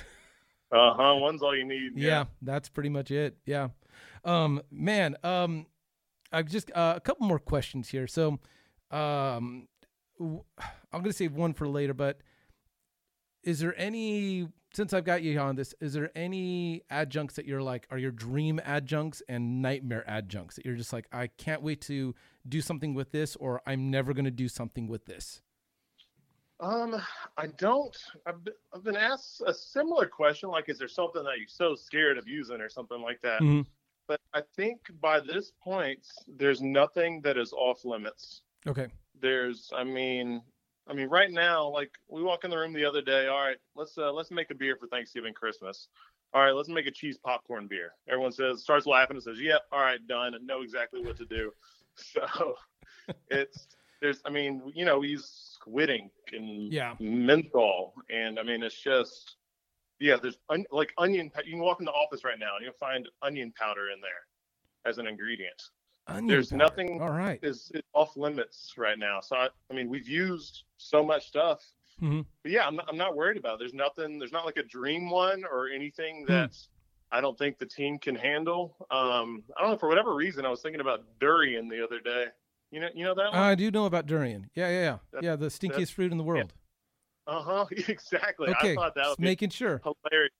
Uh 0.73 0.95
huh. 0.95 1.15
One's 1.17 1.43
all 1.43 1.55
you 1.57 1.65
need. 1.65 1.93
yeah, 1.97 2.25
that's 2.43 2.69
pretty 2.69 2.89
much 2.89 3.11
it. 3.11 3.37
Yeah. 3.45 3.69
Um, 4.25 4.63
man, 4.71 5.17
um, 5.23 5.67
I've 6.33 6.49
just 6.49 6.71
uh, 6.75 6.95
a 6.97 7.01
couple 7.01 7.27
more 7.27 7.39
questions 7.39 7.89
here. 7.91 8.07
So, 8.07 8.39
um, 8.91 9.69
w- 10.19 10.43
I'm 10.93 11.01
gonna 11.03 11.13
save 11.13 11.35
one 11.35 11.53
for 11.53 11.69
later, 11.69 11.95
but 11.95 12.21
is 13.43 13.61
there 13.61 13.79
any 13.79 14.49
since 14.77 14.93
I've 14.93 15.05
got 15.05 15.23
you 15.23 15.39
on 15.39 15.57
this, 15.57 15.75
is 15.81 15.95
there 15.95 16.11
any 16.15 16.83
adjuncts 16.91 17.37
that 17.37 17.47
you're 17.47 17.63
like 17.63 17.87
are 17.91 17.97
your 17.97 18.11
dream 18.11 18.61
adjuncts 18.63 19.23
and 19.27 19.63
nightmare 19.63 20.05
adjuncts 20.07 20.57
that 20.57 20.67
you're 20.67 20.77
just 20.77 20.93
like 20.93 21.07
I 21.11 21.29
can't 21.29 21.63
wait 21.63 21.81
to 21.83 22.15
do 22.47 22.61
something 22.61 22.93
with 22.93 23.11
this 23.11 23.37
or 23.37 23.63
I'm 23.67 23.91
never 23.91 24.13
gonna 24.13 24.31
do 24.31 24.49
something 24.49 24.87
with 24.87 25.07
this? 25.07 25.41
Um, 26.61 27.03
I 27.39 27.47
don't. 27.47 27.97
I've 28.27 28.45
been, 28.45 28.55
I've 28.75 28.85
been 28.85 28.97
asked 28.97 29.43
a 29.47 29.53
similar 29.53 30.07
question, 30.07 30.49
like, 30.51 30.69
is 30.69 30.79
there 30.79 30.89
something 30.89 31.23
that 31.25 31.39
you're 31.39 31.49
so 31.49 31.75
scared 31.75 32.17
of 32.17 32.27
using, 32.27 32.61
or 32.63 32.71
something 32.71 33.01
like 33.01 33.21
that? 33.23 33.41
Mhm. 33.43 33.67
But 34.07 34.21
I 34.33 34.41
think 34.41 34.81
by 35.01 35.21
this 35.21 35.53
point, 35.63 36.07
there's 36.27 36.63
nothing 36.63 37.21
that 37.23 37.37
is 37.37 37.53
off 37.53 37.85
limits. 37.85 38.43
Okay. 38.67 38.89
There's, 39.21 39.71
I 39.75 39.85
mean, 39.85 40.43
I 40.89 40.95
mean, 40.95 41.09
right 41.09 41.31
now, 41.31 41.69
like 41.69 41.91
we 42.09 42.23
walk 42.23 42.45
in 42.45 42.51
the 42.51 42.57
room 42.57 42.73
the 42.73 42.85
other 42.85 43.03
day. 43.03 43.27
All 43.27 43.41
right, 43.41 43.57
let's 43.75 43.99
uh, 43.99 44.13
let's 44.13 44.31
make 44.31 44.51
a 44.51 44.55
beer 44.55 44.77
for 44.77 44.87
Thanksgiving, 44.87 45.35
Christmas. 45.35 45.89
All 46.33 46.43
right, 46.43 46.53
let's 46.53 46.69
make 46.69 46.87
a 46.87 46.91
cheese 46.91 47.19
popcorn 47.25 47.67
beer. 47.67 47.93
Everyone 48.09 48.33
says, 48.33 48.63
starts 48.63 48.87
laughing 48.87 49.17
and 49.17 49.23
says, 49.23 49.41
"Yep, 49.41 49.63
all 49.73 49.81
right, 49.81 50.05
done," 50.07 50.35
and 50.35 50.47
know 50.47 50.63
exactly 50.63 51.01
what 51.01 51.17
to 51.19 51.25
do. 51.27 51.53
So 51.99 52.55
it's 53.31 53.69
there's, 54.03 54.21
I 54.27 54.31
mean, 54.31 54.61
you 54.75 54.85
know, 54.85 54.99
we 54.99 55.09
use 55.09 55.55
squid 55.55 55.89
ink 55.89 56.13
and 56.33 56.71
Yeah. 56.71 56.95
menthol, 57.01 57.95
and 58.11 58.39
I 58.39 58.43
mean, 58.43 58.63
it's 58.63 58.79
just, 58.79 59.37
yeah, 59.99 60.17
there's 60.21 60.39
on, 60.51 60.67
like 60.71 60.93
onion. 60.99 61.31
You 61.45 61.53
can 61.53 61.61
walk 61.61 61.81
in 61.81 61.87
the 61.87 61.93
office 61.93 62.23
right 62.23 62.39
now 62.39 62.57
and 62.57 62.65
you'll 62.65 62.75
find 62.75 63.09
onion 63.23 63.53
powder 63.59 63.89
in 63.89 64.01
there 64.03 64.27
as 64.85 64.99
an 64.99 65.07
ingredient. 65.07 65.63
Onion 66.09 66.27
There's 66.27 66.51
powder. 66.51 66.59
nothing- 66.65 67.03
All 67.03 67.11
right. 67.11 67.39
Is 67.43 67.71
is 67.75 67.83
off 67.93 68.17
limits 68.17 68.75
right 68.77 68.99
now. 68.99 69.21
So 69.21 69.37
I, 69.37 69.49
I 69.71 69.75
mean, 69.75 69.89
we've 69.89 70.09
used 70.09 70.65
so 70.77 71.05
much 71.05 71.27
stuff, 71.27 71.65
Mhm. 72.01 72.25
but 72.43 72.53
yeah, 72.53 72.67
I'm 72.67 72.77
not, 72.77 72.87
I'm 72.89 72.97
not 72.97 73.17
worried 73.17 73.37
about. 73.37 73.55
It. 73.55 73.59
There's 73.61 73.75
nothing. 73.75 74.19
There's 74.19 74.33
not 74.33 74.45
like 74.47 74.57
a 74.57 74.63
dream 74.63 75.11
one 75.11 75.45
or 75.45 75.69
anything 75.69 76.21
Hmm. 76.27 76.33
that 76.33 76.57
I 77.11 77.21
don't 77.21 77.37
think 77.39 77.59
the 77.59 77.67
team 77.67 77.99
can 77.99 78.15
handle. 78.17 78.77
Um, 78.91 79.45
I 79.57 79.63
don't 79.63 79.71
know 79.73 79.79
for 79.79 79.89
whatever 79.89 80.15
reason. 80.15 80.45
I 80.45 80.51
was 80.51 80.63
thinking 80.63 80.81
about 80.81 81.05
durian 81.21 81.69
the 81.69 81.83
other 81.83 82.01
day. 82.01 82.27
You 82.73 82.81
know, 82.81 82.89
you 82.95 83.05
know 83.05 83.15
that 83.15 83.31
one. 83.33 83.41
I 83.41 83.55
do 83.55 83.71
know 83.71 83.87
about 83.87 84.07
durian. 84.07 84.51
Yeah, 84.55 84.69
yeah, 84.69 84.81
yeah. 84.81 84.99
That- 85.13 85.23
yeah, 85.23 85.37
the 85.37 85.47
stinkiest 85.47 85.93
fruit 85.93 86.13
in 86.13 86.19
the 86.19 86.25
world. 86.25 86.53
Uh 87.27 87.43
huh. 87.43 87.67
Exactly. 87.89 88.49
Okay, 88.51 88.73
I 88.73 88.75
thought 88.77 88.95
that 88.95 89.17
be 89.19 89.25
making 89.25 89.51
sure. 89.51 89.81
hilarious 89.83 90.33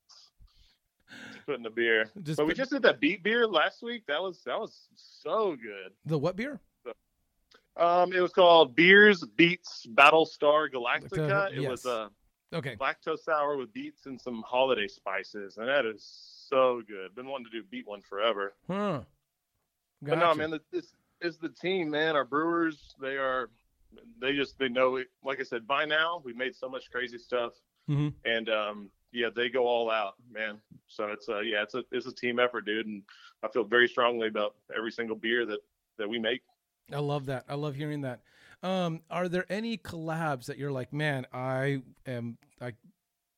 to 1.47 1.53
put 1.53 1.61
in 1.61 1.67
a 1.67 1.71
beer. 1.71 2.11
Just 2.23 2.37
but 2.39 2.47
we 2.47 2.55
just 2.55 2.71
did 2.71 2.83
that 2.83 3.01
beet 3.01 3.23
beer 3.23 3.47
last 3.47 3.83
week. 3.83 4.05
That 4.09 4.21
was 4.23 4.43
that 4.45 4.59
was 4.59 4.89
so 4.95 5.57
good. 5.57 5.93
the 6.05 6.19
what 6.19 6.37
beer? 6.37 6.61
Um, 7.79 8.15
it 8.15 8.21
was 8.21 8.33
called 8.33 8.75
Beers 8.75 9.23
Beets 9.37 9.87
Battlestar 9.95 10.71
Galactica. 10.73 11.53
It 11.53 11.69
was 11.69 11.85
a 11.85 12.11
Okay. 12.55 12.77
lactose 12.77 13.19
sour 13.19 13.57
with 13.59 13.71
beets 13.75 14.07
and 14.07 14.19
some 14.21 14.43
holiday 14.47 14.87
spices, 14.89 15.59
and 15.59 15.69
that 15.69 15.85
is 15.85 16.03
so 16.49 16.81
good. 16.89 17.15
Been 17.15 17.27
wanting 17.27 17.47
to 17.47 17.51
do 17.51 17.63
beet 17.65 17.87
one 17.87 18.01
forever. 18.03 18.55
Huh. 18.67 19.03
But 20.01 20.19
no, 20.19 20.35
man, 20.35 20.59
this 20.73 20.95
is 21.21 21.37
the 21.39 21.49
team, 21.51 21.91
man. 21.91 22.17
Our 22.17 22.25
brewers, 22.25 22.95
they 23.01 23.17
are, 23.17 23.51
they 24.21 24.33
just 24.33 24.59
they 24.59 24.69
know 24.71 24.97
it. 24.97 25.09
Like 25.23 25.41
I 25.41 25.43
said, 25.43 25.67
by 25.67 25.85
now 25.85 26.23
we've 26.25 26.37
made 26.37 26.55
so 26.55 26.69
much 26.71 26.91
crazy 26.91 27.19
stuff, 27.19 27.53
Mhm. 27.91 28.15
and 28.25 28.49
um, 28.49 28.91
yeah, 29.13 29.29
they 29.35 29.49
go 29.49 29.67
all 29.67 29.91
out, 29.91 30.15
man. 30.33 30.59
So 30.89 31.07
it's 31.07 31.29
a 31.29 31.43
yeah, 31.45 31.63
it's 31.63 31.75
a 31.75 31.85
it's 31.93 32.07
a 32.07 32.15
team 32.15 32.39
effort, 32.39 32.67
dude, 32.67 32.87
and 32.87 33.03
I 33.43 33.49
feel 33.49 33.65
very 33.65 33.89
strongly 33.89 34.29
about 34.29 34.55
every 34.77 34.93
single 34.93 35.17
beer 35.17 35.47
that 35.47 35.61
that 35.99 36.09
we 36.09 36.19
make. 36.19 36.43
I 36.93 36.99
love 36.99 37.27
that. 37.27 37.45
I 37.49 37.55
love 37.55 37.75
hearing 37.75 38.03
that. 38.03 38.21
Um, 38.63 39.03
are 39.11 39.29
there 39.29 39.45
any 39.51 39.77
collabs 39.77 40.47
that 40.47 40.59
you're 40.59 40.73
like, 40.73 40.93
man, 40.93 41.27
I 41.33 41.83
am 42.07 42.39
like 42.61 42.77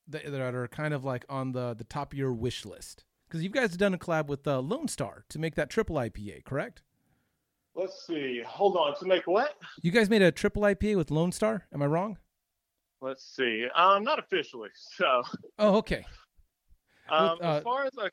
that, 0.07 0.31
that 0.31 0.41
are 0.41 0.67
kind 0.67 0.93
of 0.93 1.03
like 1.03 1.25
on 1.29 1.51
the 1.51 1.73
the 1.73 1.83
top 1.83 2.13
of 2.13 2.19
your 2.19 2.33
wish 2.33 2.65
list? 2.65 3.03
Because 3.27 3.43
you 3.43 3.49
guys 3.49 3.69
have 3.69 3.77
done 3.77 3.93
a 3.93 3.97
collab 3.97 4.27
with 4.27 4.47
uh, 4.47 4.59
Lone 4.59 4.87
Star 4.87 5.23
to 5.29 5.39
make 5.39 5.55
that 5.55 5.69
triple 5.69 5.97
IPA, 5.97 6.45
correct? 6.45 6.81
Let's 7.75 8.05
see. 8.07 8.41
Hold 8.45 8.75
on. 8.75 8.95
To 8.99 9.05
make 9.05 9.27
what? 9.27 9.55
You 9.81 9.91
guys 9.91 10.09
made 10.09 10.21
a 10.21 10.31
triple 10.31 10.63
IPA 10.63 10.97
with 10.97 11.11
Lone 11.11 11.31
Star. 11.31 11.67
Am 11.71 11.81
I 11.81 11.85
wrong? 11.85 12.17
Let's 13.01 13.23
see. 13.35 13.65
Um, 13.75 14.03
not 14.03 14.19
officially. 14.19 14.69
So, 14.97 15.23
Oh, 15.57 15.77
okay. 15.77 16.05
um, 17.09 17.37
uh, 17.41 17.57
as 17.57 17.63
far 17.63 17.85
as 17.85 17.93
like, 17.95 18.11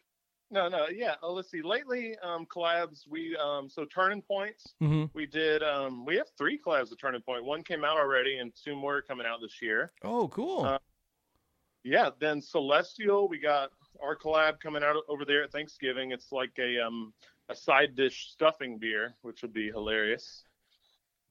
no, 0.50 0.68
no, 0.68 0.86
yeah. 0.88 1.16
Uh, 1.22 1.30
let's 1.30 1.50
see. 1.50 1.60
Lately, 1.62 2.16
um, 2.22 2.46
collabs. 2.46 3.00
We 3.08 3.36
um, 3.36 3.68
so 3.68 3.84
Turning 3.84 4.22
Points. 4.22 4.74
hmm 4.80 5.06
We 5.12 5.26
did. 5.26 5.62
Um, 5.64 6.04
we 6.06 6.16
have 6.16 6.28
three 6.38 6.58
collabs 6.64 6.90
with 6.90 7.00
Turning 7.00 7.20
Point. 7.22 7.44
One 7.44 7.64
came 7.64 7.84
out 7.84 7.98
already, 7.98 8.38
and 8.38 8.52
two 8.64 8.76
more 8.76 8.98
are 8.98 9.02
coming 9.02 9.26
out 9.26 9.40
this 9.40 9.60
year. 9.60 9.90
Oh, 10.04 10.28
cool. 10.28 10.64
Uh, 10.64 10.78
Yeah. 11.82 12.10
Then 12.20 12.40
Celestial. 12.40 13.28
We 13.28 13.38
got 13.40 13.70
our 14.00 14.16
collab 14.16 14.60
coming 14.60 14.84
out 14.84 14.96
over 15.08 15.24
there 15.24 15.42
at 15.42 15.50
Thanksgiving. 15.50 16.12
It's 16.12 16.30
like 16.30 16.52
a 16.60 16.78
um 16.78 17.12
a 17.48 17.54
side 17.56 17.96
dish 17.96 18.28
stuffing 18.30 18.78
beer, 18.78 19.16
which 19.22 19.42
would 19.42 19.52
be 19.52 19.68
hilarious. 19.70 20.44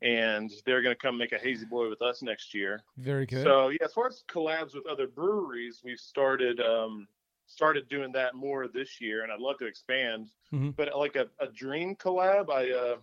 And 0.01 0.51
they're 0.65 0.81
gonna 0.81 0.95
come 0.95 1.17
make 1.17 1.31
a 1.31 1.37
hazy 1.37 1.65
boy 1.65 1.89
with 1.89 2.01
us 2.01 2.21
next 2.21 2.53
year. 2.53 2.83
Very 2.97 3.25
good. 3.25 3.43
So 3.43 3.69
yeah, 3.69 3.77
as 3.85 3.93
far 3.93 4.07
as 4.07 4.23
collabs 4.27 4.75
with 4.75 4.85
other 4.87 5.07
breweries, 5.07 5.81
we've 5.83 5.99
started 5.99 6.59
um, 6.59 7.07
started 7.47 7.87
doing 7.89 8.11
that 8.11 8.35
more 8.35 8.67
this 8.67 8.99
year, 8.99 9.23
and 9.23 9.31
I'd 9.31 9.39
love 9.39 9.57
to 9.59 9.65
expand. 9.65 10.29
Mhm. 10.51 10.75
But 10.75 10.95
like 10.97 11.15
a, 11.15 11.27
a 11.39 11.47
dream 11.47 11.95
collab, 11.95 12.49
I 12.49 12.71
uh, 12.71 12.97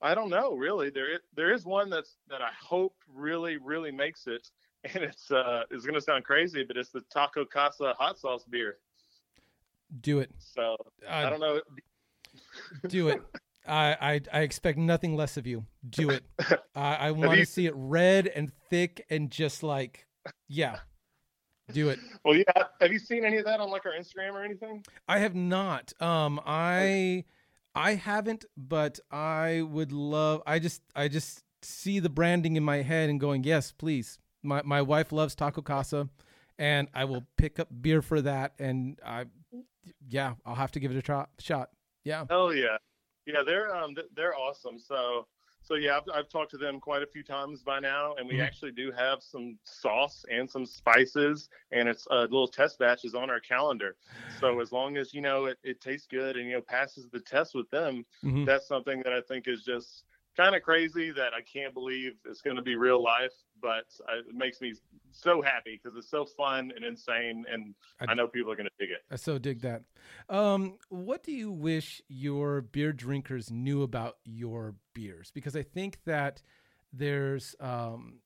I 0.00 0.14
don't 0.14 0.30
know 0.30 0.54
really. 0.54 0.90
There 0.90 1.20
there 1.36 1.52
is 1.52 1.64
one 1.66 1.90
that's 1.90 2.16
that 2.28 2.40
I 2.40 2.50
hope 2.58 2.94
really 3.12 3.58
really 3.58 3.92
makes 3.92 4.26
it, 4.26 4.48
and 4.84 5.04
it's 5.04 5.30
uh 5.30 5.64
it's 5.70 5.84
gonna 5.84 6.00
sound 6.00 6.24
crazy, 6.24 6.64
but 6.64 6.76
it's 6.76 6.90
the 6.90 7.02
Taco 7.12 7.44
Casa 7.44 7.94
hot 7.98 8.18
sauce 8.18 8.44
beer. 8.44 8.78
do 10.00 10.18
it. 10.20 10.30
So 10.38 10.76
I 11.08 11.24
Uh, 11.24 11.30
don't 11.30 11.40
know. 11.40 11.60
do 12.88 13.08
it. 13.08 13.22
I, 13.66 13.96
I 14.00 14.20
I 14.32 14.40
expect 14.40 14.78
nothing 14.78 15.16
less 15.16 15.36
of 15.36 15.46
you. 15.46 15.64
Do 15.88 16.10
it. 16.10 16.24
I, 16.74 16.96
I 16.96 17.10
want 17.12 17.38
to 17.38 17.46
see 17.46 17.66
it 17.66 17.74
red 17.76 18.26
and 18.26 18.52
thick 18.70 19.04
and 19.10 19.30
just 19.30 19.62
like, 19.62 20.06
yeah, 20.48 20.78
do 21.72 21.88
it. 21.88 21.98
Well, 22.24 22.36
yeah. 22.36 22.64
Have 22.80 22.92
you 22.92 22.98
seen 22.98 23.24
any 23.24 23.38
of 23.38 23.44
that 23.46 23.60
on 23.60 23.70
like 23.70 23.86
our 23.86 23.92
Instagram 23.92 24.32
or 24.32 24.44
anything? 24.44 24.84
I 25.08 25.18
have 25.18 25.34
not. 25.34 25.92
Um, 26.00 26.40
I 26.44 27.24
I 27.74 27.94
haven't, 27.94 28.44
but 28.56 29.00
I 29.10 29.62
would 29.62 29.92
love. 29.92 30.42
I 30.46 30.58
just 30.58 30.82
I 30.94 31.08
just 31.08 31.42
see 31.62 32.00
the 32.00 32.10
branding 32.10 32.56
in 32.56 32.62
my 32.62 32.82
head 32.82 33.08
and 33.10 33.18
going, 33.18 33.44
yes, 33.44 33.72
please. 33.72 34.18
My 34.42 34.62
my 34.62 34.82
wife 34.82 35.10
loves 35.10 35.34
Taco 35.34 35.62
Casa, 35.62 36.08
and 36.58 36.88
I 36.94 37.04
will 37.06 37.24
pick 37.36 37.58
up 37.58 37.68
beer 37.80 38.02
for 38.02 38.20
that. 38.20 38.52
And 38.58 38.98
I, 39.04 39.24
yeah, 40.06 40.34
I'll 40.44 40.54
have 40.54 40.72
to 40.72 40.80
give 40.80 40.90
it 40.90 40.98
a 40.98 41.02
try, 41.02 41.26
shot. 41.38 41.70
Yeah. 42.04 42.26
Oh 42.28 42.50
yeah, 42.50 42.76
yeah. 43.26 43.42
They're 43.44 43.74
um 43.74 43.94
they're 44.14 44.34
awesome. 44.36 44.78
So 44.78 45.26
so 45.62 45.76
yeah, 45.76 45.96
I've, 45.96 46.02
I've 46.14 46.28
talked 46.28 46.50
to 46.50 46.58
them 46.58 46.78
quite 46.78 47.02
a 47.02 47.06
few 47.06 47.22
times 47.22 47.62
by 47.62 47.80
now, 47.80 48.14
and 48.16 48.28
we 48.28 48.34
Mhm. 48.36 48.44
actually 48.46 48.72
do 48.72 48.92
have 48.92 49.22
some 49.22 49.58
sauce 49.64 50.24
and 50.30 50.48
some 50.50 50.66
spices, 50.66 51.48
and 51.72 51.88
it's 51.88 52.06
a 52.10 52.22
little 52.22 52.48
test 52.48 52.78
batch 52.78 53.04
is 53.04 53.14
on 53.14 53.30
our 53.30 53.40
calendar. 53.40 53.96
So 54.28 54.60
as 54.60 54.72
long 54.72 54.96
as 54.98 55.14
you 55.14 55.20
know 55.22 55.46
it, 55.46 55.58
it 55.62 55.80
tastes 55.80 56.06
good 56.06 56.36
and 56.36 56.46
you 56.48 56.54
know 56.54 56.60
passes 56.60 57.08
the 57.08 57.20
test 57.20 57.54
with 57.54 57.70
them, 57.70 58.04
Mhm. 58.24 58.44
that's 58.44 58.66
something 58.68 59.02
that 59.04 59.12
I 59.12 59.20
think 59.22 59.48
is 59.48 59.64
just 59.64 60.04
kind 60.36 60.54
of 60.54 60.62
crazy 60.62 61.10
that 61.12 61.32
I 61.34 61.40
can't 61.40 61.72
believe 61.74 62.12
it's 62.24 62.40
going 62.40 62.56
to 62.56 62.62
be 62.62 62.76
real 62.76 63.02
life, 63.02 63.32
but 63.62 63.84
I, 64.08 64.18
it 64.28 64.34
makes 64.34 64.60
me 64.60 64.74
so 65.12 65.40
happy 65.42 65.80
because 65.82 65.96
it's 65.96 66.10
so 66.10 66.24
fun 66.24 66.72
and 66.74 66.84
insane, 66.84 67.44
and 67.50 67.74
I- 68.00 68.12
I 68.12 68.14
know 68.14 68.26
people 68.26 68.50
are 68.52 68.56
going 68.56 68.66
to 68.68 68.72
dig 68.78 68.90
it. 68.90 69.02
I 69.10 69.16
so 69.16 69.38
dig 69.38 69.60
that. 69.62 69.82
Um, 70.28 70.78
what 70.88 71.22
do 71.22 71.32
you 71.32 71.50
wish 71.50 72.02
your 72.08 72.60
beer 72.60 72.92
drinkers 72.92 73.50
knew 73.50 73.82
about 73.82 74.16
your 74.24 74.74
beers? 74.94 75.30
Because 75.32 75.56
I 75.56 75.62
think 75.62 75.98
that 76.04 76.42
there's 76.92 77.54
um, 77.60 78.20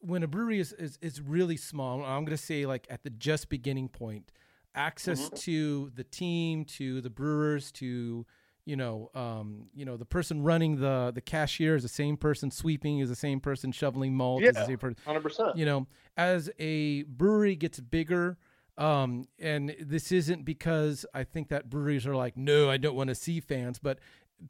when 0.00 0.22
a 0.22 0.26
brewery 0.26 0.60
is, 0.60 0.72
is 0.72 0.98
is 1.02 1.20
really 1.20 1.56
small. 1.56 2.04
I'm 2.04 2.24
going 2.24 2.36
to 2.36 2.36
say 2.36 2.66
like 2.66 2.86
at 2.90 3.02
the 3.02 3.10
just 3.10 3.48
beginning 3.48 3.88
point, 3.88 4.32
access 4.74 5.28
to 5.30 5.90
the 5.94 6.04
team, 6.04 6.64
to 6.64 7.00
the 7.00 7.10
brewers, 7.10 7.72
to 7.72 8.26
you 8.66 8.76
know, 8.76 9.10
um, 9.14 9.68
you 9.74 9.84
know, 9.86 9.96
the 9.96 10.04
person 10.04 10.42
running 10.42 10.76
the 10.80 11.12
the 11.14 11.20
cashier 11.22 11.76
is 11.76 11.82
the 11.84 11.88
same 11.88 12.16
person 12.18 12.50
sweeping, 12.50 12.98
is 12.98 13.08
the 13.08 13.16
same 13.16 13.40
person 13.40 13.72
shoveling 13.72 14.14
malt, 14.14 14.42
is 14.42 14.54
the 14.54 14.60
Yeah. 14.60 14.66
same 14.66 14.78
person 14.78 14.96
Hundred 15.06 15.22
percent. 15.22 15.56
you 15.56 15.64
know, 15.64 15.86
as 16.16 16.50
a 16.58 17.04
brewery 17.04 17.56
gets 17.56 17.80
bigger, 17.80 18.36
um, 18.76 19.24
and 19.38 19.74
this 19.80 20.12
isn't 20.12 20.44
because 20.44 21.06
I 21.14 21.24
think 21.24 21.48
that 21.48 21.70
breweries 21.70 22.06
are 22.06 22.16
like, 22.16 22.36
no, 22.36 22.68
I 22.68 22.76
don't 22.76 22.96
want 22.96 23.08
to 23.08 23.14
see 23.14 23.40
fans, 23.40 23.78
but 23.78 24.00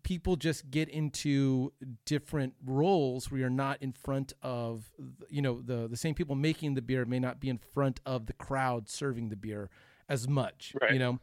people 0.03 0.35
just 0.35 0.69
get 0.69 0.89
into 0.89 1.73
different 2.07 2.55
roles 2.65 3.31
where 3.31 3.39
you're 3.39 3.51
not 3.51 3.81
in 3.81 3.93
front 3.93 4.33
of, 4.43 4.91
you 5.29 5.43
know, 5.43 5.61
the 5.63 5.87
the 5.89 5.97
same 5.97 6.15
people 6.15 6.35
making 6.35 6.75
the 6.75 6.83
beer 6.83 7.05
may 7.05 7.21
not 7.21 7.39
be 7.39 7.49
in 7.51 7.59
front 7.59 8.01
of 8.07 8.27
the 8.27 8.33
crowd 8.33 8.89
serving 8.89 9.29
the 9.29 9.37
beer 9.37 9.69
as 10.09 10.27
much, 10.27 10.75
Right. 10.81 10.93
you 10.95 10.99
know. 10.99 11.19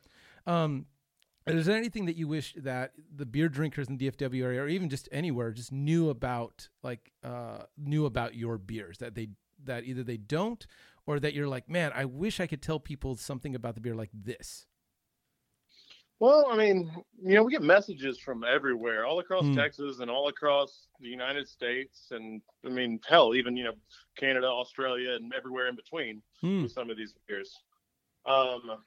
Um, 0.46 0.86
is 1.48 1.66
there 1.66 1.78
anything 1.78 2.06
that 2.06 2.16
you 2.16 2.28
wish 2.28 2.54
that 2.58 2.94
the 3.16 3.26
beer 3.26 3.50
drinkers 3.50 3.88
in 3.90 3.98
the 3.98 4.10
DFW 4.10 4.44
area, 4.44 4.62
or 4.62 4.68
even 4.68 4.90
just 4.90 5.10
anywhere, 5.12 5.52
just 5.52 5.72
knew 5.72 6.10
about, 6.10 6.70
like, 6.84 7.12
uh, 7.24 7.64
knew 7.78 8.06
about 8.06 8.36
your 8.36 8.58
beers 8.58 8.98
that 9.00 9.16
they 9.16 9.30
that 9.66 9.86
either 9.86 10.04
they 10.04 10.18
don't, 10.18 10.68
or 11.06 11.20
that 11.20 11.34
you're 11.34 11.48
like, 11.48 11.70
man, 11.70 11.92
I 11.96 12.04
wish 12.06 12.40
I 12.42 12.48
could 12.48 12.62
tell 12.62 12.80
people 12.80 13.16
something 13.16 13.56
about 13.56 13.76
the 13.76 13.82
beer 13.82 13.96
like 13.96 14.10
this. 14.14 14.66
Well, 16.20 16.48
I 16.50 16.56
mean, 16.58 16.92
you 17.22 17.36
know, 17.36 17.44
we 17.44 17.52
get 17.52 17.62
messages 17.62 18.18
from 18.20 18.44
everywhere, 18.44 19.06
all 19.06 19.20
across 19.20 19.44
Hmm. 19.46 19.56
Texas 19.56 20.00
and 20.00 20.10
all 20.12 20.28
across 20.30 20.88
the 21.00 21.08
United 21.08 21.48
States, 21.48 22.12
and 22.12 22.42
I 22.66 22.70
mean, 22.70 23.00
hell, 23.08 23.36
even 23.36 23.58
you 23.58 23.64
know, 23.66 23.74
Canada, 24.18 24.48
Australia, 24.48 25.14
and 25.16 25.34
everywhere 25.34 25.68
in 25.68 25.76
between 25.76 26.22
Hmm. 26.42 26.64
with 26.64 26.72
some 26.72 26.90
of 26.90 26.98
these 26.98 27.14
beers. 27.28 27.54
Um, 28.26 28.84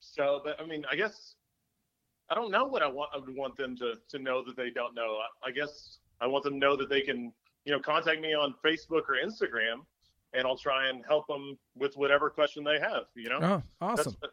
so, 0.00 0.40
but 0.44 0.60
I 0.60 0.66
mean, 0.66 0.84
I 0.90 0.96
guess 0.96 1.36
I 2.30 2.34
don't 2.34 2.50
know 2.50 2.64
what 2.64 2.82
I 2.82 2.86
want. 2.88 3.10
I 3.14 3.18
would 3.18 3.34
want 3.34 3.56
them 3.56 3.76
to 3.78 3.94
to 4.08 4.18
know 4.18 4.44
that 4.44 4.56
they 4.56 4.70
don't 4.70 4.94
know. 4.94 5.18
I, 5.44 5.48
I 5.48 5.50
guess 5.50 5.98
I 6.20 6.26
want 6.26 6.44
them 6.44 6.54
to 6.54 6.58
know 6.58 6.76
that 6.76 6.88
they 6.88 7.00
can, 7.00 7.32
you 7.64 7.72
know, 7.72 7.80
contact 7.80 8.20
me 8.20 8.34
on 8.34 8.54
Facebook 8.64 9.02
or 9.08 9.16
Instagram, 9.24 9.84
and 10.32 10.46
I'll 10.46 10.56
try 10.56 10.88
and 10.88 11.04
help 11.06 11.26
them 11.26 11.58
with 11.74 11.96
whatever 11.96 12.30
question 12.30 12.62
they 12.64 12.78
have. 12.78 13.04
You 13.16 13.30
know 13.30 13.38
Oh, 13.42 13.62
awesome. 13.80 14.14
that's, 14.20 14.32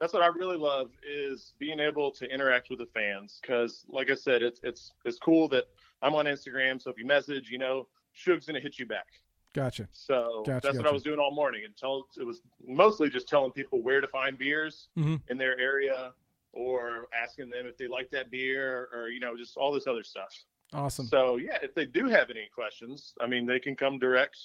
that's 0.00 0.12
what 0.12 0.22
I 0.22 0.26
really 0.28 0.56
love 0.56 0.90
is 1.08 1.54
being 1.58 1.80
able 1.80 2.10
to 2.12 2.26
interact 2.32 2.70
with 2.70 2.78
the 2.78 2.86
fans 2.86 3.38
because, 3.42 3.84
like 3.88 4.10
I 4.10 4.14
said, 4.14 4.42
it's 4.42 4.60
it's 4.62 4.92
it's 5.04 5.18
cool 5.18 5.48
that 5.48 5.64
I'm 6.02 6.14
on 6.14 6.26
Instagram. 6.26 6.80
So 6.80 6.90
if 6.90 6.98
you 6.98 7.06
message, 7.06 7.48
you 7.50 7.58
know, 7.58 7.88
Shug's 8.12 8.46
gonna 8.46 8.60
hit 8.60 8.78
you 8.78 8.86
back. 8.86 9.06
Gotcha. 9.54 9.88
So 9.92 10.42
Gotcha, 10.46 10.60
that's 10.66 10.76
what. 10.78 10.86
I 10.86 10.92
was 10.92 11.02
doing 11.04 11.18
all 11.20 11.32
morning 11.34 11.62
and 11.64 11.76
tell 11.76 12.06
it 12.16 12.24
was 12.24 12.42
mostly 12.66 13.08
just 13.08 13.28
telling 13.28 13.50
people 13.52 13.82
where 13.82 14.00
to 14.00 14.08
find 14.08 14.36
beers 14.38 14.88
Mhm. 14.96 15.20
in 15.28 15.38
their 15.38 15.58
area 15.60 16.12
or 16.54 17.06
asking 17.14 17.50
them 17.50 17.66
if 17.66 17.76
they 17.76 17.86
like 17.88 18.10
that 18.10 18.30
beer 18.30 18.88
or 18.94 19.08
you 19.08 19.20
know 19.20 19.36
just 19.36 19.56
all 19.56 19.72
this 19.72 19.86
other 19.86 20.02
stuff. 20.02 20.32
Awesome. 20.72 21.06
So 21.06 21.36
yeah, 21.36 21.58
if 21.62 21.74
they 21.74 21.84
do 21.86 22.06
have 22.08 22.30
any 22.30 22.48
questions, 22.54 23.12
I 23.20 23.26
mean, 23.26 23.46
they 23.46 23.60
can 23.60 23.76
come 23.76 23.98
direct 23.98 24.36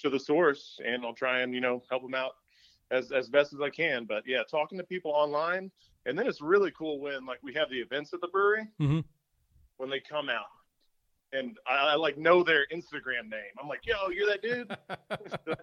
to 0.00 0.08
the 0.10 0.18
source, 0.18 0.78
and 0.84 1.04
I'll 1.04 1.14
try 1.14 1.40
and 1.40 1.54
you 1.54 1.60
know 1.60 1.82
help 1.90 2.02
them 2.02 2.14
out 2.14 2.32
as 2.90 3.12
as 3.12 3.28
best 3.28 3.52
as 3.52 3.60
I 3.60 3.70
can. 3.70 4.04
But 4.04 4.22
yeah, 4.26 4.42
talking 4.50 4.78
to 4.78 4.84
people 4.84 5.10
online, 5.12 5.70
and 6.06 6.18
then 6.18 6.26
it's 6.26 6.40
really 6.40 6.70
cool 6.72 7.00
when 7.00 7.26
like 7.26 7.38
we 7.42 7.52
have 7.54 7.68
the 7.70 7.78
events 7.80 8.12
at 8.14 8.20
the 8.20 8.28
brewery 8.28 8.66
Mhm. 8.80 9.04
when 9.76 9.90
they 9.90 10.00
come 10.00 10.28
out, 10.28 10.46
and 11.32 11.56
I, 11.66 11.92
I 11.92 11.94
like 11.96 12.16
know 12.18 12.42
their 12.42 12.66
Instagram 12.72 13.28
name. 13.30 13.52
I'm 13.60 13.68
like, 13.68 13.86
yo, 13.86 14.08
you're 14.08 14.26
that 14.28 14.42
dude. 14.42 14.76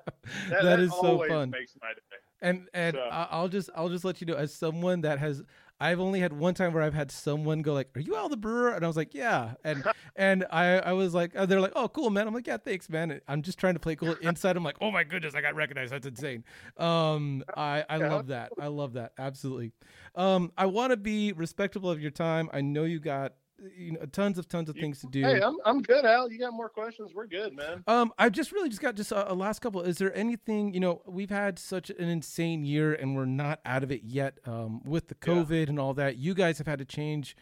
That, 0.49 0.63
that 0.63 0.79
is 0.79 0.91
so 0.91 1.23
fun. 1.27 1.51
Makes 1.51 1.73
my 1.81 1.89
day. 1.93 2.17
and 2.41 2.67
and 2.73 2.95
So- 2.95 3.09
I'll 3.11 3.47
just 3.47 3.69
I'll 3.75 3.89
just 3.89 4.03
let 4.05 4.21
you 4.21 4.27
know 4.27 4.33
as 4.35 4.53
someone 4.53 5.01
that 5.01 5.19
has 5.19 5.43
I've 5.80 5.99
only 5.99 6.19
had 6.21 6.32
one 6.34 6.53
time 6.53 6.73
where 6.73 6.82
I've 6.84 6.93
had 6.93 7.11
someone 7.11 7.61
go 7.61 7.73
like, 7.73 7.89
"Are 7.95 7.99
you 7.99 8.15
Al 8.15 8.30
the 8.30 8.38
Brewer?" 8.38 8.69
And 8.71 8.84
I 8.84 8.88
was 8.88 8.95
like, 8.95 9.13
"Yeah," 9.13 9.55
and 9.63 9.86
and 10.15 10.45
I 10.51 10.80
I 10.80 10.93
was 10.93 11.13
like, 11.13 11.36
uh, 11.36 11.45
they're 11.45 11.59
like, 11.59 11.73
"Oh, 11.76 11.88
cool, 11.89 12.09
man." 12.09 12.28
I'm 12.28 12.34
like, 12.34 12.47
"Yeah, 12.47 12.57
thanks, 12.57 12.89
man." 12.89 13.11
And 13.11 13.21
I'm 13.28 13.41
just 13.41 13.57
trying 13.59 13.73
to 13.73 13.80
play 13.80 13.95
cool. 13.95 14.13
Inside, 14.21 14.55
I'm 14.55 14.63
like, 14.63 14.78
"Oh 14.82 14.91
my 14.91 15.03
goodness, 15.03 15.36
I 15.36 15.41
got 15.41 15.55
recognized. 15.55 15.91
That's 15.91 16.07
insane." 16.07 16.43
Um, 16.78 17.43
I 17.55 17.84
I 17.89 17.97
Yeah. 17.97 18.09
love 18.09 18.28
that. 18.28 18.53
I 18.59 18.67
love 18.67 18.93
that 18.93 19.13
absolutely. 19.17 19.71
Um, 20.15 20.51
I 20.57 20.65
want 20.67 20.91
to 20.91 20.97
be 20.97 21.34
respectful 21.34 21.89
of 21.89 21.99
your 22.01 22.11
time. 22.11 22.49
I 22.53 22.61
know 22.61 22.84
you 22.86 22.99
got 22.99 23.34
you 23.77 23.93
know 23.93 24.05
tons 24.11 24.37
of 24.37 24.47
tons 24.47 24.69
of 24.69 24.75
things 24.75 24.99
to 25.01 25.07
do. 25.07 25.21
Hey, 25.21 25.41
I'm 25.41 25.55
I'm 25.65 25.81
good, 25.81 26.05
Al. 26.05 26.31
You 26.31 26.39
got 26.39 26.53
more 26.53 26.69
questions? 26.69 27.11
We're 27.13 27.27
good, 27.27 27.55
man. 27.55 27.83
Um, 27.87 28.13
I 28.17 28.29
just 28.29 28.51
really 28.51 28.69
just 28.69 28.81
got 28.81 28.95
just 28.95 29.11
a, 29.11 29.31
a 29.31 29.33
last 29.33 29.59
couple. 29.59 29.81
Is 29.81 29.97
there 29.97 30.15
anything 30.15 30.73
you 30.73 30.79
know? 30.79 31.01
We've 31.05 31.29
had 31.29 31.57
such 31.59 31.89
an 31.89 32.09
insane 32.09 32.63
year, 32.65 32.93
and 32.93 33.15
we're 33.15 33.25
not 33.25 33.59
out 33.65 33.83
of 33.83 33.91
it 33.91 34.03
yet. 34.03 34.39
Um, 34.45 34.81
with 34.83 35.07
the 35.07 35.15
Yeah. 35.25 35.33
COVID 35.33 35.69
and 35.69 35.79
all 35.79 35.93
that, 35.95 36.17
you 36.17 36.33
guys 36.33 36.57
have 36.57 36.67
had 36.67 36.79
to 36.79 36.85
change, 36.85 37.35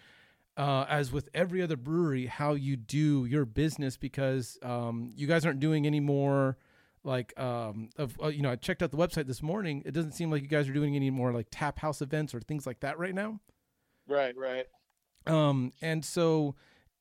uh, 0.58 0.86
as 0.88 1.12
with 1.12 1.30
every 1.34 1.62
other 1.62 1.78
brewery, 1.78 2.28
how 2.28 2.54
you 2.54 2.76
do 2.76 3.26
your 3.26 3.46
business 3.46 3.98
because 3.98 4.58
um, 4.62 5.12
you 5.16 5.28
guys 5.28 5.46
aren't 5.46 5.60
doing 5.60 5.86
any 5.86 6.00
more 6.00 6.58
like 7.06 7.38
um 7.38 7.90
of 7.98 8.16
uh, 8.24 8.28
you 8.28 8.42
know 8.42 8.50
I 8.52 8.56
checked 8.56 8.82
out 8.82 8.92
the 8.92 8.98
website 8.98 9.28
this 9.28 9.42
morning. 9.42 9.84
It 9.86 9.92
doesn't 9.92 10.14
seem 10.14 10.32
like 10.32 10.42
you 10.42 10.48
guys 10.48 10.70
are 10.70 10.74
doing 10.74 10.96
any 10.96 11.10
more 11.10 11.34
like 11.34 11.48
tap 11.52 11.80
house 11.80 12.02
events 12.02 12.34
or 12.34 12.40
things 12.40 12.66
like 12.66 12.80
that 12.80 12.98
right 12.98 13.14
now. 13.14 13.42
Right, 14.08 14.36
right. 14.38 14.66
Um, 15.28 15.72
and 15.82 16.04
so 16.04 16.56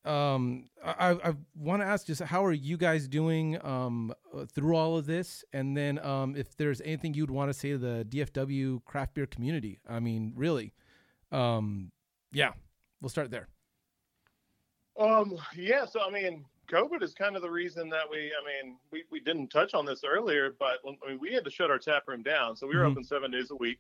um, 0.05 0.65
I, 0.85 1.11
I 1.13 1.35
want 1.55 1.83
to 1.83 1.87
ask 1.87 2.07
just 2.07 2.23
how 2.23 2.45
are 2.45 2.53
you 2.53 2.77
guys 2.77 3.07
doing 3.09 3.65
um, 3.65 4.13
uh, 4.37 4.47
through 4.47 4.77
all 4.77 4.97
of 4.97 5.07
this? 5.07 5.45
And 5.53 5.77
then 5.77 5.99
um, 6.05 6.35
if 6.37 6.57
there's 6.57 6.81
anything 6.81 7.15
you'd 7.15 7.31
want 7.31 7.51
to 7.51 7.55
say 7.59 7.71
to 7.71 7.79
the 7.79 8.07
DFW 8.09 8.85
craft 8.85 9.15
beer 9.15 9.27
community, 9.27 9.79
I 9.89 10.01
mean, 10.01 10.33
really, 10.37 10.73
um, 11.31 11.93
yeah, 12.33 12.53
we'll 13.01 13.11
start 13.11 13.31
there. 13.31 13.49
Um, 14.99 15.39
yeah, 15.57 15.85
so 15.87 16.01
I 16.03 16.11
mean, 16.11 16.45
COVID 16.71 17.03
is 17.03 17.15
kind 17.15 17.37
of 17.37 17.43
the 17.43 17.51
reason 17.51 17.89
that 17.91 18.09
we, 18.11 18.33
I 18.33 18.65
mean, 18.65 18.77
we, 18.91 19.05
we 19.11 19.21
didn't 19.21 19.49
touch 19.49 19.75
on 19.75 19.85
this 19.87 20.05
earlier, 20.05 20.55
but 20.59 20.79
I 20.85 21.11
mean, 21.11 21.19
we 21.21 21.33
had 21.33 21.45
to 21.45 21.51
shut 21.51 21.71
our 21.71 21.79
tap 21.79 22.05
room 22.07 22.23
down. 22.23 22.57
So 22.57 22.67
we 22.67 22.77
were 22.77 22.85
Mhm. 22.85 22.91
open 22.93 23.05
seven 23.05 23.31
days 23.31 23.51
a 23.51 23.57
week. 23.57 23.79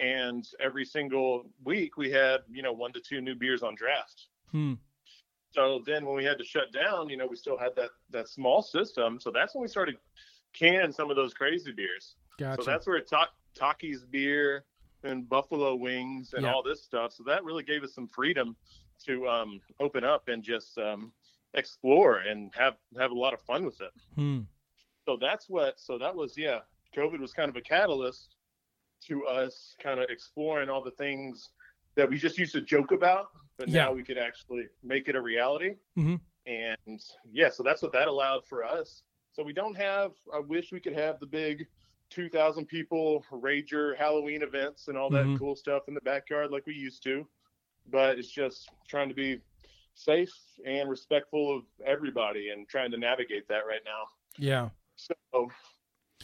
And 0.00 0.46
every 0.60 0.84
single 0.84 1.44
week 1.64 1.96
we 1.96 2.10
had, 2.10 2.40
you 2.50 2.62
know, 2.62 2.72
one 2.72 2.92
to 2.94 3.00
two 3.00 3.20
new 3.20 3.34
beers 3.34 3.62
on 3.62 3.74
draft. 3.74 4.28
Hmm. 4.50 4.74
So 5.52 5.82
then 5.84 6.06
when 6.06 6.16
we 6.16 6.24
had 6.24 6.38
to 6.38 6.44
shut 6.44 6.72
down, 6.72 7.08
you 7.08 7.16
know, 7.16 7.26
we 7.26 7.36
still 7.36 7.58
had 7.58 7.74
that, 7.76 7.90
that 8.10 8.28
small 8.28 8.62
system. 8.62 9.20
So 9.20 9.30
that's 9.30 9.54
when 9.54 9.62
we 9.62 9.68
started 9.68 9.96
canning 10.52 10.92
some 10.92 11.10
of 11.10 11.16
those 11.16 11.34
crazy 11.34 11.72
beers. 11.72 12.14
Gotcha. 12.38 12.62
So 12.62 12.70
that's 12.70 12.86
where 12.86 13.00
Ta- 13.00 13.32
Takis 13.58 14.10
beer 14.10 14.64
and 15.02 15.28
Buffalo 15.28 15.74
Wings 15.74 16.34
and 16.34 16.46
all 16.46 16.62
this 16.62 16.82
stuff. 16.82 17.12
So 17.12 17.22
that 17.26 17.44
really 17.44 17.62
gave 17.62 17.82
us 17.82 17.94
some 17.94 18.06
freedom 18.08 18.56
to 19.06 19.28
um, 19.28 19.60
open 19.80 20.04
up 20.04 20.28
and 20.28 20.42
just 20.42 20.78
um, 20.78 21.12
explore 21.54 22.18
and 22.18 22.52
have 22.54 22.76
have 22.98 23.10
a 23.10 23.14
lot 23.14 23.34
of 23.34 23.40
fun 23.42 23.64
with 23.64 23.80
it. 23.80 23.92
hmm. 24.14 24.40
So 25.06 25.16
that's 25.20 25.48
what. 25.48 25.80
So 25.80 25.98
that 25.98 26.14
was 26.14 26.36
yeah. 26.36 26.60
COVID 26.96 27.18
was 27.18 27.32
kind 27.32 27.48
of 27.48 27.56
a 27.56 27.60
catalyst 27.60 28.36
to 29.06 29.26
us 29.26 29.74
kind 29.82 30.00
of 30.00 30.10
exploring 30.10 30.68
all 30.68 30.82
the 30.82 30.90
things 30.92 31.50
that 31.94 32.08
we 32.08 32.18
just 32.18 32.38
used 32.38 32.52
to 32.52 32.60
joke 32.60 32.92
about, 32.92 33.30
but 33.56 33.68
Yeah. 33.68 33.84
now 33.84 33.92
we 33.92 34.02
could 34.02 34.18
actually 34.18 34.68
make 34.82 35.08
it 35.08 35.16
a 35.16 35.20
reality. 35.20 35.76
Mhm. 35.96 36.20
And 36.46 37.02
yeah, 37.30 37.50
so 37.50 37.62
that's 37.62 37.82
what 37.82 37.92
that 37.92 38.08
allowed 38.08 38.46
for 38.46 38.64
us. 38.64 39.02
So 39.32 39.42
we 39.42 39.52
don't 39.52 39.74
have. 39.76 40.12
I 40.32 40.38
wish 40.38 40.72
we 40.72 40.80
could 40.80 40.94
have 40.94 41.20
the 41.20 41.26
big 41.26 41.68
2,000 42.08 42.66
people 42.66 43.24
rager 43.30 43.96
Halloween 43.96 44.42
events 44.42 44.88
and 44.88 44.98
all 44.98 45.10
that 45.10 45.26
Mhm. 45.26 45.38
cool 45.38 45.54
stuff 45.54 45.86
in 45.86 45.94
the 45.94 46.00
backyard 46.00 46.50
like 46.50 46.66
we 46.66 46.74
used 46.74 47.02
to. 47.04 47.28
but 47.86 48.18
it's 48.18 48.30
just 48.30 48.70
trying 48.86 49.08
to 49.08 49.14
be 49.14 49.40
safe 49.94 50.32
and 50.64 50.88
respectful 50.88 51.56
of 51.56 51.64
everybody 51.84 52.50
and 52.50 52.68
trying 52.68 52.90
to 52.90 52.96
navigate 52.96 53.48
that 53.48 53.66
right 53.66 53.82
now. 53.84 54.06
Yeah. 54.36 54.68
So, 54.94 55.50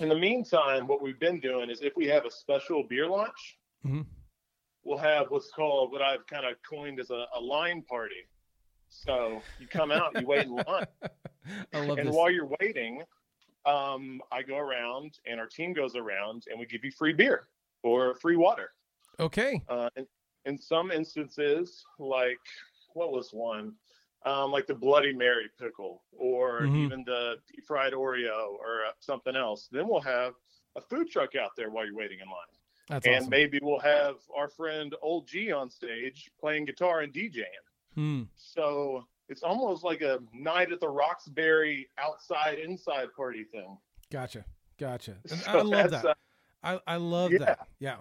in 0.00 0.08
the 0.08 0.14
meantime, 0.18 0.86
what 0.86 1.00
we've 1.02 1.18
been 1.18 1.40
doing 1.40 1.70
is 1.70 1.80
if 1.80 1.96
we 1.96 2.06
have 2.06 2.24
a 2.26 2.30
special 2.30 2.82
beer 2.82 3.06
launch, 3.06 3.58
Mhm. 3.84 4.06
we'll 4.84 4.98
have 4.98 5.30
what's 5.30 5.50
called 5.50 5.92
what 5.92 6.02
I've 6.02 6.26
kind 6.26 6.44
of 6.46 6.56
coined 6.62 7.00
as 7.00 7.10
a, 7.10 7.26
a 7.34 7.40
line 7.40 7.82
party. 7.82 8.26
So 8.88 9.42
you 9.58 9.66
come 9.66 9.90
out, 9.90 10.18
you 10.20 10.26
wait 10.26 10.46
in 10.46 10.50
line, 10.66 10.86
I 11.72 11.86
love 11.86 11.98
and 11.98 12.08
this. 12.08 12.14
while 12.14 12.30
you're 12.30 12.50
waiting, 12.60 13.02
um, 13.64 14.20
I 14.30 14.42
go 14.42 14.58
around 14.58 15.18
and 15.26 15.40
our 15.40 15.46
team 15.46 15.72
goes 15.72 15.96
around 15.96 16.44
and 16.50 16.58
we 16.58 16.66
give 16.66 16.84
you 16.84 16.90
free 16.92 17.12
beer 17.12 17.48
or 17.82 18.14
free 18.16 18.36
water. 18.36 18.72
okay. 19.18 19.62
Uh, 19.68 19.88
in 20.44 20.56
some 20.58 20.92
instances, 20.92 21.84
like 21.98 22.38
what 22.92 23.10
was 23.12 23.32
one? 23.32 23.74
Um, 24.24 24.50
like 24.50 24.66
the 24.66 24.74
Bloody 24.74 25.12
Mary 25.12 25.48
pickle 25.56 26.02
or 26.16 26.62
Mhm. 26.62 26.84
even 26.84 27.04
the 27.04 27.36
deep 27.52 27.64
fried 27.64 27.92
Oreo 27.92 28.54
or 28.58 28.84
uh, 28.86 28.92
something 28.98 29.36
else. 29.36 29.68
Then 29.70 29.86
we'll 29.86 30.00
have 30.00 30.34
a 30.74 30.80
food 30.80 31.08
truck 31.10 31.36
out 31.36 31.50
there 31.56 31.70
while 31.70 31.84
you're 31.86 31.94
waiting 31.94 32.18
in 32.20 32.26
line. 32.28 32.36
That's 32.88 33.06
and 33.06 33.16
awesome. 33.16 33.30
maybe 33.30 33.60
we'll 33.62 33.78
have 33.80 34.16
our 34.36 34.48
friend 34.48 34.94
Old 35.00 35.28
G 35.28 35.52
on 35.52 35.70
stage 35.70 36.30
playing 36.40 36.64
guitar 36.64 37.00
and 37.02 37.12
DJing. 37.12 37.44
Hmm. 37.94 38.22
So 38.34 39.06
it's 39.28 39.42
almost 39.42 39.84
like 39.84 40.00
a 40.02 40.18
night 40.32 40.72
at 40.72 40.80
the 40.80 40.88
Roxbury 40.88 41.88
outside 41.98 42.58
inside 42.58 43.12
party 43.14 43.44
thing. 43.44 43.78
Gotcha. 44.10 44.44
Gotcha. 44.78 45.16
So 45.26 45.36
I 45.46 45.62
love 45.62 45.90
that. 45.90 46.04
uh, 46.04 46.14
I, 46.62 46.80
I 46.86 46.96
love 46.96 47.32
yeah. 47.32 47.38
that. 47.38 47.68
Yeah. 47.78 47.96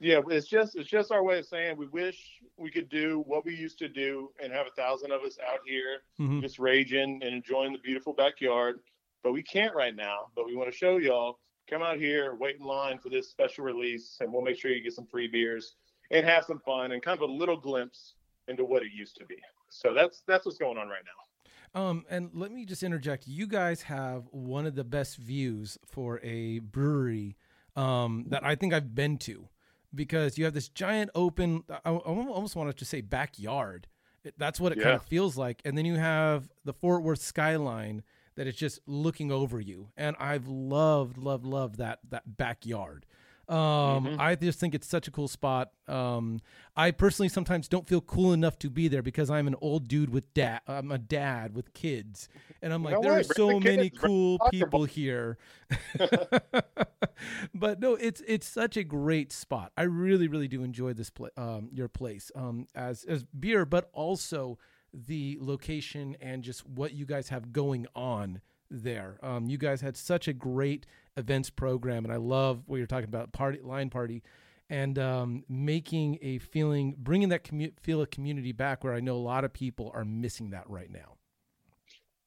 Yeah, 0.00 0.20
it's 0.28 0.48
just 0.48 0.76
it's 0.76 0.88
just 0.88 1.10
our 1.12 1.22
way 1.22 1.38
of 1.38 1.46
saying 1.46 1.76
we 1.76 1.86
wish 1.86 2.40
we 2.56 2.70
could 2.70 2.88
do 2.88 3.22
what 3.26 3.44
we 3.44 3.54
used 3.54 3.78
to 3.78 3.88
do 3.88 4.30
and 4.42 4.52
have 4.52 4.66
a 4.66 4.70
thousand 4.70 5.12
of 5.12 5.22
us 5.22 5.38
out 5.50 5.60
here 5.66 6.02
Mhm. 6.20 6.40
just 6.40 6.58
raging 6.58 7.20
and 7.22 7.34
enjoying 7.34 7.72
the 7.72 7.78
beautiful 7.78 8.12
backyard. 8.12 8.80
But 9.22 9.32
we 9.32 9.42
can't 9.42 9.74
right 9.74 9.94
now. 9.96 10.30
But 10.36 10.46
we 10.46 10.54
want 10.54 10.70
to 10.70 10.76
show 10.76 10.98
y'all. 10.98 11.38
Come 11.68 11.82
out 11.82 11.96
here, 11.96 12.34
wait 12.34 12.56
in 12.56 12.64
line 12.66 12.98
for 12.98 13.08
this 13.08 13.30
special 13.30 13.64
release, 13.64 14.18
and 14.20 14.30
we'll 14.30 14.42
make 14.42 14.58
sure 14.58 14.70
you 14.70 14.82
get 14.82 14.92
some 14.92 15.06
free 15.06 15.28
beers 15.28 15.76
and 16.10 16.26
have 16.26 16.44
some 16.44 16.58
fun 16.58 16.92
and 16.92 17.02
kind 17.02 17.16
of 17.18 17.22
a 17.28 17.32
little 17.32 17.56
glimpse 17.56 18.14
into 18.48 18.64
what 18.66 18.82
it 18.82 18.92
used 18.92 19.16
to 19.16 19.24
be. 19.24 19.38
So 19.70 19.94
that's 19.94 20.22
that's 20.26 20.44
what's 20.44 20.58
going 20.58 20.76
on 20.76 20.88
right 20.88 21.02
now. 21.04 21.80
Um, 21.80 22.04
and 22.10 22.30
let 22.34 22.52
me 22.52 22.66
just 22.66 22.82
interject. 22.82 23.26
You 23.26 23.46
guys 23.46 23.82
have 23.82 24.28
one 24.30 24.66
of 24.66 24.74
the 24.74 24.84
best 24.84 25.16
views 25.16 25.76
for 25.86 26.20
a 26.22 26.58
brewery 26.60 27.36
um, 27.74 28.26
that 28.28 28.44
I 28.44 28.54
think 28.54 28.72
I've 28.74 28.94
been 28.94 29.16
to 29.18 29.48
because 29.94 30.36
you 30.38 30.44
have 30.44 30.54
this 30.54 30.68
giant 30.68 31.10
open, 31.14 31.64
I, 31.70 31.80
I 31.90 31.90
almost 31.92 32.56
wanted 32.56 32.76
to 32.78 32.84
say 32.84 33.00
backyard. 33.00 33.86
It- 34.24 34.34
That's 34.38 34.58
what 34.60 34.72
it 34.72 34.76
kind 34.76 34.88
of 34.96 35.04
feels 35.04 35.36
like. 35.36 35.60
And 35.64 35.76
then 35.76 35.84
you 35.84 35.94
have 35.96 36.48
the 36.64 36.72
Fort 36.72 37.02
Worth 37.02 37.20
skyline 37.22 38.02
that 38.36 38.46
is 38.46 38.56
just 38.56 38.80
looking 38.86 39.30
over 39.30 39.60
you. 39.60 39.90
And 39.96 40.16
I've 40.18 40.48
loved, 40.48 41.18
loved, 41.18 41.44
loved 41.46 41.78
that 41.78 42.00
that 42.10 42.36
backyard. 42.36 43.06
Um, 43.48 44.06
Mhm. 44.06 44.18
I 44.18 44.34
just 44.36 44.58
think 44.58 44.74
it's 44.74 44.86
such 44.86 45.06
a 45.06 45.10
cool 45.10 45.28
spot. 45.28 45.70
Um, 45.86 46.40
I 46.76 46.90
personally 46.90 47.28
sometimes 47.28 47.68
don't 47.68 47.86
feel 47.86 48.00
cool 48.00 48.32
enough 48.32 48.58
to 48.60 48.70
be 48.70 48.88
there 48.88 49.02
because 49.02 49.28
I'm 49.30 49.46
an 49.46 49.54
old 49.60 49.86
dude 49.86 50.10
with 50.10 50.32
dad. 50.34 50.60
I'm 50.66 50.90
a 50.90 50.98
dad 50.98 51.54
with 51.54 51.72
kids, 51.74 52.28
and 52.62 52.72
I'm 52.72 52.82
like, 52.82 52.94
No 52.94 53.02
there 53.02 53.12
way, 53.12 53.20
are 53.20 53.24
bring 53.24 53.36
so 53.36 53.48
the 53.58 53.60
many 53.60 53.90
cool 53.90 54.38
people 54.50 54.84
here. 54.84 55.36
but 57.54 57.80
no, 57.80 57.94
it's 57.94 58.22
it's 58.26 58.46
such 58.46 58.76
a 58.76 58.84
great 58.84 59.32
spot. 59.32 59.72
I 59.76 59.82
really, 59.82 60.28
really 60.28 60.48
do 60.48 60.62
enjoy 60.62 60.92
this 60.94 61.10
place, 61.10 61.32
um, 61.36 61.68
your 61.72 61.88
place 61.88 62.30
um, 62.34 62.68
as 62.74 63.04
as 63.04 63.24
beer, 63.24 63.64
but 63.64 63.90
also 63.92 64.58
the 64.92 65.36
location 65.40 66.16
and 66.20 66.42
just 66.44 66.66
what 66.66 66.92
you 66.92 67.04
guys 67.04 67.28
have 67.28 67.52
going 67.52 67.86
on 67.96 68.40
there. 68.82 69.18
Um, 69.22 69.48
you 69.48 69.58
guys 69.58 69.80
had 69.80 69.96
such 69.96 70.28
a 70.28 70.32
great 70.32 70.86
events 71.16 71.50
program, 71.50 72.04
and 72.04 72.12
I 72.12 72.16
love 72.16 72.62
what 72.66 72.76
you're 72.78 72.86
talking 72.86 73.04
about 73.08 73.32
party 73.32 73.60
line 73.62 73.90
party, 73.90 74.22
and 74.68 74.98
um, 74.98 75.44
making 75.48 76.18
a 76.22 76.38
feeling, 76.38 76.94
bringing 76.98 77.28
that 77.30 77.44
commu- 77.44 77.78
feel 77.80 78.00
of 78.00 78.10
community 78.10 78.52
back. 78.52 78.84
Where 78.84 78.94
I 78.94 79.00
know 79.00 79.16
a 79.16 79.18
lot 79.18 79.44
of 79.44 79.52
people 79.52 79.90
are 79.94 80.04
missing 80.04 80.50
that 80.50 80.68
right 80.68 80.90
now. 80.90 81.16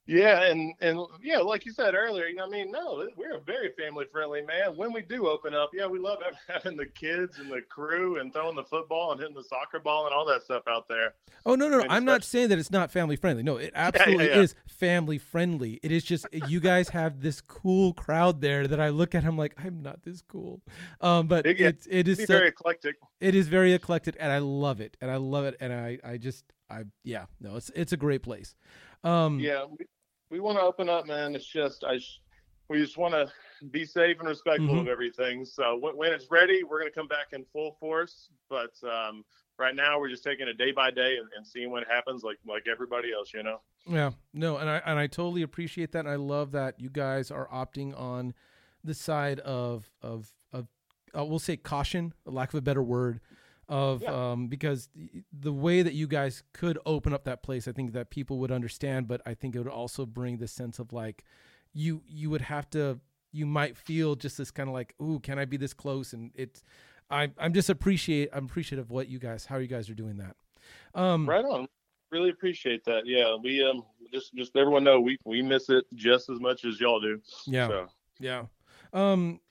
Yeah, 0.07 0.43
and 0.43 0.73
and 0.79 0.99
yeah, 1.21 1.39
like 1.39 1.65
you 1.65 1.73
said 1.73 1.93
earlier, 1.93 2.25
I 2.41 2.47
mean, 2.47 2.71
no, 2.71 3.05
we're 3.17 3.35
a 3.35 3.41
very 3.41 3.71
family 3.77 4.05
friendly 4.11 4.41
man. 4.41 4.77
When 4.77 4.93
we 4.93 5.01
do 5.01 5.27
open 5.27 5.53
up, 5.53 5.71
yeah, 5.73 5.85
we 5.85 5.99
love 5.99 6.19
having 6.47 6.77
the 6.77 6.85
kids 6.85 7.39
and 7.39 7.51
the 7.51 7.61
crew 7.61 8.19
and 8.19 8.31
throwing 8.31 8.55
the 8.55 8.63
football 8.63 9.11
and 9.11 9.19
hitting 9.19 9.35
the 9.35 9.43
soccer 9.43 9.79
ball 9.79 10.05
and 10.05 10.13
all 10.15 10.25
that 10.27 10.43
stuff 10.43 10.63
out 10.69 10.87
there. 10.87 11.13
Oh 11.45 11.55
no, 11.55 11.67
no, 11.67 11.77
no. 11.79 11.83
And 11.83 11.91
I'm 11.91 12.05
not 12.05 12.23
saying 12.23 12.47
that 12.49 12.57
it's 12.57 12.71
not 12.71 12.89
family 12.89 13.17
friendly. 13.17 13.43
No, 13.43 13.57
it 13.57 13.71
absolutely 13.75 14.27
yeah. 14.27 14.39
is 14.39 14.55
family 14.67 15.17
friendly. 15.17 15.79
It 15.83 15.91
is 15.91 16.05
just 16.05 16.25
you 16.47 16.61
guys 16.61 16.87
have 16.89 17.21
this 17.21 17.41
cool 17.41 17.93
crowd 17.93 18.39
there 18.39 18.65
that 18.65 18.79
I 18.79 18.89
look 18.89 19.13
at. 19.13 19.25
I'm 19.25 19.37
like, 19.37 19.55
I'm 19.61 19.81
not 19.81 20.03
this 20.03 20.21
cool. 20.21 20.61
Um, 21.01 21.27
but 21.27 21.45
It- 21.45 21.59
yeah, 21.59 21.67
it's 21.67 21.85
it 21.89 22.07
is 22.07 22.19
so- 22.19 22.25
very 22.27 22.47
eclectic. 22.47 22.95
it 23.19 23.35
is 23.35 23.49
very 23.49 23.73
eclectic, 23.73 24.15
and 24.21 24.31
I 24.31 24.37
love 24.37 24.79
it, 24.79 24.95
and 25.01 25.11
I 25.11 25.17
love 25.17 25.43
it, 25.43 25.57
and 25.59 25.73
I 25.73 25.99
I 26.01 26.17
just 26.17 26.45
I 26.69 26.83
yeah 27.03 27.25
no, 27.41 27.57
it's 27.57 27.71
it's 27.75 27.91
a 27.91 27.97
great 27.97 28.23
place. 28.23 28.55
Um, 29.03 29.39
Yeah, 29.39 29.65
we, 29.65 29.85
we 30.29 30.39
want 30.39 30.57
to 30.57 30.61
open 30.63 30.89
up, 30.89 31.07
man. 31.07 31.35
It's 31.35 31.45
just 31.45 31.83
I, 31.83 31.97
sh- 31.97 32.19
we 32.69 32.79
just 32.79 32.97
want 32.97 33.13
to 33.13 33.31
be 33.71 33.85
safe 33.85 34.17
and 34.19 34.27
respectful 34.27 34.75
Mhm. 34.75 34.81
of 34.81 34.87
everything. 34.87 35.45
So 35.45 35.77
when, 35.77 35.95
when 35.95 36.11
it's 36.13 36.29
ready, 36.29 36.63
we're 36.63 36.79
gonna 36.79 36.91
come 36.91 37.07
back 37.07 37.27
in 37.33 37.45
full 37.45 37.77
force. 37.79 38.29
But 38.49 38.73
um, 38.83 39.23
right 39.57 39.75
now, 39.75 39.99
we're 39.99 40.09
just 40.09 40.23
taking 40.23 40.47
it 40.47 40.57
day 40.57 40.71
by 40.71 40.91
day 40.91 41.17
and, 41.17 41.27
and 41.35 41.45
seeing 41.45 41.71
what 41.71 41.87
happens, 41.87 42.23
like 42.23 42.37
like 42.47 42.67
everybody 42.69 43.13
else, 43.13 43.33
you 43.33 43.43
know. 43.43 43.61
Yeah, 43.87 44.11
no, 44.33 44.57
and 44.57 44.69
I 44.69 44.77
and 44.85 44.99
I 44.99 45.07
totally 45.07 45.43
appreciate 45.43 45.91
that. 45.93 45.99
And 45.99 46.09
I 46.09 46.15
love 46.15 46.51
that 46.51 46.79
you 46.79 46.89
guys 46.89 47.31
are 47.31 47.47
opting 47.47 47.97
on 47.97 48.33
the 48.83 48.93
side 48.93 49.39
of 49.41 49.89
of 50.01 50.31
of 50.51 50.67
uh, 51.17 51.23
we'll 51.25 51.39
say 51.39 51.55
caution, 51.57 52.13
a 52.25 52.31
lack 52.31 52.49
of 52.49 52.55
a 52.55 52.61
better 52.61 52.83
word, 52.83 53.21
of 53.69 54.01
Yeah. 54.01 54.31
um 54.31 54.47
because 54.47 54.89
the- 55.31 55.51
way 55.53 55.81
that 55.81 55.93
you 55.93 56.07
guys 56.07 56.43
could 56.53 56.77
open 56.85 57.13
up 57.13 57.25
that 57.25 57.43
place, 57.43 57.67
I 57.67 57.71
think 57.73 57.91
that 57.93 58.09
people 58.09 58.37
would 58.39 58.51
understand, 58.51 59.07
but 59.07 59.21
I 59.25 59.33
think 59.33 59.55
it 59.55 59.59
would 59.59 59.67
also 59.67 60.05
bring 60.05 60.37
the 60.37 60.47
sense 60.47 60.79
of 60.79 60.93
like 60.93 61.23
you 61.73 62.01
you 62.07 62.29
would 62.29 62.41
have 62.41 62.69
to 62.71 62.99
you 63.33 63.45
might 63.45 63.75
feel 63.75 64.15
just 64.15 64.37
this 64.37 64.51
kind 64.51 64.69
of 64.69 64.73
like, 64.73 64.95
ooh, 65.01 65.19
can 65.19 65.37
I 65.37 65.45
be 65.45 65.57
this 65.57 65.73
close? 65.73 66.13
And 66.13 66.31
it's 66.33 66.63
I 67.09 67.31
I'm 67.37 67.53
just 67.53 67.69
appreciate 67.69 68.29
I'm 68.33 68.45
appreciative 68.45 68.85
of 68.85 68.91
what 68.91 69.09
you 69.09 69.19
guys 69.19 69.45
how 69.45 69.57
you 69.57 69.67
guys 69.67 69.89
are 69.89 69.93
doing 69.95 70.17
that. 70.17 70.35
Um, 70.95 71.27
Right 71.27 71.43
on. 71.45 71.67
Really 72.09 72.29
appreciate 72.29 72.85
that. 72.85 73.05
Yeah, 73.05 73.35
we 73.35 73.61
um 73.63 73.83
just 74.13 74.33
just 74.33 74.55
everyone 74.55 74.85
know 74.85 75.01
we 75.01 75.17
we 75.25 75.41
miss 75.41 75.69
it 75.69 75.83
just 75.93 76.29
as 76.29 76.39
much 76.39 76.63
as 76.63 76.79
y'all 76.79 77.01
do. 77.01 77.21
Yeah. 77.45 77.67
So 77.67 77.87
Yeah. 78.19 78.45
Um, 78.93 79.41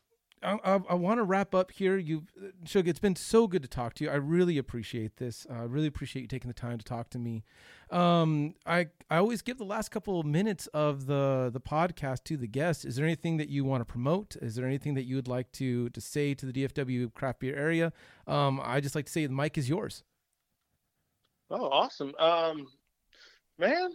I, 0.46 0.80
I, 0.88 0.94
want 0.94 1.18
to 1.18 1.24
wrap 1.24 1.56
up 1.56 1.72
here. 1.72 1.96
You, 1.96 2.22
Shug, 2.64 2.86
it's 2.86 3.00
been 3.00 3.16
so 3.16 3.48
good 3.48 3.62
to 3.62 3.68
talk 3.68 3.94
to 3.94 4.04
you. 4.04 4.10
I 4.10 4.14
really 4.14 4.58
appreciate 4.58 5.16
this. 5.16 5.44
I 5.50 5.62
really 5.62 5.88
appreciate 5.88 6.22
you 6.22 6.28
taking 6.28 6.46
the 6.46 6.54
time 6.54 6.78
to 6.78 6.84
talk 6.84 7.10
to 7.10 7.18
me. 7.18 7.42
Um, 7.90 8.54
I 8.64 8.86
I 9.10 9.16
always 9.16 9.42
give 9.42 9.58
the 9.58 9.64
last 9.64 9.90
couple 9.90 10.20
of 10.20 10.26
minutes 10.26 10.68
of 10.68 11.06
the 11.06 11.50
the 11.52 11.60
podcast 11.60 12.24
to 12.24 12.36
the 12.36 12.46
guests. 12.46 12.84
Is 12.84 12.94
there 12.94 13.04
anything 13.04 13.38
that 13.38 13.48
you 13.48 13.64
want 13.64 13.80
to 13.80 13.84
promote? 13.84 14.36
Is 14.36 14.54
there 14.54 14.66
anything 14.66 14.94
that 14.94 15.02
you 15.02 15.16
would 15.16 15.28
like 15.28 15.50
to 15.52 15.88
to 15.90 16.00
say 16.00 16.34
to 16.34 16.46
the 16.46 16.52
DFW 16.52 17.12
craft 17.12 17.40
beer 17.40 17.56
area? 17.56 17.92
Um, 18.28 18.60
I 18.62 18.80
just 18.80 18.94
like 18.94 19.06
to 19.06 19.12
say 19.12 19.26
the 19.26 19.32
mic 19.32 19.58
is 19.58 19.68
yours. 19.68 20.04
Oh, 21.50 21.68
awesome. 21.70 22.14
Um, 22.20 22.68
man, 23.58 23.90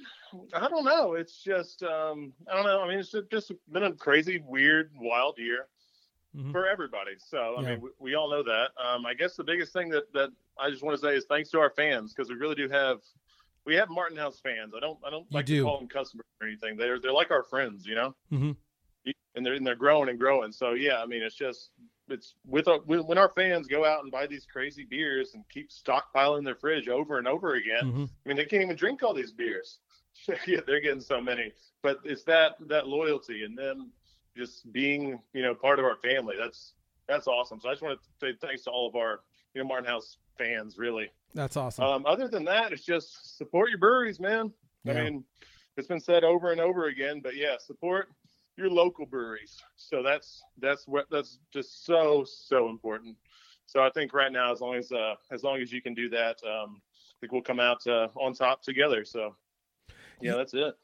I 0.54 0.68
don't 0.68 0.86
know. 0.86 1.14
It's 1.14 1.44
just, 1.44 1.84
um, 1.84 2.32
I 2.50 2.56
don't 2.56 2.66
know. 2.66 2.82
I 2.82 2.88
mean, 2.88 3.00
it's 3.00 3.14
just 3.30 3.52
been 3.72 3.84
a 3.84 3.92
crazy, 3.92 4.42
weird, 4.48 4.92
wild 4.96 5.38
year 5.38 5.68
Mhm. 6.36 6.52
for 6.52 6.68
everybody. 6.68 7.14
So, 7.18 7.56
I 7.58 7.62
Yeah. 7.62 7.70
mean, 7.72 7.82
we, 7.82 7.90
we 8.00 8.16
all 8.16 8.30
know 8.30 8.44
that. 8.44 8.72
Um, 8.82 9.06
I 9.06 9.14
guess 9.14 9.36
the 9.36 9.44
biggest 9.44 9.74
thing 9.74 9.90
that, 9.90 10.12
that 10.14 10.30
I 10.58 10.70
just 10.70 10.84
want 10.84 10.98
to 11.00 11.02
say 11.06 11.16
is 11.16 11.26
thanks 11.26 11.50
to 11.52 11.60
our 11.60 11.70
fans 11.70 12.14
because 12.14 12.30
we 12.30 12.36
really 12.36 12.56
do 12.56 12.70
have, 12.70 13.00
we 13.66 13.76
have 13.76 13.90
Martin 13.90 14.18
House 14.18 14.40
fans. 14.40 14.74
I 14.76 14.80
don't, 14.80 14.98
I 15.06 15.10
don't 15.10 15.26
You 15.30 15.36
like 15.36 15.46
do. 15.46 15.58
to 15.58 15.64
call 15.64 15.80
them 15.80 15.88
customers 15.88 16.26
or 16.42 16.48
anything. 16.48 16.78
They're, 16.78 17.00
they're 17.00 17.12
like 17.12 17.32
our 17.32 17.44
friends, 17.44 17.86
you 17.86 17.96
know? 17.96 18.16
Mhm. 18.32 18.56
And 19.36 19.46
they're, 19.46 19.54
and 19.54 19.66
they're 19.66 19.76
growing 19.76 20.10
and 20.10 20.20
growing. 20.20 20.52
So, 20.52 20.72
yeah, 20.74 21.02
I 21.02 21.06
mean, 21.06 21.22
it's 21.24 21.36
just, 21.36 21.72
it's 22.10 22.36
with 22.46 22.68
our, 22.68 22.80
when 22.80 23.18
our 23.18 23.30
fans 23.30 23.68
go 23.68 23.86
out 23.86 24.04
and 24.04 24.12
buy 24.12 24.28
these 24.28 24.46
crazy 24.46 24.84
beers 24.84 25.34
and 25.34 25.44
keep 25.50 25.70
stockpiling 25.70 26.44
their 26.44 26.56
fridge 26.56 26.90
over 26.90 27.18
and 27.18 27.28
over 27.28 27.54
again. 27.56 27.84
Mhm. 27.86 28.10
I 28.26 28.28
mean, 28.28 28.38
they 28.38 28.46
can't 28.46 28.62
even 28.64 28.76
drink 28.76 29.04
all 29.04 29.14
these 29.14 29.32
beers. 29.32 29.80
yeah, 30.48 30.60
they're 30.68 30.82
getting 30.82 31.00
so 31.02 31.22
many. 31.22 31.54
But 31.82 32.00
it's 32.04 32.24
that 32.24 32.56
that 32.68 32.88
loyalty 32.88 33.44
and 33.44 33.58
them 33.58 33.92
just 34.36 34.72
being, 34.72 35.20
you 35.34 35.42
know, 35.42 35.54
part 35.54 35.80
of 35.80 35.86
our 35.86 35.98
family. 35.98 36.36
That's 36.40 36.74
that's 37.08 37.28
awesome. 37.28 37.60
So 37.60 37.70
I 37.70 37.74
just 37.74 37.82
want 37.82 38.00
to 38.02 38.08
say 38.20 38.38
thanks 38.42 38.64
to 38.64 38.72
all 38.72 38.88
of 38.88 38.96
our, 38.96 39.22
you 39.54 39.62
know, 39.62 39.68
Martin 39.68 39.86
House 39.86 40.18
fans, 40.38 40.78
really. 40.78 41.12
That's 41.34 41.58
awesome. 41.58 41.84
Um, 41.84 42.06
other 42.06 42.28
than 42.28 42.46
that, 42.46 42.72
it's 42.72 42.86
just 42.86 43.38
support 43.38 43.70
your 43.70 43.80
breweries, 43.80 44.20
man. 44.20 44.52
Yeah. 44.84 44.94
I 44.94 45.04
mean, 45.04 45.24
it's 45.78 45.88
been 45.88 46.00
said 46.00 46.24
over 46.24 46.52
and 46.52 46.62
over 46.62 46.88
again, 46.88 47.22
but 47.22 47.36
yeah, 47.36 47.56
support 47.60 48.10
your 48.58 48.70
local 48.70 49.06
breweries. 49.06 49.62
So 49.76 50.04
that's 50.04 50.42
that's 50.60 50.88
what 50.88 51.08
that's 51.10 51.40
just 51.52 51.86
so 51.86 52.26
so 52.26 52.70
important. 52.70 53.16
So 53.66 53.82
I 53.82 53.90
think 53.90 54.14
right 54.14 54.32
now, 54.32 54.52
as 54.52 54.60
long 54.60 54.76
as 54.76 54.92
uh, 54.92 55.16
as 55.32 55.44
long 55.44 55.62
as 55.62 55.72
you 55.72 55.82
can 55.82 55.94
do 55.94 56.10
that, 56.10 56.38
um, 56.44 56.82
I 56.82 57.16
think 57.22 57.32
we'll 57.32 57.42
come 57.42 57.60
out 57.60 57.86
uh, 57.88 58.10
on 58.16 58.34
top 58.34 58.62
together. 58.62 59.06
So 59.06 59.36
yeah, 60.22 60.36
that's 60.36 60.54
it. 60.54 60.76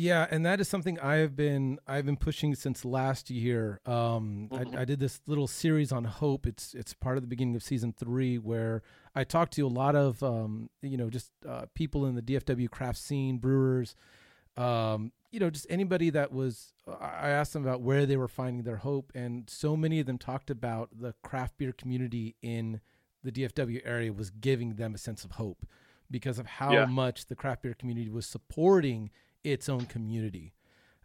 Yeah, 0.00 0.26
and 0.30 0.46
that 0.46 0.60
is 0.60 0.68
something 0.68 0.98
I 1.00 1.16
have 1.16 1.36
been 1.36 1.78
I've 1.86 2.06
been 2.06 2.16
pushing 2.16 2.54
since 2.54 2.86
last 2.86 3.28
year. 3.28 3.80
Um, 3.84 4.48
Mhm. 4.50 4.76
I, 4.78 4.80
I 4.80 4.84
did 4.86 4.98
this 4.98 5.20
little 5.26 5.46
series 5.46 5.92
on 5.92 6.04
hope. 6.04 6.46
It's 6.46 6.74
it's 6.74 6.94
part 6.94 7.18
of 7.18 7.22
the 7.22 7.26
beginning 7.26 7.54
of 7.54 7.62
season 7.62 7.92
three 7.92 8.38
where 8.38 8.82
I 9.14 9.24
talked 9.24 9.52
to 9.54 9.66
a 9.66 9.68
lot 9.68 9.94
of 9.94 10.22
um, 10.22 10.70
you 10.80 10.96
know 10.96 11.10
just 11.10 11.32
uh, 11.46 11.66
people 11.74 12.06
in 12.06 12.14
the 12.14 12.22
DFW 12.22 12.70
craft 12.70 12.98
scene, 12.98 13.36
brewers, 13.36 13.94
um, 14.56 15.12
you 15.30 15.38
know 15.38 15.50
just 15.50 15.66
anybody 15.68 16.08
that 16.10 16.32
was. 16.32 16.72
I 16.88 16.94
I 17.26 17.28
asked 17.30 17.52
them 17.52 17.62
about 17.66 17.82
where 17.82 18.06
they 18.06 18.16
were 18.16 18.28
finding 18.28 18.62
their 18.62 18.76
hope, 18.78 19.12
and 19.14 19.50
so 19.50 19.76
many 19.76 20.00
of 20.00 20.06
them 20.06 20.16
talked 20.16 20.48
about 20.48 20.88
the 20.98 21.14
craft 21.22 21.58
beer 21.58 21.72
community 21.72 22.36
in 22.40 22.80
the 23.22 23.30
DFW 23.30 23.82
area 23.84 24.14
was 24.14 24.30
giving 24.30 24.76
them 24.76 24.94
a 24.94 24.98
sense 24.98 25.24
of 25.26 25.32
hope 25.32 25.66
because 26.10 26.38
of 26.38 26.46
how 26.46 26.72
Yeah. 26.72 26.84
much 26.86 27.26
the 27.26 27.36
craft 27.36 27.62
beer 27.62 27.74
community 27.74 28.08
was 28.08 28.24
supporting 28.24 29.10
its 29.44 29.68
own 29.68 29.86
community. 29.86 30.52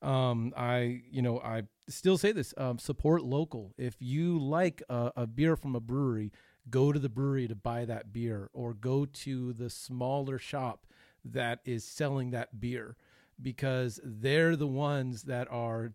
Um, 0.01 0.53
I, 0.55 1.01
you 1.09 1.21
know, 1.21 1.39
I 1.39 1.63
still 1.87 2.17
say 2.17 2.31
this: 2.31 2.53
um, 2.57 2.77
support 2.77 3.23
local. 3.23 3.73
If 3.77 3.95
you 3.99 4.37
like 4.37 4.83
a, 4.89 5.11
a 5.15 5.27
beer 5.27 5.55
from 5.55 5.75
a 5.75 5.79
brewery, 5.79 6.31
go 6.69 6.91
to 6.91 6.99
the 6.99 7.09
brewery 7.09 7.47
to 7.47 7.55
buy 7.55 7.85
that 7.85 8.13
beer, 8.13 8.49
or 8.53 8.73
go 8.73 9.05
to 9.05 9.53
the 9.53 9.69
smaller 9.69 10.37
shop 10.37 10.85
that 11.23 11.59
is 11.65 11.83
selling 11.83 12.31
that 12.31 12.59
beer, 12.59 12.97
because 13.41 13.99
they're 14.03 14.55
the 14.55 14.67
ones 14.67 15.23
that 15.23 15.47
are 15.49 15.93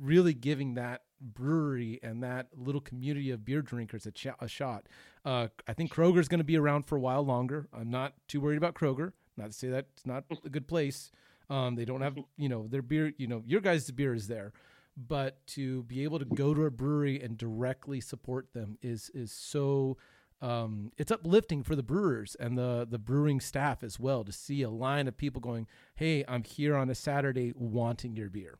really 0.00 0.34
giving 0.34 0.74
that 0.74 1.02
brewery 1.20 1.98
and 2.02 2.22
that 2.22 2.48
little 2.54 2.80
community 2.80 3.30
of 3.30 3.44
beer 3.44 3.62
drinkers 3.62 4.06
a, 4.06 4.12
ch- 4.12 4.28
a 4.38 4.46
shot. 4.46 4.86
Uh, 5.24 5.48
I 5.66 5.72
think 5.72 5.92
Kroger's 5.92 6.28
going 6.28 6.38
to 6.38 6.44
be 6.44 6.56
around 6.58 6.86
for 6.86 6.96
a 6.96 7.00
while 7.00 7.24
longer. 7.24 7.68
I'm 7.72 7.90
not 7.90 8.14
too 8.28 8.40
worried 8.40 8.58
about 8.58 8.74
Kroger. 8.74 9.12
Not 9.36 9.46
to 9.46 9.52
say 9.52 9.68
that 9.68 9.86
it's 9.94 10.06
not 10.06 10.24
a 10.44 10.48
good 10.48 10.68
place. 10.68 11.10
Um, 11.50 11.76
they 11.76 11.84
don't 11.84 12.02
have, 12.02 12.18
you 12.36 12.48
know, 12.48 12.66
their 12.68 12.82
beer, 12.82 13.12
you 13.16 13.26
know, 13.26 13.42
your 13.46 13.60
guys' 13.60 13.90
beer 13.90 14.12
is 14.14 14.28
there, 14.28 14.52
but 14.96 15.46
to 15.48 15.82
be 15.84 16.04
able 16.04 16.18
to 16.18 16.24
go 16.26 16.52
to 16.54 16.64
a 16.64 16.70
brewery 16.70 17.20
and 17.22 17.38
directly 17.38 18.00
support 18.00 18.52
them 18.52 18.76
is 18.82 19.10
is 19.14 19.32
so 19.32 19.96
um, 20.42 20.92
it's 20.98 21.10
uplifting 21.10 21.62
for 21.62 21.74
the 21.74 21.82
brewers 21.82 22.36
and 22.38 22.56
the 22.58 22.86
the 22.88 22.98
brewing 22.98 23.40
staff 23.40 23.82
as 23.82 23.98
well 23.98 24.24
to 24.24 24.32
see 24.32 24.62
a 24.62 24.70
line 24.70 25.08
of 25.08 25.16
people 25.16 25.40
going, 25.40 25.66
"Hey, 25.94 26.24
I'm 26.28 26.44
here 26.44 26.76
on 26.76 26.90
a 26.90 26.94
Saturday 26.94 27.52
wanting 27.56 28.14
your 28.14 28.28
beer." 28.28 28.58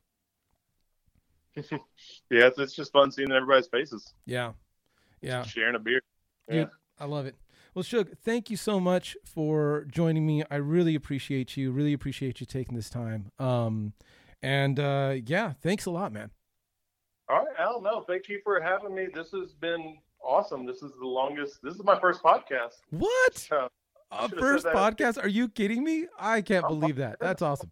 Yeah, 2.31 2.47
it's, 2.47 2.59
it's 2.59 2.73
just 2.73 2.91
fun 2.93 3.11
seeing 3.11 3.31
everybody's 3.31 3.67
faces, 3.67 4.13
Yeah, 4.25 4.53
yeah. 5.21 5.43
sharing 5.43 5.75
a 5.75 5.79
beer. 5.79 6.01
Dude, 6.47 6.57
Yeah. 6.59 6.65
I 6.99 7.05
love 7.05 7.25
it. 7.25 7.35
Well, 7.73 7.83
Shug, 7.83 8.09
thank 8.23 8.49
you 8.49 8.57
so 8.57 8.79
much 8.79 9.15
for 9.23 9.85
joining 9.89 10.25
me. 10.25 10.43
I 10.49 10.55
really 10.55 10.95
appreciate 10.95 11.55
you. 11.55 11.71
Really 11.71 11.93
appreciate 11.93 12.39
you 12.39 12.45
taking 12.45 12.75
this 12.75 12.89
time. 12.89 13.31
Um, 13.39 13.93
and 14.41 14.79
uh, 14.79 15.15
yeah, 15.25 15.53
thanks 15.61 15.85
a 15.85 15.91
lot, 15.91 16.11
man. 16.11 16.31
All 17.29 17.45
right, 17.45 17.55
Al. 17.59 17.81
No, 17.81 18.01
thank 18.01 18.27
you 18.27 18.39
for 18.43 18.59
having 18.59 18.95
me. 18.95 19.07
This 19.13 19.31
has 19.31 19.53
been 19.53 19.97
awesome. 20.23 20.65
This 20.65 20.81
is 20.81 20.91
the 20.99 21.05
longest. 21.05 21.59
This 21.61 21.75
is 21.75 21.83
my 21.83 21.99
first 21.99 22.23
podcast. 22.23 22.77
What? 22.89 23.49
A 24.11 24.27
first 24.27 24.65
podcast? 24.65 25.23
Are 25.23 25.27
you 25.27 25.47
kidding 25.47 25.83
me? 25.83 26.07
I 26.17 26.41
can't 26.41 26.67
believe 26.67 26.95
that. 26.95 27.19
That's 27.19 27.41
awesome. 27.43 27.69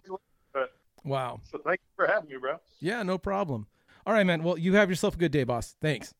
Wow. 1.03 1.39
so 1.49 1.57
thank 1.65 1.79
you 1.79 1.87
for 1.95 2.11
having 2.11 2.29
me, 2.29 2.35
bro. 2.37 2.57
Yeah, 2.79 3.01
no 3.01 3.17
problem. 3.17 3.65
All 4.05 4.13
right, 4.13 4.25
man. 4.25 4.43
Well, 4.43 4.57
you 4.57 4.75
have 4.75 4.89
yourself 4.89 5.15
a 5.15 5.17
good 5.17 5.31
day, 5.31 5.45
boss. 5.45 5.75
Thanks. 5.81 6.13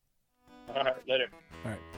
All 0.68 0.82
right, 0.82 0.96
later. 1.06 1.26
All 1.64 1.70
right. 1.70 1.97